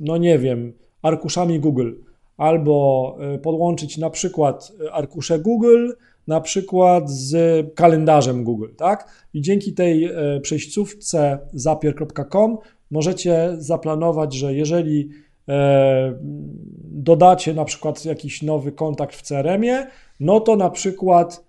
no 0.00 0.16
nie 0.16 0.38
wiem, 0.38 0.72
arkuszami 1.02 1.60
Google, 1.60 1.92
albo 2.36 3.16
e, 3.20 3.38
podłączyć 3.38 3.98
na 3.98 4.10
przykład 4.10 4.72
arkusze 4.92 5.38
Google, 5.38 5.90
na 6.26 6.40
przykład 6.40 7.10
z 7.10 7.66
kalendarzem 7.74 8.44
Google, 8.44 8.68
tak? 8.76 9.26
I 9.34 9.40
dzięki 9.40 9.72
tej 9.72 10.04
e, 10.04 10.40
przejściówce 10.40 11.38
zapier.com 11.52 12.58
możecie 12.90 13.50
zaplanować, 13.58 14.34
że 14.34 14.54
jeżeli 14.54 15.10
dodacie 16.82 17.54
na 17.54 17.64
przykład 17.64 18.04
jakiś 18.04 18.42
nowy 18.42 18.72
kontakt 18.72 19.16
w 19.16 19.22
CRM-ie, 19.22 19.86
no 20.20 20.40
to 20.40 20.56
na 20.56 20.70
przykład 20.70 21.44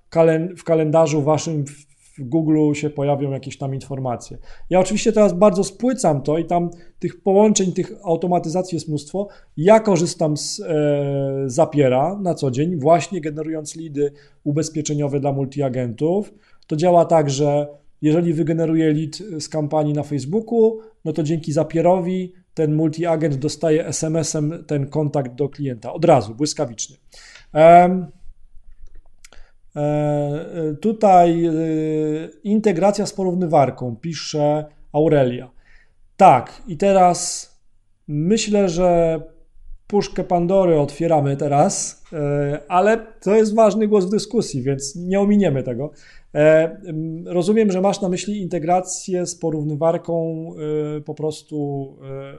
w 0.58 0.64
kalendarzu 0.64 1.22
waszym 1.22 1.66
w 2.18 2.24
Google 2.24 2.74
się 2.74 2.90
pojawią 2.90 3.32
jakieś 3.32 3.58
tam 3.58 3.74
informacje. 3.74 4.38
Ja 4.70 4.80
oczywiście 4.80 5.14
teraz 5.14 5.34
bardzo 5.34 5.64
spłycam 5.64 6.22
to 6.22 6.38
i 6.38 6.46
tam 6.46 6.70
tych 7.00 7.22
połączeń, 7.22 7.72
tych 7.72 7.94
automatyzacji 8.04 8.76
jest 8.76 8.88
mnóstwo. 8.88 9.28
Ja 9.58 9.80
korzystam 9.80 10.38
z 10.38 10.60
e, 10.60 11.44
Zapiera 11.46 12.20
na 12.22 12.34
co 12.34 12.52
dzień, 12.52 12.80
właśnie 12.80 13.22
generując 13.22 13.76
lidy 13.76 14.12
ubezpieczeniowe 14.44 15.20
dla 15.20 15.32
multiagentów. 15.32 16.34
To 16.68 16.76
działa 16.76 17.06
tak, 17.06 17.30
że 17.30 17.68
jeżeli 18.02 18.34
wygeneruję 18.34 18.94
lead 18.94 19.42
z 19.44 19.50
kampanii 19.50 19.94
na 19.94 20.04
Facebooku, 20.04 20.80
no 21.06 21.14
to 21.14 21.24
dzięki 21.24 21.52
Zapierowi 21.52 22.34
ten 22.54 22.76
multiagent 22.76 23.36
dostaje 23.36 23.86
SMS-em 23.86 24.64
ten 24.68 24.88
kontakt 24.88 25.36
do 25.36 25.50
klienta 25.50 25.94
od 25.94 26.06
razu, 26.06 26.36
błyskawicznie. 26.36 26.98
Um, 27.54 28.08
Tutaj 30.82 31.46
e, 31.46 31.52
integracja 32.44 33.06
z 33.06 33.14
porównywarką, 33.14 33.96
pisze 33.96 34.66
Aurelia. 34.92 35.52
Tak, 36.18 36.62
i 36.68 36.78
teraz 36.78 37.50
myślę, 38.08 38.70
że 38.70 39.20
puszkę 39.88 40.24
Pandory 40.24 40.80
otwieramy 40.80 41.38
teraz, 41.38 42.04
ale 42.68 43.06
to 43.22 43.36
jest 43.36 43.56
ważny 43.56 43.88
głos 43.88 44.06
w 44.06 44.10
dyskusji, 44.10 44.62
więc 44.62 44.96
nie 44.96 45.20
ominiemy 45.20 45.64
tego. 45.64 45.92
Rozumiem, 47.26 47.72
że 47.72 47.82
masz 47.82 48.02
na 48.02 48.10
myśli 48.10 48.42
integrację 48.42 49.26
z 49.26 49.36
porównywarką 49.36 50.50
po 51.06 51.14
prostu 51.14 51.88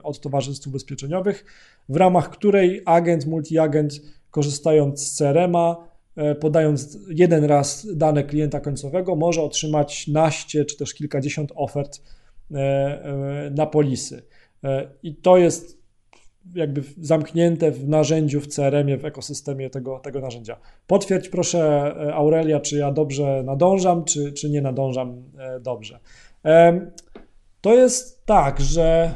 od 0.02 0.20
towarzystw 0.20 0.66
ubezpieczeniowych, 0.66 1.44
w 1.88 1.96
ramach 1.96 2.30
której 2.30 2.82
agent, 2.84 3.26
multiagent, 3.26 3.92
korzystając 4.30 5.06
z 5.06 5.18
CRM-a, 5.18 5.76
E, 5.76 5.95
podając 6.40 6.98
jeden 7.08 7.44
raz 7.44 7.86
dane 7.96 8.24
klienta 8.24 8.60
końcowego, 8.60 9.16
może 9.16 9.42
otrzymać 9.42 10.08
naście 10.08 10.64
czy 10.64 10.76
też 10.76 10.94
kilkadziesiąt 10.94 11.52
ofert 11.54 12.02
e, 12.50 12.56
e, 12.56 13.50
na 13.50 13.66
polisy. 13.66 14.22
I 15.02 15.16
to 15.16 15.36
jest 15.36 15.78
jakby 16.54 16.82
zamknięte 17.00 17.70
w 17.70 17.88
narzędziu, 17.88 18.40
w 18.40 18.46
CRM-ie, 18.46 18.98
w 18.98 19.04
ekosystemie 19.04 19.70
tego, 19.70 19.98
tego 19.98 20.20
narzędzia. 20.20 20.56
Potwierdź 20.86 21.28
proszę, 21.28 21.92
Aurelia, 22.14 22.60
czy 22.60 22.76
ja 22.76 22.92
dobrze 22.92 23.42
nadążam, 23.44 24.04
czy, 24.04 24.32
czy 24.32 24.50
nie 24.50 24.62
nadążam 24.62 25.22
dobrze. 25.60 26.00
To 27.60 27.74
jest 27.74 28.26
tak, 28.26 28.60
że 28.60 29.14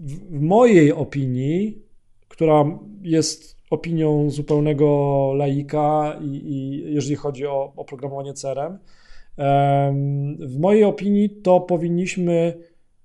w 0.00 0.40
mojej 0.40 0.92
opinii, 0.92 1.82
która 2.28 2.64
jest 3.02 3.55
opinią 3.70 4.30
zupełnego 4.30 5.32
laika, 5.34 6.18
i, 6.20 6.26
i 6.26 6.82
jeżeli 6.94 7.16
chodzi 7.16 7.46
o 7.46 7.72
oprogramowanie 7.76 8.32
CRM. 8.32 8.78
W 10.38 10.58
mojej 10.58 10.84
opinii 10.84 11.30
to 11.30 11.60
powinniśmy 11.60 12.54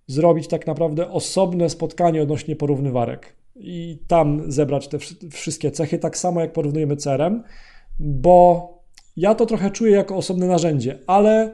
zrobić 0.07 0.47
tak 0.47 0.68
naprawdę 0.68 1.09
osobne 1.12 1.70
spotkanie 1.70 2.22
odnośnie 2.22 2.55
porównywarek 2.55 3.36
i 3.55 3.99
tam 4.07 4.51
zebrać 4.51 4.88
te 4.88 4.97
wszystkie 5.32 5.72
cechy, 5.72 5.99
tak 5.99 6.18
samo 6.18 6.41
jak 6.41 6.53
porównujemy 6.53 6.95
CRM, 6.95 7.43
bo 7.99 8.68
ja 9.18 9.36
to 9.36 9.45
trochę 9.45 9.72
czuję 9.72 9.91
jako 9.91 10.16
osobne 10.16 10.47
narzędzie, 10.47 10.99
ale 11.07 11.53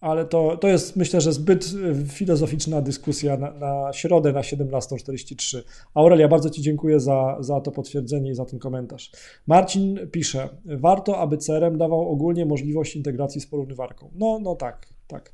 ale 0.00 0.24
to, 0.24 0.56
to 0.56 0.68
jest 0.68 0.96
myślę, 0.96 1.20
że 1.20 1.32
zbyt 1.32 1.74
filozoficzna 2.08 2.82
dyskusja 2.82 3.36
na, 3.36 3.50
na 3.50 3.92
środę 3.92 4.32
na 4.32 4.40
17.43. 4.40 5.62
Aurelia, 5.94 6.28
bardzo 6.28 6.50
Ci 6.50 6.62
dziękuję 6.62 7.00
za, 7.00 7.36
za 7.40 7.60
to 7.60 7.70
potwierdzenie 7.70 8.30
i 8.30 8.34
za 8.34 8.44
ten 8.44 8.58
komentarz. 8.58 9.10
Marcin 9.46 9.98
pisze, 10.12 10.48
warto, 10.64 11.18
aby 11.18 11.38
CRM 11.38 11.78
dawał 11.78 12.08
ogólnie 12.08 12.46
możliwość 12.46 12.96
integracji 12.96 13.40
z 13.40 13.46
porównywarką. 13.46 14.10
No, 14.14 14.38
no 14.42 14.54
tak, 14.54 14.86
tak. 15.06 15.32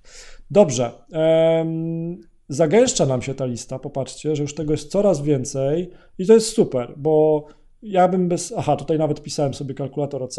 Dobrze. 0.50 0.92
Um, 1.10 2.20
zagęszcza 2.48 3.06
nam 3.06 3.22
się 3.22 3.34
ta 3.34 3.46
lista, 3.46 3.78
popatrzcie, 3.78 4.36
że 4.36 4.42
już 4.42 4.54
tego 4.54 4.72
jest 4.72 4.90
coraz 4.90 5.22
więcej 5.22 5.90
i 6.18 6.26
to 6.26 6.32
jest 6.32 6.48
super, 6.48 6.94
bo 6.96 7.46
ja 7.82 8.08
bym 8.08 8.28
bez. 8.28 8.54
Aha, 8.56 8.76
tutaj 8.76 8.98
nawet 8.98 9.22
pisałem 9.22 9.54
sobie 9.54 9.74
kalkulator 9.74 10.22
OC. 10.22 10.36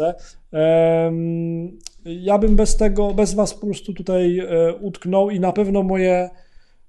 Ja 2.04 2.38
bym 2.38 2.56
bez 2.56 2.76
tego, 2.76 3.14
bez 3.14 3.34
Was 3.34 3.54
po 3.54 3.66
prostu 3.66 3.94
tutaj 3.94 4.38
e, 4.38 4.74
utknął 4.74 5.30
i 5.30 5.40
na 5.40 5.52
pewno 5.52 5.82
moje 5.82 6.30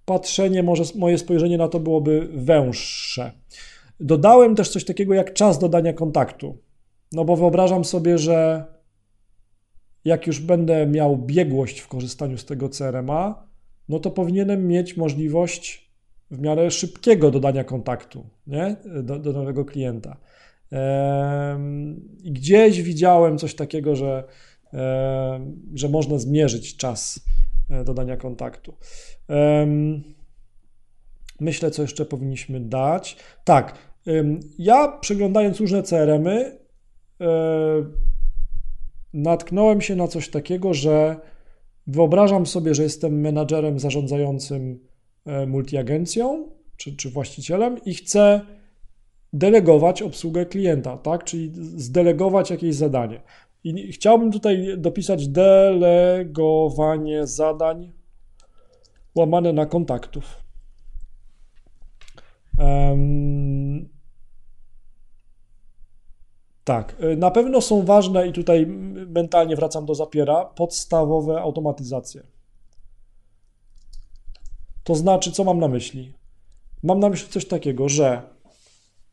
patrzenie, 0.06 0.64
może 0.64 0.84
moje 0.96 1.18
spojrzenie 1.18 1.58
na 1.58 1.68
to 1.68 1.80
byłoby 1.80 2.28
węższe. 2.34 3.32
Dodałem 4.00 4.56
też 4.56 4.70
coś 4.70 4.86
takiego 4.86 5.14
jak 5.14 5.34
czas 5.34 5.60
dodania 5.60 5.94
kontaktu. 5.94 6.58
No 7.12 7.26
bo 7.26 7.36
wyobrażam 7.36 7.86
sobie, 7.86 8.18
że 8.18 8.66
jak 10.06 10.28
już 10.28 10.40
będę 10.40 10.88
miał 10.88 11.18
biegłość 11.18 11.80
w 11.80 11.88
korzystaniu 11.88 12.38
z 12.38 12.46
tego 12.46 12.70
CRM-a, 12.70 13.48
no 13.90 14.00
to 14.00 14.12
powinienem 14.12 14.68
mieć 14.68 14.98
możliwość 14.98 15.91
w 16.32 16.40
miarę 16.40 16.72
szybkiego 16.72 17.32
dodania 17.32 17.64
kontaktu 17.64 18.26
nie? 18.48 18.76
Do, 19.04 19.20
do 19.20 19.34
nowego 19.34 19.66
klienta. 19.66 20.18
I 22.24 22.32
gdzieś 22.32 22.82
widziałem 22.82 23.38
coś 23.38 23.56
takiego, 23.56 23.96
że, 23.96 24.24
że 25.74 25.90
można 25.90 26.18
zmierzyć 26.18 26.78
czas 26.78 27.20
e, 27.70 27.84
dodania 27.84 28.18
kontaktu. 28.18 28.74
Myślę, 31.40 31.72
co 31.72 31.82
jeszcze 31.82 32.06
powinniśmy 32.06 32.60
dać. 32.60 33.18
Tak, 33.44 33.78
ja 34.58 34.88
przeglądając 34.88 35.60
różne 35.60 35.84
CRM-y, 35.84 36.60
e, 37.22 37.28
natknąłem 39.14 39.82
się 39.82 39.96
na 39.96 40.08
coś 40.08 40.30
takiego, 40.30 40.74
że 40.74 41.16
wyobrażam 41.88 42.46
sobie, 42.46 42.76
że 42.76 42.84
jestem 42.84 43.22
menadżerem 43.22 43.80
zarządzającym 43.80 44.80
multiagencją 45.48 46.50
czy, 46.78 46.96
czy 46.96 47.10
właścicielem 47.10 47.78
i 47.86 47.94
chcę 47.94 48.42
delegować 49.34 50.02
obsługę 50.02 50.46
klienta, 50.46 50.98
tak? 50.98 51.24
czyli 51.24 51.52
zdelegować 51.56 52.50
jakieś 52.50 52.76
zadanie. 52.76 53.22
I 53.64 53.92
chciałbym 53.92 54.32
tutaj 54.32 54.78
dopisać 54.78 55.28
delegowanie 55.28 57.28
zadań 57.28 57.92
łamane 59.16 59.54
na 59.54 59.66
kontaktów. 59.66 60.44
Um, 62.58 63.90
tak, 66.64 66.96
y, 67.04 67.18
na 67.18 67.32
pewno 67.32 67.62
są 67.62 67.86
ważne 67.86 68.28
i 68.28 68.34
tutaj 68.34 68.68
mentalnie 69.08 69.56
wracam 69.56 69.86
do 69.86 69.96
zapiera 69.96 70.46
podstawowe 70.46 71.42
automatyzacje. 71.42 72.24
To 74.84 74.96
znaczy, 74.96 75.32
co 75.32 75.44
mam 75.44 75.60
na 75.60 75.68
myśli? 75.68 76.14
Mam 76.84 77.00
na 77.00 77.10
myśli 77.10 77.30
coś 77.30 77.46
takiego, 77.46 77.90
że 77.90 78.22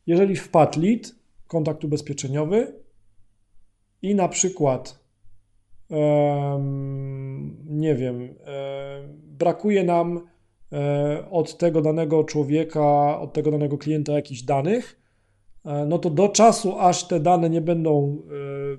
jeżeli 0.07 0.37
wpadł 0.37 0.81
lead, 0.81 1.15
kontakt 1.47 1.85
ubezpieczeniowy 1.85 2.73
i 4.03 4.15
na 4.15 4.29
przykład 4.29 4.99
um, 5.89 7.57
nie 7.67 7.95
wiem, 7.95 8.21
um, 8.21 8.29
brakuje 9.23 9.85
nam 9.85 10.17
um, 10.17 10.25
od 11.31 11.59
tego 11.59 11.83
danego 11.83 12.25
człowieka, 12.25 13.21
od 13.21 13.33
tego 13.33 13.51
danego 13.51 13.79
klienta 13.79 14.13
jakichś 14.13 14.43
danych, 14.43 15.08
no 15.65 15.99
to 15.99 16.11
do 16.11 16.29
czasu, 16.29 16.79
aż 16.79 17.05
te 17.05 17.21
dane 17.21 17.51
nie 17.51 17.61
będą, 17.61 18.23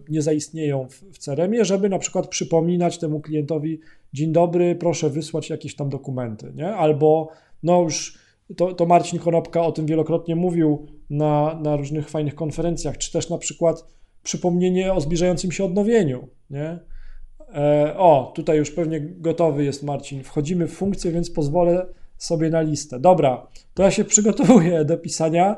e, 0.08 0.12
nie 0.12 0.22
zaistnieją 0.22 0.88
w 1.12 1.18
CRM-ie, 1.18 1.66
żeby 1.66 1.90
na 1.90 2.00
przykład 2.00 2.28
przypominać 2.28 2.98
temu 2.98 3.20
klientowi, 3.20 3.80
dzień 4.14 4.32
dobry, 4.32 4.76
proszę 4.76 5.10
wysłać 5.10 5.50
jakieś 5.50 5.76
tam 5.76 5.90
dokumenty, 5.90 6.54
nie? 6.56 6.76
Albo, 6.76 7.30
no 7.64 7.82
już, 7.82 8.20
to, 8.56 8.74
to 8.74 8.86
Marcin 8.86 9.20
Konopka 9.20 9.62
o 9.62 9.72
tym 9.72 9.86
wielokrotnie 9.86 10.36
mówił 10.36 10.88
na, 11.10 11.60
na 11.64 11.76
różnych 11.76 12.10
fajnych 12.10 12.36
konferencjach, 12.36 12.98
czy 12.98 13.12
też 13.12 13.30
na 13.30 13.38
przykład 13.38 13.86
przypomnienie 14.24 14.94
o 14.94 15.02
zbliżającym 15.02 15.52
się 15.52 15.66
odnowieniu, 15.66 16.28
nie? 16.50 16.80
E, 17.56 17.94
o, 17.98 18.32
tutaj 18.36 18.58
już 18.58 18.72
pewnie 18.72 19.02
gotowy 19.02 19.64
jest 19.64 19.84
Marcin. 19.84 20.24
Wchodzimy 20.24 20.68
w 20.68 20.74
funkcję, 20.74 21.12
więc 21.12 21.32
pozwolę 21.32 21.86
sobie 22.18 22.50
na 22.50 22.62
listę. 22.62 23.00
Dobra, 23.00 23.48
to 23.74 23.84
ja 23.84 23.92
się 23.92 24.06
przygotowuję 24.06 24.86
do 24.86 24.98
pisania 24.98 25.58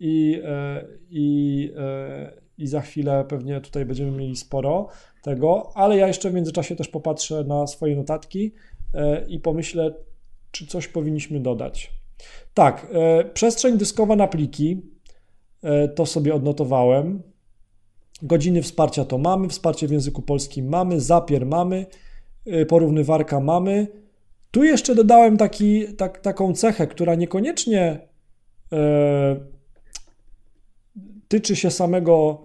i, 0.00 0.40
e, 0.44 0.84
i, 1.10 1.72
e, 1.76 2.32
i 2.58 2.66
za 2.66 2.80
chwilę 2.80 3.24
pewnie 3.28 3.60
tutaj 3.60 3.84
będziemy 3.84 4.10
mieli 4.10 4.36
sporo 4.36 4.88
tego, 5.22 5.72
ale 5.74 5.96
ja 5.96 6.06
jeszcze 6.06 6.30
w 6.30 6.34
międzyczasie 6.34 6.76
też 6.76 6.88
popatrzę 6.88 7.44
na 7.44 7.66
swoje 7.66 7.96
notatki 7.96 8.52
e, 8.94 9.26
i 9.28 9.40
pomyślę, 9.40 9.94
czy 10.50 10.66
coś 10.66 10.88
powinniśmy 10.88 11.40
dodać. 11.40 11.92
Tak, 12.54 12.86
przestrzeń 13.34 13.78
dyskowa 13.78 14.16
na 14.16 14.28
pliki, 14.28 14.82
to 15.94 16.06
sobie 16.06 16.34
odnotowałem. 16.34 17.22
Godziny 18.22 18.62
wsparcia 18.62 19.04
to 19.04 19.18
mamy, 19.18 19.48
wsparcie 19.48 19.88
w 19.88 19.90
języku 19.90 20.22
polskim 20.22 20.68
mamy, 20.68 21.00
zapier 21.00 21.46
mamy, 21.46 21.86
porównywarka 22.68 23.40
mamy. 23.40 23.86
Tu 24.50 24.64
jeszcze 24.64 24.94
dodałem 24.94 25.36
taki, 25.36 25.84
tak, 25.94 26.20
taką 26.20 26.52
cechę, 26.52 26.86
która 26.86 27.14
niekoniecznie 27.14 28.08
tyczy 31.28 31.56
się 31.56 31.70
samego 31.70 32.40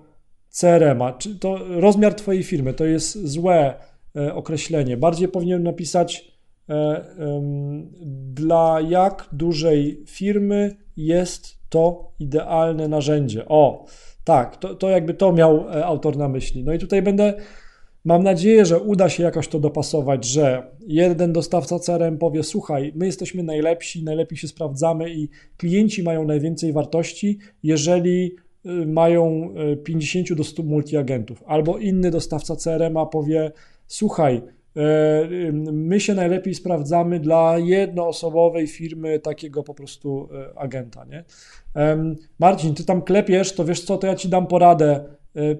CRM-a, 0.49 1.13
czy 1.13 1.39
to 1.39 1.59
rozmiar 1.67 2.13
Twojej 2.13 2.43
firmy, 2.43 2.73
to 2.73 2.85
jest 2.85 3.27
złe 3.27 3.73
e, 4.15 4.33
określenie. 4.33 4.97
Bardziej 4.97 5.27
powinien 5.27 5.63
napisać 5.63 6.31
e, 6.69 7.05
dla 8.33 8.81
jak 8.81 9.29
dużej 9.31 10.03
firmy 10.07 10.75
jest 10.97 11.59
to 11.69 12.11
idealne 12.19 12.87
narzędzie. 12.87 13.45
O, 13.45 13.85
tak, 14.23 14.57
to, 14.57 14.75
to 14.75 14.89
jakby 14.89 15.13
to 15.13 15.33
miał 15.33 15.65
autor 15.83 16.17
na 16.17 16.27
myśli. 16.27 16.63
No 16.63 16.73
i 16.73 16.79
tutaj 16.79 17.01
będę 17.01 17.33
Mam 18.05 18.23
nadzieję, 18.23 18.65
że 18.65 18.79
uda 18.79 19.09
się 19.09 19.23
jakoś 19.23 19.47
to 19.47 19.59
dopasować, 19.59 20.25
że 20.25 20.71
jeden 20.87 21.33
dostawca 21.33 21.79
CRM 21.79 22.17
powie: 22.17 22.43
Słuchaj, 22.43 22.91
my 22.95 23.05
jesteśmy 23.05 23.43
najlepsi, 23.43 24.03
najlepiej 24.03 24.37
się 24.37 24.47
sprawdzamy 24.47 25.13
i 25.13 25.29
klienci 25.57 26.03
mają 26.03 26.25
najwięcej 26.25 26.73
wartości, 26.73 27.39
jeżeli 27.63 28.35
y, 28.65 28.69
mają 28.85 29.53
50 29.83 30.31
y, 30.31 30.35
do 30.35 30.43
100 30.43 30.63
multiagentów. 30.63 31.43
Albo 31.47 31.77
inny 31.77 32.11
dostawca 32.11 32.55
CRM 32.55 32.97
powie: 33.11 33.51
Słuchaj, 33.87 34.41
y, 34.77 35.53
my 35.73 35.99
się 35.99 36.13
najlepiej 36.13 36.55
sprawdzamy 36.55 37.19
dla 37.19 37.57
jednoosobowej 37.57 38.67
firmy 38.67 39.19
takiego 39.19 39.63
po 39.63 39.73
prostu 39.73 40.29
agenta. 40.55 41.05
Nie? 41.05 41.23
Marcin, 42.39 42.73
ty 42.73 42.85
tam 42.85 43.01
klepiesz, 43.01 43.53
to 43.53 43.65
wiesz 43.65 43.81
co, 43.81 43.97
to 43.97 44.07
ja 44.07 44.15
ci 44.15 44.29
dam 44.29 44.47
poradę. 44.47 45.03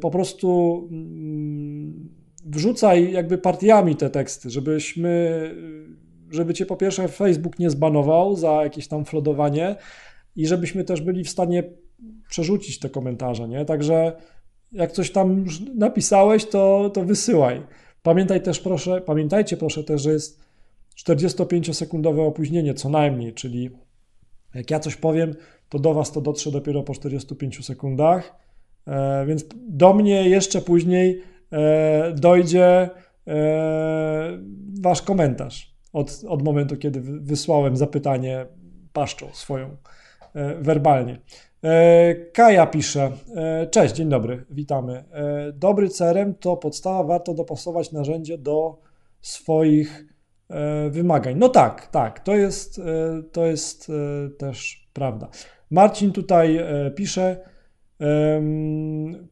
Po 0.02 0.12
prostu 0.12 0.78
mm, 0.92 2.18
wrzucaj 2.46 3.12
jakby 3.12 3.38
partiami 3.38 3.96
te 3.96 4.10
teksty, 4.10 4.50
żebyśmy, 4.50 5.42
żeby 6.32 6.54
cię 6.54 6.66
po 6.66 6.78
pierwsze 6.78 7.08
Facebook 7.08 7.60
nie 7.60 7.70
zbanował 7.70 8.36
za 8.36 8.64
jakieś 8.64 8.88
tam 8.88 9.06
flodowanie 9.06 9.76
i 10.36 10.48
żebyśmy 10.48 10.84
też 10.84 11.02
byli 11.02 11.24
w 11.24 11.30
stanie 11.30 11.64
przerzucić 12.30 12.80
te 12.80 12.90
komentarze, 12.90 13.48
nie? 13.48 13.66
Także 13.66 14.14
jak 14.72 14.92
coś 14.92 15.12
tam 15.12 15.46
napisałeś, 15.76 16.46
to, 16.46 16.92
to 16.94 17.04
wysyłaj. 17.04 17.62
Pamiętaj 18.04 18.42
też 18.42 18.60
proszę, 18.60 19.02
pamiętajcie 19.02 19.58
proszę 19.58 19.84
też, 19.84 20.02
że 20.02 20.12
jest 20.12 20.40
45-sekundowe 21.06 22.28
opóźnienie 22.28 22.74
co 22.74 22.90
najmniej, 22.90 23.34
czyli 23.34 23.70
jak 24.56 24.72
ja 24.72 24.80
coś 24.80 24.96
powiem, 24.96 25.36
to 25.70 25.80
do 25.80 25.94
Was 25.94 26.12
to 26.12 26.22
dotrze 26.22 26.52
dopiero 26.52 26.84
po 26.84 26.94
45 26.94 27.66
sekundach, 27.66 28.36
e, 28.88 29.26
więc 29.26 29.46
do 29.68 29.94
mnie 29.94 30.30
jeszcze 30.30 30.62
później 30.62 31.22
dojdzie 32.16 32.89
e, 33.28 34.39
wasz 34.82 35.02
komentarz 35.02 35.76
od, 35.93 36.22
od 36.28 36.41
momentu, 36.43 36.78
kiedy 36.78 37.02
wysłałem 37.02 37.78
zapytanie 37.78 38.45
paszczą 38.93 39.28
swoją 39.34 39.78
e, 40.36 40.56
werbalnie. 40.56 41.20
Kaja 42.34 42.68
pisze, 42.68 43.12
cześć, 43.72 43.95
dzień 43.95 44.10
dobry, 44.10 44.45
witamy. 44.50 45.04
Dobry 45.54 45.89
CRM 45.89 46.34
to 46.34 46.58
podstawa, 46.58 47.04
warto 47.04 47.34
dopasować 47.34 47.91
narzędzie 47.91 48.38
do 48.38 48.78
swoich 49.22 50.06
wymagań. 50.89 51.36
No 51.38 51.50
tak, 51.50 51.88
tak, 51.88 52.20
to 52.20 52.36
jest, 52.36 52.82
to 53.32 53.45
jest 53.45 53.91
też 54.38 54.88
prawda. 54.93 55.30
Marcin 55.72 56.12
tutaj 56.12 56.60
pisze, 56.95 57.49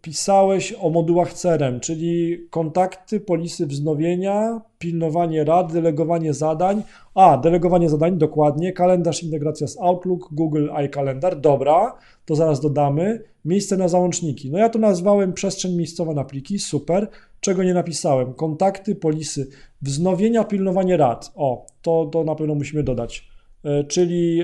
pisałeś 0.01 0.73
o 0.81 0.89
modułach 0.89 1.33
CRM, 1.33 1.79
czyli 1.79 2.37
kontakty, 2.49 3.19
polisy 3.19 3.67
wznowienia, 3.67 4.61
pilnowanie 4.79 5.43
rad, 5.43 5.73
delegowanie 5.73 6.33
zadań. 6.33 6.83
A, 7.15 7.37
delegowanie 7.37 7.89
zadań, 7.89 8.17
dokładnie, 8.17 8.73
kalendarz, 8.73 9.23
integracja 9.23 9.67
z 9.67 9.77
Outlook, 9.77 10.29
Google 10.31 10.69
iCalendar, 10.73 11.39
dobra, 11.39 11.95
to 12.25 12.35
zaraz 12.35 12.59
dodamy. 12.59 13.23
Miejsce 13.45 13.77
na 13.77 13.87
załączniki. 13.87 14.51
No 14.51 14.57
ja 14.57 14.69
to 14.69 14.79
nazwałem 14.79 15.33
przestrzeń 15.33 15.75
miejscowa 15.75 16.13
na 16.13 16.23
pliki, 16.23 16.59
super. 16.59 17.07
Czego 17.39 17.63
nie 17.63 17.73
napisałem? 17.73 18.33
Kontakty, 18.33 18.95
polisy, 18.95 19.47
wznowienia, 19.81 20.43
pilnowanie 20.43 20.97
rad. 20.97 21.31
O, 21.35 21.65
to, 21.81 22.09
to 22.11 22.23
na 22.23 22.35
pewno 22.35 22.55
musimy 22.55 22.83
dodać. 22.83 23.36
E, 23.67 23.83
czyli 23.83 24.43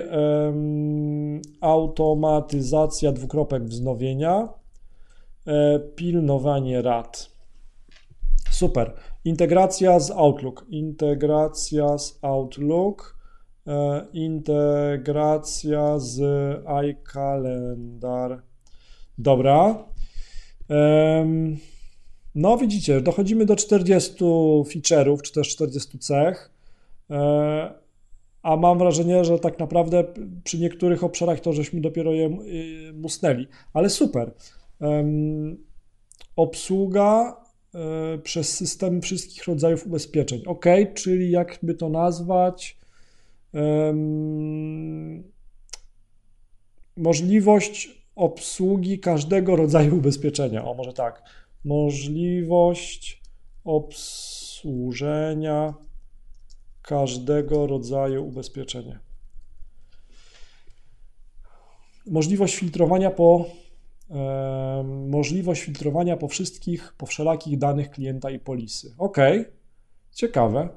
automatyzacja 1.61 3.11
dwukropek 3.11 3.63
wznowienia, 3.63 4.49
e, 5.47 5.79
pilnowanie 5.79 6.81
rad. 6.81 7.31
Super. 8.51 8.93
Integracja 9.25 9.99
z 9.99 10.11
Outlook. 10.11 10.65
Integracja 10.69 11.97
z 11.97 12.19
Outlook. 12.21 13.17
E, 13.67 14.05
integracja 14.13 15.99
z 15.99 16.21
iCalendar. 16.67 18.41
Dobra. 19.17 19.85
No 22.35 22.57
widzicie, 22.57 23.01
dochodzimy 23.01 23.45
do 23.45 23.55
40 23.55 24.23
feature'ów, 24.65 25.21
czy 25.21 25.33
też 25.33 25.49
40 25.49 25.99
cech 25.99 26.51
a 28.43 28.57
mam 28.57 28.77
wrażenie, 28.77 29.25
że 29.25 29.39
tak 29.39 29.59
naprawdę 29.59 30.03
przy 30.43 30.59
niektórych 30.59 31.03
obszarach 31.03 31.39
to 31.39 31.53
żeśmy 31.53 31.81
dopiero 31.81 32.13
je 32.13 32.27
y, 32.27 32.93
musnęli. 32.93 33.47
Ale 33.73 33.89
super. 33.89 34.33
Obsługa 36.35 37.37
e, 37.75 38.17
przez 38.17 38.55
system 38.57 39.01
wszystkich 39.01 39.45
rodzajów 39.45 39.87
ubezpieczeń. 39.87 40.43
Ok, 40.45 40.65
czyli 40.93 41.31
jakby 41.31 41.73
to 41.73 41.89
nazwać? 41.89 42.77
Możliwość 46.97 48.03
obsługi 48.15 48.99
każdego 48.99 49.55
rodzaju 49.55 49.97
ubezpieczenia. 49.97 50.65
O, 50.65 50.73
może 50.73 50.93
tak. 50.93 51.23
Możliwość 51.65 53.21
obsłużenia 53.63 55.13
każdego 56.83 57.67
rodzaju 57.67 58.27
ubezpieczenia. 58.27 58.99
Możliwość 62.05 62.55
filtrowania 62.55 63.11
po 63.11 63.45
możliwość 65.07 65.61
filtrowania 65.61 66.17
po 66.17 66.27
wszystkich, 66.27 66.93
po 66.97 67.05
wszelakich 67.05 67.57
danych 67.57 67.91
klienta 67.91 68.31
i 68.31 68.39
polisy. 68.39 68.95
Ok, 68.97 69.17
ciekawe. 70.11 70.69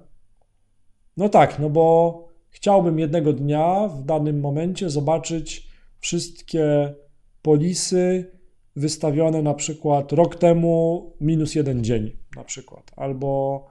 No 1.16 1.28
tak, 1.28 1.58
no 1.58 1.70
bo 1.70 2.28
chciałbym 2.48 2.98
jednego 2.98 3.32
dnia 3.32 3.88
w 3.88 4.04
danym 4.04 4.40
momencie 4.40 4.90
zobaczyć 4.90 5.68
wszystkie 5.98 6.94
polisy 7.42 8.32
wystawione 8.76 9.42
na 9.42 9.54
przykład 9.54 10.12
rok 10.12 10.36
temu 10.36 11.12
minus 11.20 11.54
jeden 11.54 11.84
dzień 11.84 12.16
na 12.36 12.44
przykład, 12.44 12.90
albo 12.96 13.66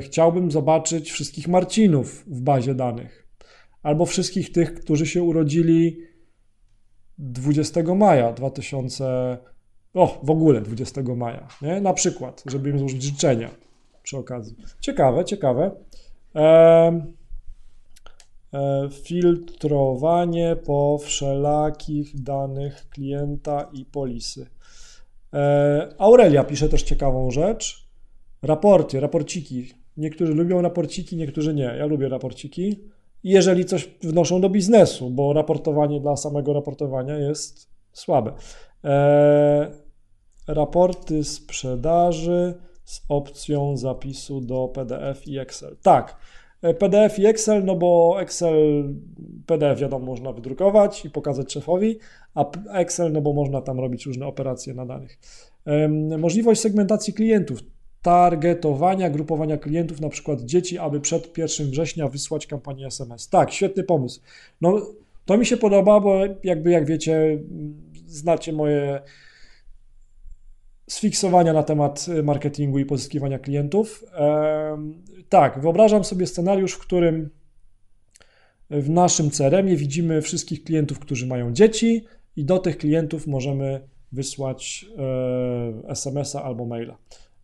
chciałbym 0.00 0.50
zobaczyć 0.50 1.10
wszystkich 1.10 1.48
Marcinów 1.48 2.24
w 2.26 2.40
bazie 2.40 2.74
danych, 2.74 3.28
albo 3.82 4.06
wszystkich 4.06 4.52
tych, 4.52 4.74
którzy 4.74 5.06
się 5.06 5.22
urodzili 5.22 6.00
20 7.18 7.94
maja 7.94 8.32
2000, 8.32 9.38
o 9.94 10.20
w 10.22 10.30
ogóle 10.30 10.60
20 10.60 11.02
maja, 11.16 11.48
nie? 11.62 11.80
na 11.80 11.92
przykład, 11.92 12.42
żeby 12.46 12.70
im 12.70 12.78
złożyć 12.78 13.02
życzenia 13.02 13.50
przy 14.02 14.16
okazji. 14.16 14.56
Ciekawe, 14.80 15.24
ciekawe. 15.24 15.70
E, 18.52 18.88
filtrowanie 18.90 20.56
po 20.56 20.98
wszelakich 20.98 22.22
danych 22.22 22.88
klienta 22.88 23.70
i 23.72 23.84
polisy. 23.84 24.46
E, 25.34 25.88
Aurelia 25.98 26.44
pisze 26.44 26.68
też 26.68 26.82
ciekawą 26.82 27.30
rzecz. 27.30 27.85
Raporty, 28.46 29.00
raporciki. 29.00 29.70
Niektórzy 29.96 30.34
lubią 30.34 30.62
raporciki, 30.62 31.16
niektórzy 31.16 31.54
nie. 31.54 31.74
Ja 31.78 31.86
lubię 31.86 32.08
raporciki 32.08 32.76
jeżeli 33.26 33.64
coś 33.64 33.90
wnoszą 34.02 34.40
do 34.40 34.50
biznesu, 34.50 35.10
bo 35.10 35.32
raportowanie 35.32 36.00
dla 36.00 36.16
samego 36.16 36.52
raportowania 36.52 37.18
jest 37.18 37.70
słabe. 37.92 38.32
E, 38.84 39.70
raporty 40.48 41.24
sprzedaży 41.24 42.54
z 42.84 43.02
opcją 43.08 43.76
zapisu 43.76 44.40
do 44.40 44.68
PDF 44.68 45.28
i 45.28 45.38
Excel. 45.38 45.76
Tak, 45.82 46.16
e, 46.62 46.74
PDF 46.74 47.18
i 47.18 47.26
Excel, 47.26 47.64
no 47.64 47.76
bo 47.76 48.16
Excel, 48.20 48.54
PDF 49.46 49.80
wiadomo, 49.80 50.06
można 50.06 50.32
wydrukować 50.32 51.04
i 51.04 51.10
pokazać 51.10 51.52
szefowi, 51.52 51.98
a 52.34 52.44
Excel, 52.72 53.12
no 53.12 53.20
bo 53.20 53.32
można 53.32 53.60
tam 53.60 53.80
robić 53.80 54.06
różne 54.06 54.26
operacje 54.26 54.74
na 54.74 54.86
danych. 54.86 55.18
Możliwość 56.18 56.60
segmentacji 56.60 57.14
klientów 57.14 57.62
targetowania, 58.06 59.10
grupowania 59.10 59.56
klientów, 59.56 60.00
na 60.00 60.08
przykład 60.08 60.42
dzieci, 60.42 60.78
aby 60.78 61.00
przed 61.00 61.38
1 61.38 61.70
września 61.70 62.08
wysłać 62.08 62.46
kampanię 62.46 62.86
SMS. 62.86 63.28
Tak, 63.28 63.52
świetny 63.52 63.84
pomysł. 63.84 64.20
No, 64.60 64.86
to 65.24 65.36
mi 65.36 65.46
się 65.46 65.56
podoba, 65.56 66.00
bo 66.00 66.20
jakby 66.44 66.70
jak 66.70 66.86
wiecie, 66.86 67.38
znacie 68.06 68.52
moje 68.52 69.00
sfiksowania 70.88 71.52
na 71.52 71.62
temat 71.62 72.06
marketingu 72.22 72.78
i 72.78 72.84
pozyskiwania 72.84 73.38
klientów. 73.38 74.04
Tak, 75.28 75.60
wyobrażam 75.60 76.04
sobie 76.04 76.26
scenariusz, 76.26 76.72
w 76.72 76.78
którym 76.78 77.30
w 78.70 78.90
naszym 78.90 79.30
CRM-ie 79.30 79.76
widzimy 79.76 80.22
wszystkich 80.22 80.64
klientów, 80.64 80.98
którzy 80.98 81.26
mają 81.26 81.52
dzieci 81.52 82.04
i 82.36 82.44
do 82.44 82.58
tych 82.58 82.78
klientów 82.78 83.26
możemy 83.26 83.88
wysłać 84.12 84.86
e, 84.98 85.90
SMS-a 85.90 86.42
albo 86.42 86.66
maila. 86.66 86.98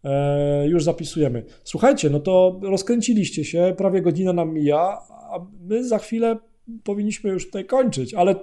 E, 0.04 0.68
już 0.68 0.84
zapisujemy. 0.84 1.44
Słuchajcie, 1.64 2.10
no 2.10 2.20
to 2.20 2.60
rozkręciliście 2.62 3.44
się, 3.44 3.74
prawie 3.76 4.02
godzina 4.02 4.32
nam 4.32 4.54
mija, 4.54 4.98
a 5.10 5.38
my 5.60 5.84
za 5.84 5.98
chwilę 5.98 6.36
powinniśmy 6.84 7.30
już 7.30 7.46
tutaj 7.46 7.64
kończyć, 7.64 8.14
ale 8.14 8.34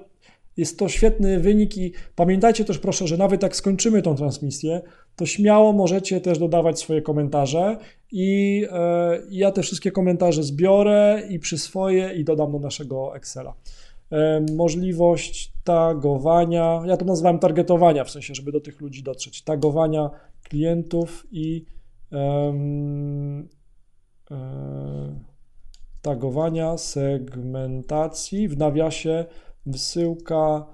jest 0.58 0.80
to 0.80 0.90
świetny 0.90 1.40
wynik 1.40 1.78
i 1.78 1.92
pamiętajcie 2.16 2.66
też 2.66 2.80
proszę, 2.80 3.08
że 3.08 3.18
nawet 3.18 3.44
jak 3.44 3.56
skończymy 3.56 4.02
tą 4.02 4.16
transmisję, 4.16 4.82
to 5.16 5.26
śmiało 5.26 5.74
możecie 5.74 6.22
też 6.22 6.40
dodawać 6.40 6.80
swoje 6.80 7.02
komentarze 7.02 7.78
i 8.12 8.66
e, 8.72 9.20
ja 9.30 9.52
te 9.52 9.62
wszystkie 9.62 9.92
komentarze 9.92 10.44
zbiorę 10.44 11.24
i 11.30 11.40
przyswoję 11.40 12.14
i 12.16 12.24
dodam 12.24 12.52
do 12.52 12.60
naszego 12.60 13.16
Excela. 13.16 13.54
E, 14.12 14.46
możliwość 14.56 15.52
tagowania, 15.64 16.82
ja 16.86 16.98
to 16.98 17.06
nazywam 17.06 17.40
targetowania, 17.40 18.04
w 18.04 18.12
sensie, 18.12 18.36
żeby 18.36 18.52
do 18.52 18.60
tych 18.60 18.82
ludzi 18.82 19.04
dotrzeć, 19.04 19.42
tagowania 19.42 20.10
klientów 20.50 21.28
i 21.32 21.66
um, 22.12 23.50
tagowania, 26.02 26.78
segmentacji, 26.78 28.48
w 28.48 28.58
nawiasie 28.58 29.26
wysyłka 29.66 30.66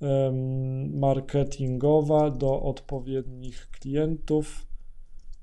um, 0.00 0.98
marketingowa 0.98 2.30
do 2.30 2.62
odpowiednich 2.62 3.70
klientów, 3.70 4.66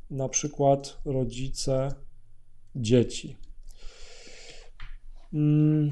na 0.09 0.29
przykład 0.29 1.01
rodzice 1.05 1.93
dzieci. 2.75 3.37
Um, 5.33 5.91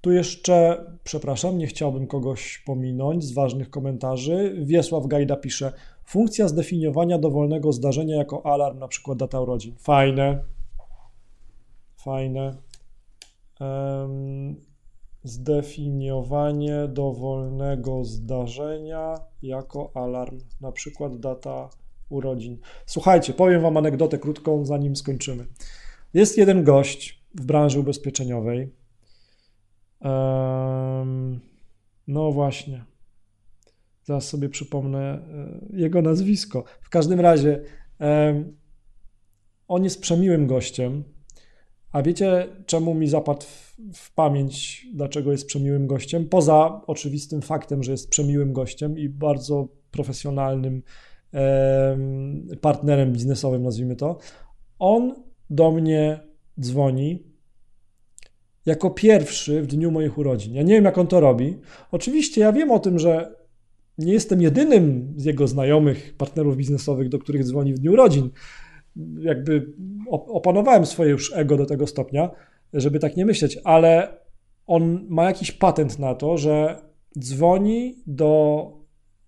tu 0.00 0.12
jeszcze, 0.12 0.84
przepraszam, 1.04 1.58
nie 1.58 1.66
chciałbym 1.66 2.06
kogoś 2.06 2.62
pominąć 2.66 3.24
z 3.24 3.32
ważnych 3.32 3.70
komentarzy. 3.70 4.56
Wiesław 4.64 5.06
Gajda 5.06 5.36
pisze, 5.36 5.72
funkcja 6.04 6.48
zdefiniowania 6.48 7.18
dowolnego 7.18 7.72
zdarzenia 7.72 8.16
jako 8.16 8.46
alarm, 8.46 8.78
na 8.78 8.88
przykład 8.88 9.18
data 9.18 9.40
urodzin. 9.40 9.74
Fajne. 9.78 10.42
Fajne. 11.96 12.56
Um, 13.60 14.56
zdefiniowanie 15.24 16.88
dowolnego 16.88 18.04
zdarzenia 18.04 19.20
jako 19.42 19.90
alarm, 19.94 20.38
na 20.60 20.72
przykład 20.72 21.16
data 21.16 21.68
urodzin. 22.08 22.58
Słuchajcie, 22.86 23.32
powiem 23.32 23.62
Wam 23.62 23.76
anegdotę 23.76 24.18
krótką, 24.18 24.64
zanim 24.64 24.96
skończymy. 24.96 25.46
Jest 26.14 26.38
jeden 26.38 26.64
gość 26.64 27.22
w 27.34 27.46
branży 27.46 27.80
ubezpieczeniowej, 27.80 28.70
no 32.06 32.32
właśnie. 32.32 32.84
Zaraz 34.02 34.28
sobie 34.28 34.48
przypomnę 34.48 34.98
e, 34.98 35.20
jego 35.72 36.02
nazwisko. 36.02 36.64
W 36.80 36.88
każdym 36.88 37.20
razie 37.20 37.62
on 39.68 39.84
jest 39.84 40.00
przemiłym 40.00 40.46
gościem. 40.46 41.04
A 41.92 42.02
wiecie, 42.02 42.48
czemu 42.66 42.94
mi 42.94 43.08
zapadł 43.08 43.42
w, 43.42 43.76
w, 43.94 44.14
pamięć, 44.14 44.86
dlaczego 44.94 45.32
jest 45.32 45.46
przemiłym 45.46 45.86
gościem? 45.86 46.28
Poza 46.28 46.80
oczywistym 46.86 47.42
faktem, 47.42 47.82
że 47.82 47.92
jest 47.92 48.10
przemiłym 48.10 48.52
gościem 48.52 48.98
i 48.98 49.08
bardzo 49.08 49.68
profesjonalnym 49.90 50.82
partnerem 52.60 53.12
biznesowym, 53.12 53.62
nazwijmy 53.62 53.96
to. 53.96 54.18
On 54.78 55.14
do 55.50 55.70
mnie 55.70 56.20
dzwoni 56.60 57.35
jako 58.66 58.90
pierwszy 58.90 59.62
w 59.62 59.66
dniu 59.66 59.90
moich 59.90 60.18
urodzin. 60.18 60.54
Ja 60.54 60.62
nie 60.62 60.74
wiem, 60.74 60.84
jak 60.84 60.98
on 60.98 61.06
to 61.06 61.20
robi. 61.20 61.56
Oczywiście 61.90 62.40
ja 62.40 62.52
wiem 62.52 62.70
o 62.70 62.78
tym, 62.78 62.98
że 62.98 63.36
nie 63.98 64.12
jestem 64.12 64.42
jedynym 64.42 65.14
z 65.16 65.24
jego 65.24 65.48
znajomych, 65.48 66.14
partnerów 66.18 66.56
biznesowych, 66.56 67.08
do 67.08 67.18
których 67.18 67.44
dzwoni 67.44 67.74
w 67.74 67.78
dniu 67.78 67.92
urodzin. 67.92 68.30
Jakby 69.18 69.72
opanowałem 70.10 70.86
swoje 70.86 71.10
już 71.10 71.32
ego 71.34 71.56
do 71.56 71.66
tego 71.66 71.86
stopnia, 71.86 72.30
żeby 72.72 72.98
tak 72.98 73.16
nie 73.16 73.26
myśleć, 73.26 73.58
ale 73.64 74.18
on 74.66 75.06
ma 75.08 75.24
jakiś 75.24 75.52
patent 75.52 75.98
na 75.98 76.14
to, 76.14 76.38
że 76.38 76.82
dzwoni 77.18 78.02
do 78.06 78.72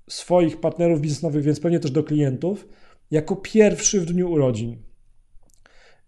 swoich 0.08 0.60
partnerów 0.60 1.00
biznesowych, 1.00 1.44
więc 1.44 1.60
pewnie 1.60 1.80
też 1.80 1.90
do 1.90 2.04
klientów, 2.04 2.68
jako 3.10 3.36
pierwszy 3.36 4.00
w 4.00 4.04
dniu 4.04 4.30
urodzin. 4.30 4.76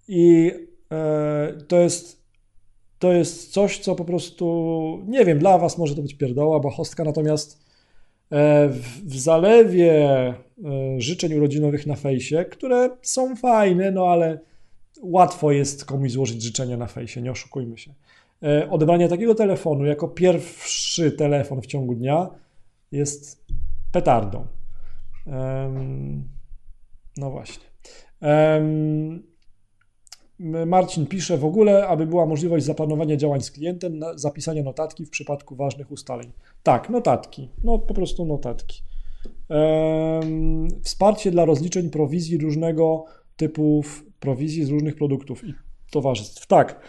I 0.08 0.52
e, 0.92 1.58
to 1.68 1.80
jest 1.80 2.19
to 3.00 3.12
jest 3.12 3.52
coś, 3.52 3.78
co 3.78 3.94
po 3.94 4.04
prostu, 4.04 5.04
nie 5.08 5.24
wiem, 5.24 5.38
dla 5.38 5.58
Was 5.58 5.78
może 5.78 5.94
to 5.94 6.02
być 6.02 6.14
pierdoła, 6.14 6.60
bachostka, 6.60 7.04
natomiast 7.04 7.64
e, 8.32 8.68
w 9.04 9.18
zalewie 9.18 10.08
e, 10.08 10.34
życzeń 10.98 11.34
urodzinowych 11.34 11.86
na 11.86 11.96
fejsie, 11.96 12.44
które 12.44 12.90
są 13.02 13.36
fajne, 13.36 13.90
no 13.90 14.06
ale 14.06 14.38
łatwo 15.02 15.52
jest 15.52 15.84
komuś 15.84 16.12
złożyć 16.12 16.42
życzenia 16.42 16.76
na 16.76 16.86
fejsie, 16.86 17.22
nie 17.22 17.30
oszukujmy 17.30 17.78
się. 17.78 17.94
E, 18.42 18.70
odebranie 18.70 19.08
takiego 19.08 19.34
telefonu 19.34 19.84
jako 19.84 20.08
pierwszy 20.08 21.12
telefon 21.12 21.62
w 21.62 21.66
ciągu 21.66 21.94
dnia 21.94 22.30
jest 22.92 23.46
petardą. 23.92 24.46
No 27.16 27.30
właśnie. 27.30 27.64
Marcin 30.66 31.06
pisze 31.06 31.38
w 31.38 31.44
ogóle, 31.44 31.86
aby 31.86 32.06
była 32.06 32.26
możliwość 32.26 32.64
zaplanowania 32.64 33.16
działań 33.16 33.40
z 33.40 33.50
klientem, 33.50 34.00
zapisania 34.14 34.62
notatki 34.62 35.06
w 35.06 35.10
przypadku 35.10 35.56
ważnych 35.56 35.90
ustaleń. 35.90 36.32
Tak, 36.62 36.90
notatki, 36.90 37.48
no 37.64 37.78
po 37.78 37.94
prostu 37.94 38.24
notatki. 38.24 38.82
Wsparcie 40.82 41.30
dla 41.30 41.44
rozliczeń 41.44 41.90
prowizji 41.90 42.38
różnego 42.38 43.04
typu 43.36 43.82
prowizji 44.20 44.64
z 44.64 44.70
różnych 44.70 44.96
produktów 44.96 45.44
i 45.44 45.54
towarzystw. 45.90 46.46
Tak, 46.46 46.80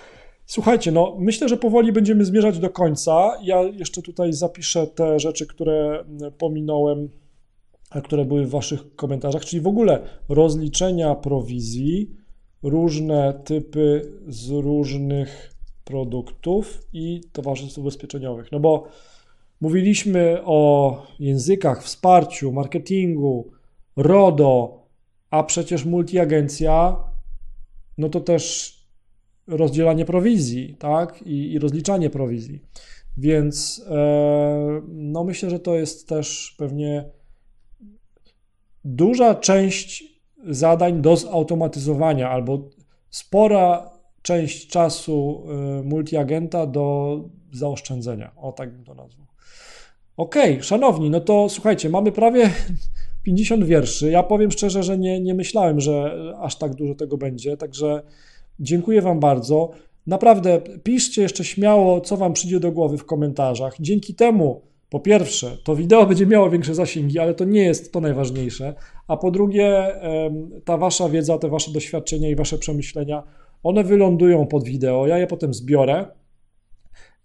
Słuchajcie, 0.45 0.91
no 0.91 1.15
myślę, 1.19 1.49
że 1.49 1.57
powoli 1.57 1.91
będziemy 1.91 2.25
zmierzać 2.25 2.59
do 2.59 2.69
końca. 2.69 3.37
Ja 3.43 3.61
jeszcze 3.61 4.01
tutaj 4.01 4.33
zapiszę 4.33 4.87
te 4.87 5.19
rzeczy, 5.19 5.47
które 5.47 6.05
pominąłem, 6.37 7.09
a 7.89 8.01
które 8.01 8.25
były 8.25 8.45
w 8.45 8.49
Waszych 8.49 8.95
komentarzach, 8.95 9.45
czyli 9.45 9.61
w 9.61 9.67
ogóle 9.67 9.99
rozliczenia 10.29 11.15
prowizji, 11.15 12.20
różne 12.63 13.41
typy 13.45 14.11
z 14.27 14.49
różnych 14.49 15.53
produktów 15.83 16.87
i 16.93 17.21
towarzystw 17.31 17.77
ubezpieczeniowych. 17.77 18.51
No 18.51 18.59
bo 18.59 18.87
mówiliśmy 19.61 20.37
o 20.45 21.03
językach, 21.19 21.83
wsparciu, 21.83 22.51
marketingu, 22.51 23.51
RODO, 23.95 24.81
a 25.29 25.43
przecież 25.43 25.85
multiagencja, 25.85 27.03
no 27.97 28.09
to 28.09 28.19
też 28.19 28.71
rozdzielanie 29.47 30.05
prowizji, 30.05 30.75
tak? 30.79 31.21
I, 31.21 31.51
i 31.51 31.59
rozliczanie 31.59 32.09
prowizji. 32.09 32.61
Więc 33.17 33.85
e, 33.89 34.81
no 34.87 35.23
myślę, 35.23 35.49
że 35.49 35.59
to 35.59 35.75
jest 35.75 36.07
też 36.07 36.55
pewnie 36.57 37.09
duża 38.85 39.35
część 39.35 40.10
zadań 40.49 41.01
do 41.01 41.15
zautomatyzowania 41.15 42.29
albo 42.29 42.59
spora 43.09 43.91
część 44.21 44.67
czasu 44.67 45.43
e, 45.79 45.83
multiagenta 45.83 46.67
do 46.67 47.17
zaoszczędzenia. 47.51 48.31
O 48.37 48.51
tak 48.51 48.71
bym 48.71 48.83
to 48.83 48.93
nazwał. 48.93 49.27
Okej, 50.17 50.51
okay, 50.51 50.63
szanowni, 50.63 51.09
no 51.09 51.19
to 51.19 51.49
słuchajcie, 51.49 51.89
mamy 51.89 52.11
prawie 52.11 52.49
50 53.23 53.63
wierszy. 53.63 54.11
Ja 54.11 54.23
powiem 54.23 54.51
szczerze, 54.51 54.83
że 54.83 54.97
nie, 54.97 55.19
nie 55.19 55.33
myślałem, 55.33 55.79
że 55.79 56.15
aż 56.39 56.55
tak 56.55 56.75
dużo 56.75 56.95
tego 56.95 57.17
będzie, 57.17 57.57
także 57.57 58.01
dziękuję 58.59 59.01
Wam 59.01 59.19
bardzo. 59.19 59.71
Naprawdę 60.07 60.61
piszcie 60.83 61.21
jeszcze 61.21 61.43
śmiało, 61.43 62.01
co 62.01 62.17
Wam 62.17 62.33
przyjdzie 62.33 62.59
do 62.59 62.71
głowy 62.71 62.97
w 62.97 63.05
komentarzach. 63.05 63.75
Dzięki 63.79 64.15
temu, 64.15 64.61
po 64.91 64.99
pierwsze, 64.99 65.57
to 65.63 65.75
wideo 65.75 66.05
będzie 66.05 66.25
miało 66.25 66.49
większe 66.49 66.75
zasięgi, 66.75 67.19
ale 67.19 67.33
to 67.33 67.45
nie 67.45 67.63
jest 67.63 67.93
to 67.93 68.01
najważniejsze. 68.01 68.75
A 69.07 69.17
po 69.17 69.31
drugie, 69.31 69.87
ta 70.65 70.77
Wasza 70.77 71.09
wiedza, 71.09 71.37
te 71.37 71.49
Wasze 71.49 71.71
doświadczenia 71.71 72.29
i 72.29 72.35
Wasze 72.35 72.57
przemyślenia, 72.57 73.23
one 73.63 73.83
wylądują 73.83 74.47
pod 74.47 74.63
wideo. 74.63 75.07
Ja 75.07 75.17
je 75.17 75.27
potem 75.27 75.53
zbiorę 75.53 76.05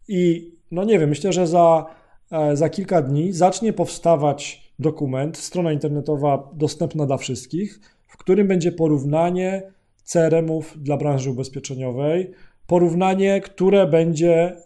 i 0.09 0.53
no 0.71 0.85
nie 0.85 0.99
wiem, 0.99 1.09
myślę, 1.09 1.33
że 1.33 1.47
za, 1.47 1.87
e, 2.33 2.57
za 2.57 2.69
kilka 2.69 3.03
dni 3.03 3.33
zacznie 3.33 3.73
powstawać 3.73 4.73
dokument, 4.79 5.37
strona 5.37 5.73
internetowa 5.73 6.51
dostępna 6.55 7.07
dla 7.07 7.17
wszystkich, 7.17 7.81
w 8.07 8.17
którym 8.17 8.49
będzie 8.49 8.73
porównanie 8.73 9.73
CRM-ów 10.05 10.83
dla 10.83 10.97
branży 10.97 11.31
ubezpieczeniowej, 11.31 12.31
porównanie, 12.67 13.41
które 13.41 13.87
będzie 13.87 14.57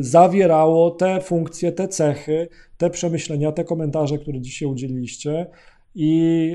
zawierało 0.00 0.90
te 0.90 1.20
funkcje, 1.20 1.72
te 1.72 1.88
cechy, 1.88 2.48
te 2.76 2.90
przemyślenia, 2.90 3.52
te 3.52 3.64
komentarze, 3.64 4.18
które 4.18 4.40
dzisiaj 4.40 4.68
udzieliliście. 4.68 5.46
I, 5.94 6.52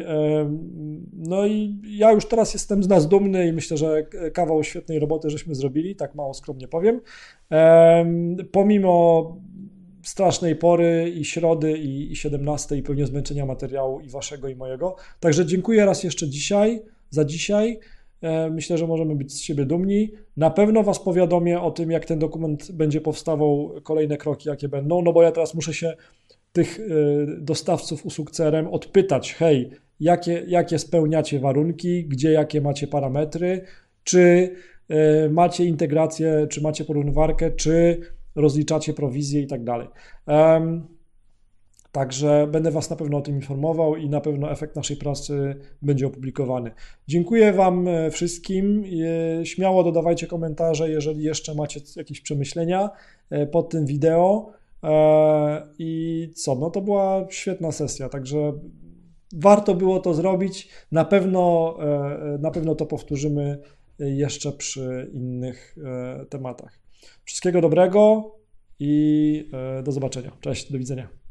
no 1.14 1.46
i 1.46 1.82
ja 1.86 2.12
już 2.12 2.26
teraz 2.26 2.54
jestem 2.54 2.84
z 2.84 2.88
nas 2.88 3.08
dumny 3.08 3.48
i 3.48 3.54
myślę, 3.54 3.78
że 3.78 4.04
kawał 4.34 4.64
świetnej 4.64 5.00
roboty 5.00 5.30
żeśmy 5.30 5.56
zrobili, 5.56 5.96
tak 5.96 6.16
mało 6.16 6.34
skromnie 6.34 6.68
powiem. 6.68 7.02
Pomimo 8.52 9.38
strasznej 10.04 10.56
pory 10.56 11.14
i 11.16 11.26
środy 11.26 11.78
i, 11.78 12.12
i 12.12 12.16
17 12.16 12.78
i 12.78 12.84
pewnie 12.84 13.06
zmęczenia 13.06 13.46
materiału 13.46 14.00
i 14.00 14.10
waszego 14.10 14.48
i 14.48 14.56
mojego. 14.56 14.96
Także 15.20 15.46
dziękuję 15.46 15.86
raz 15.86 16.04
jeszcze 16.04 16.30
dzisiaj, 16.30 16.82
za 17.10 17.26
dzisiaj. 17.26 17.80
E, 18.24 18.50
myślę, 18.50 18.78
że 18.78 18.88
możemy 18.88 19.16
być 19.16 19.34
z 19.34 19.40
siebie 19.40 19.66
dumni. 19.66 20.12
Na 20.38 20.50
pewno 20.50 20.84
Was 20.84 21.00
powiadomię 21.00 21.62
o 21.62 21.72
tym, 21.72 21.92
jak 21.92 22.06
ten 22.06 22.20
dokument 22.20 22.72
będzie 22.72 23.02
powstawał, 23.02 23.72
kolejne 23.84 24.18
kroki, 24.18 24.50
jakie 24.50 24.70
będą, 24.70 25.02
no 25.02 25.14
bo 25.14 25.24
ja 25.24 25.32
teraz 25.32 25.54
muszę 25.54 25.74
się 25.74 25.94
tych 26.54 26.80
e, 26.80 26.84
dostawców 27.38 28.06
usług 28.06 28.32
CRM 28.32 28.68
odpytać, 28.68 29.34
hej, 29.34 29.70
jakie, 30.00 30.44
jakie 30.48 30.80
spełniacie 30.80 31.40
warunki, 31.40 32.06
gdzie 32.06 32.32
jakie 32.32 32.62
macie 32.62 32.88
parametry, 32.88 33.62
czy 34.04 34.50
e, 34.90 35.30
macie 35.30 35.66
integrację, 35.66 36.48
czy 36.50 36.62
macie 36.62 36.86
porównywarkę, 36.86 37.52
czy 37.52 38.00
rozliczacie 38.36 38.94
prowizję 38.94 39.42
i 39.42 39.48
tak 39.48 39.64
dalej. 39.64 39.88
Także 41.94 42.48
będę 42.52 42.72
Was 42.72 42.90
na 42.90 42.96
pewno 42.96 43.18
o 43.18 43.22
tym 43.22 43.36
informował 43.36 43.96
i 43.96 44.10
na 44.10 44.22
pewno 44.22 44.52
efekt 44.52 44.76
naszej 44.76 44.98
pracy 44.98 45.56
będzie 45.82 46.08
opublikowany. 46.08 46.72
Dziękuję 47.08 47.54
Wam 47.54 47.88
e, 47.88 48.12
wszystkim. 48.12 48.84
E, 49.42 49.46
śmiało 49.46 49.84
dodawajcie 49.84 50.28
komentarze, 50.28 50.90
jeżeli 50.90 51.24
jeszcze 51.24 51.56
macie 51.56 51.80
jakieś 51.96 52.22
przemyślenia 52.22 52.90
e, 53.30 53.48
pod 53.48 53.70
tym 53.70 53.86
wideo. 53.86 54.52
I 55.80 56.30
co? 56.36 56.56
No 56.56 56.70
to 56.70 56.82
była 56.82 57.28
świetna 57.30 57.72
sesja, 57.72 58.10
także 58.10 58.54
warto 59.34 59.76
było 59.76 60.00
to 60.00 60.14
zrobić. 60.14 60.70
Na 60.92 61.06
pewno, 61.06 61.78
na 62.40 62.52
pewno 62.52 62.76
to 62.76 62.86
powtórzymy 62.86 63.60
jeszcze 64.00 64.52
przy 64.52 65.12
innych 65.14 65.76
tematach. 66.30 66.80
Wszystkiego 67.26 67.62
dobrego 67.62 68.32
i 68.80 69.50
do 69.84 69.92
zobaczenia. 69.92 70.32
Cześć, 70.42 70.72
do 70.72 70.78
widzenia. 70.78 71.23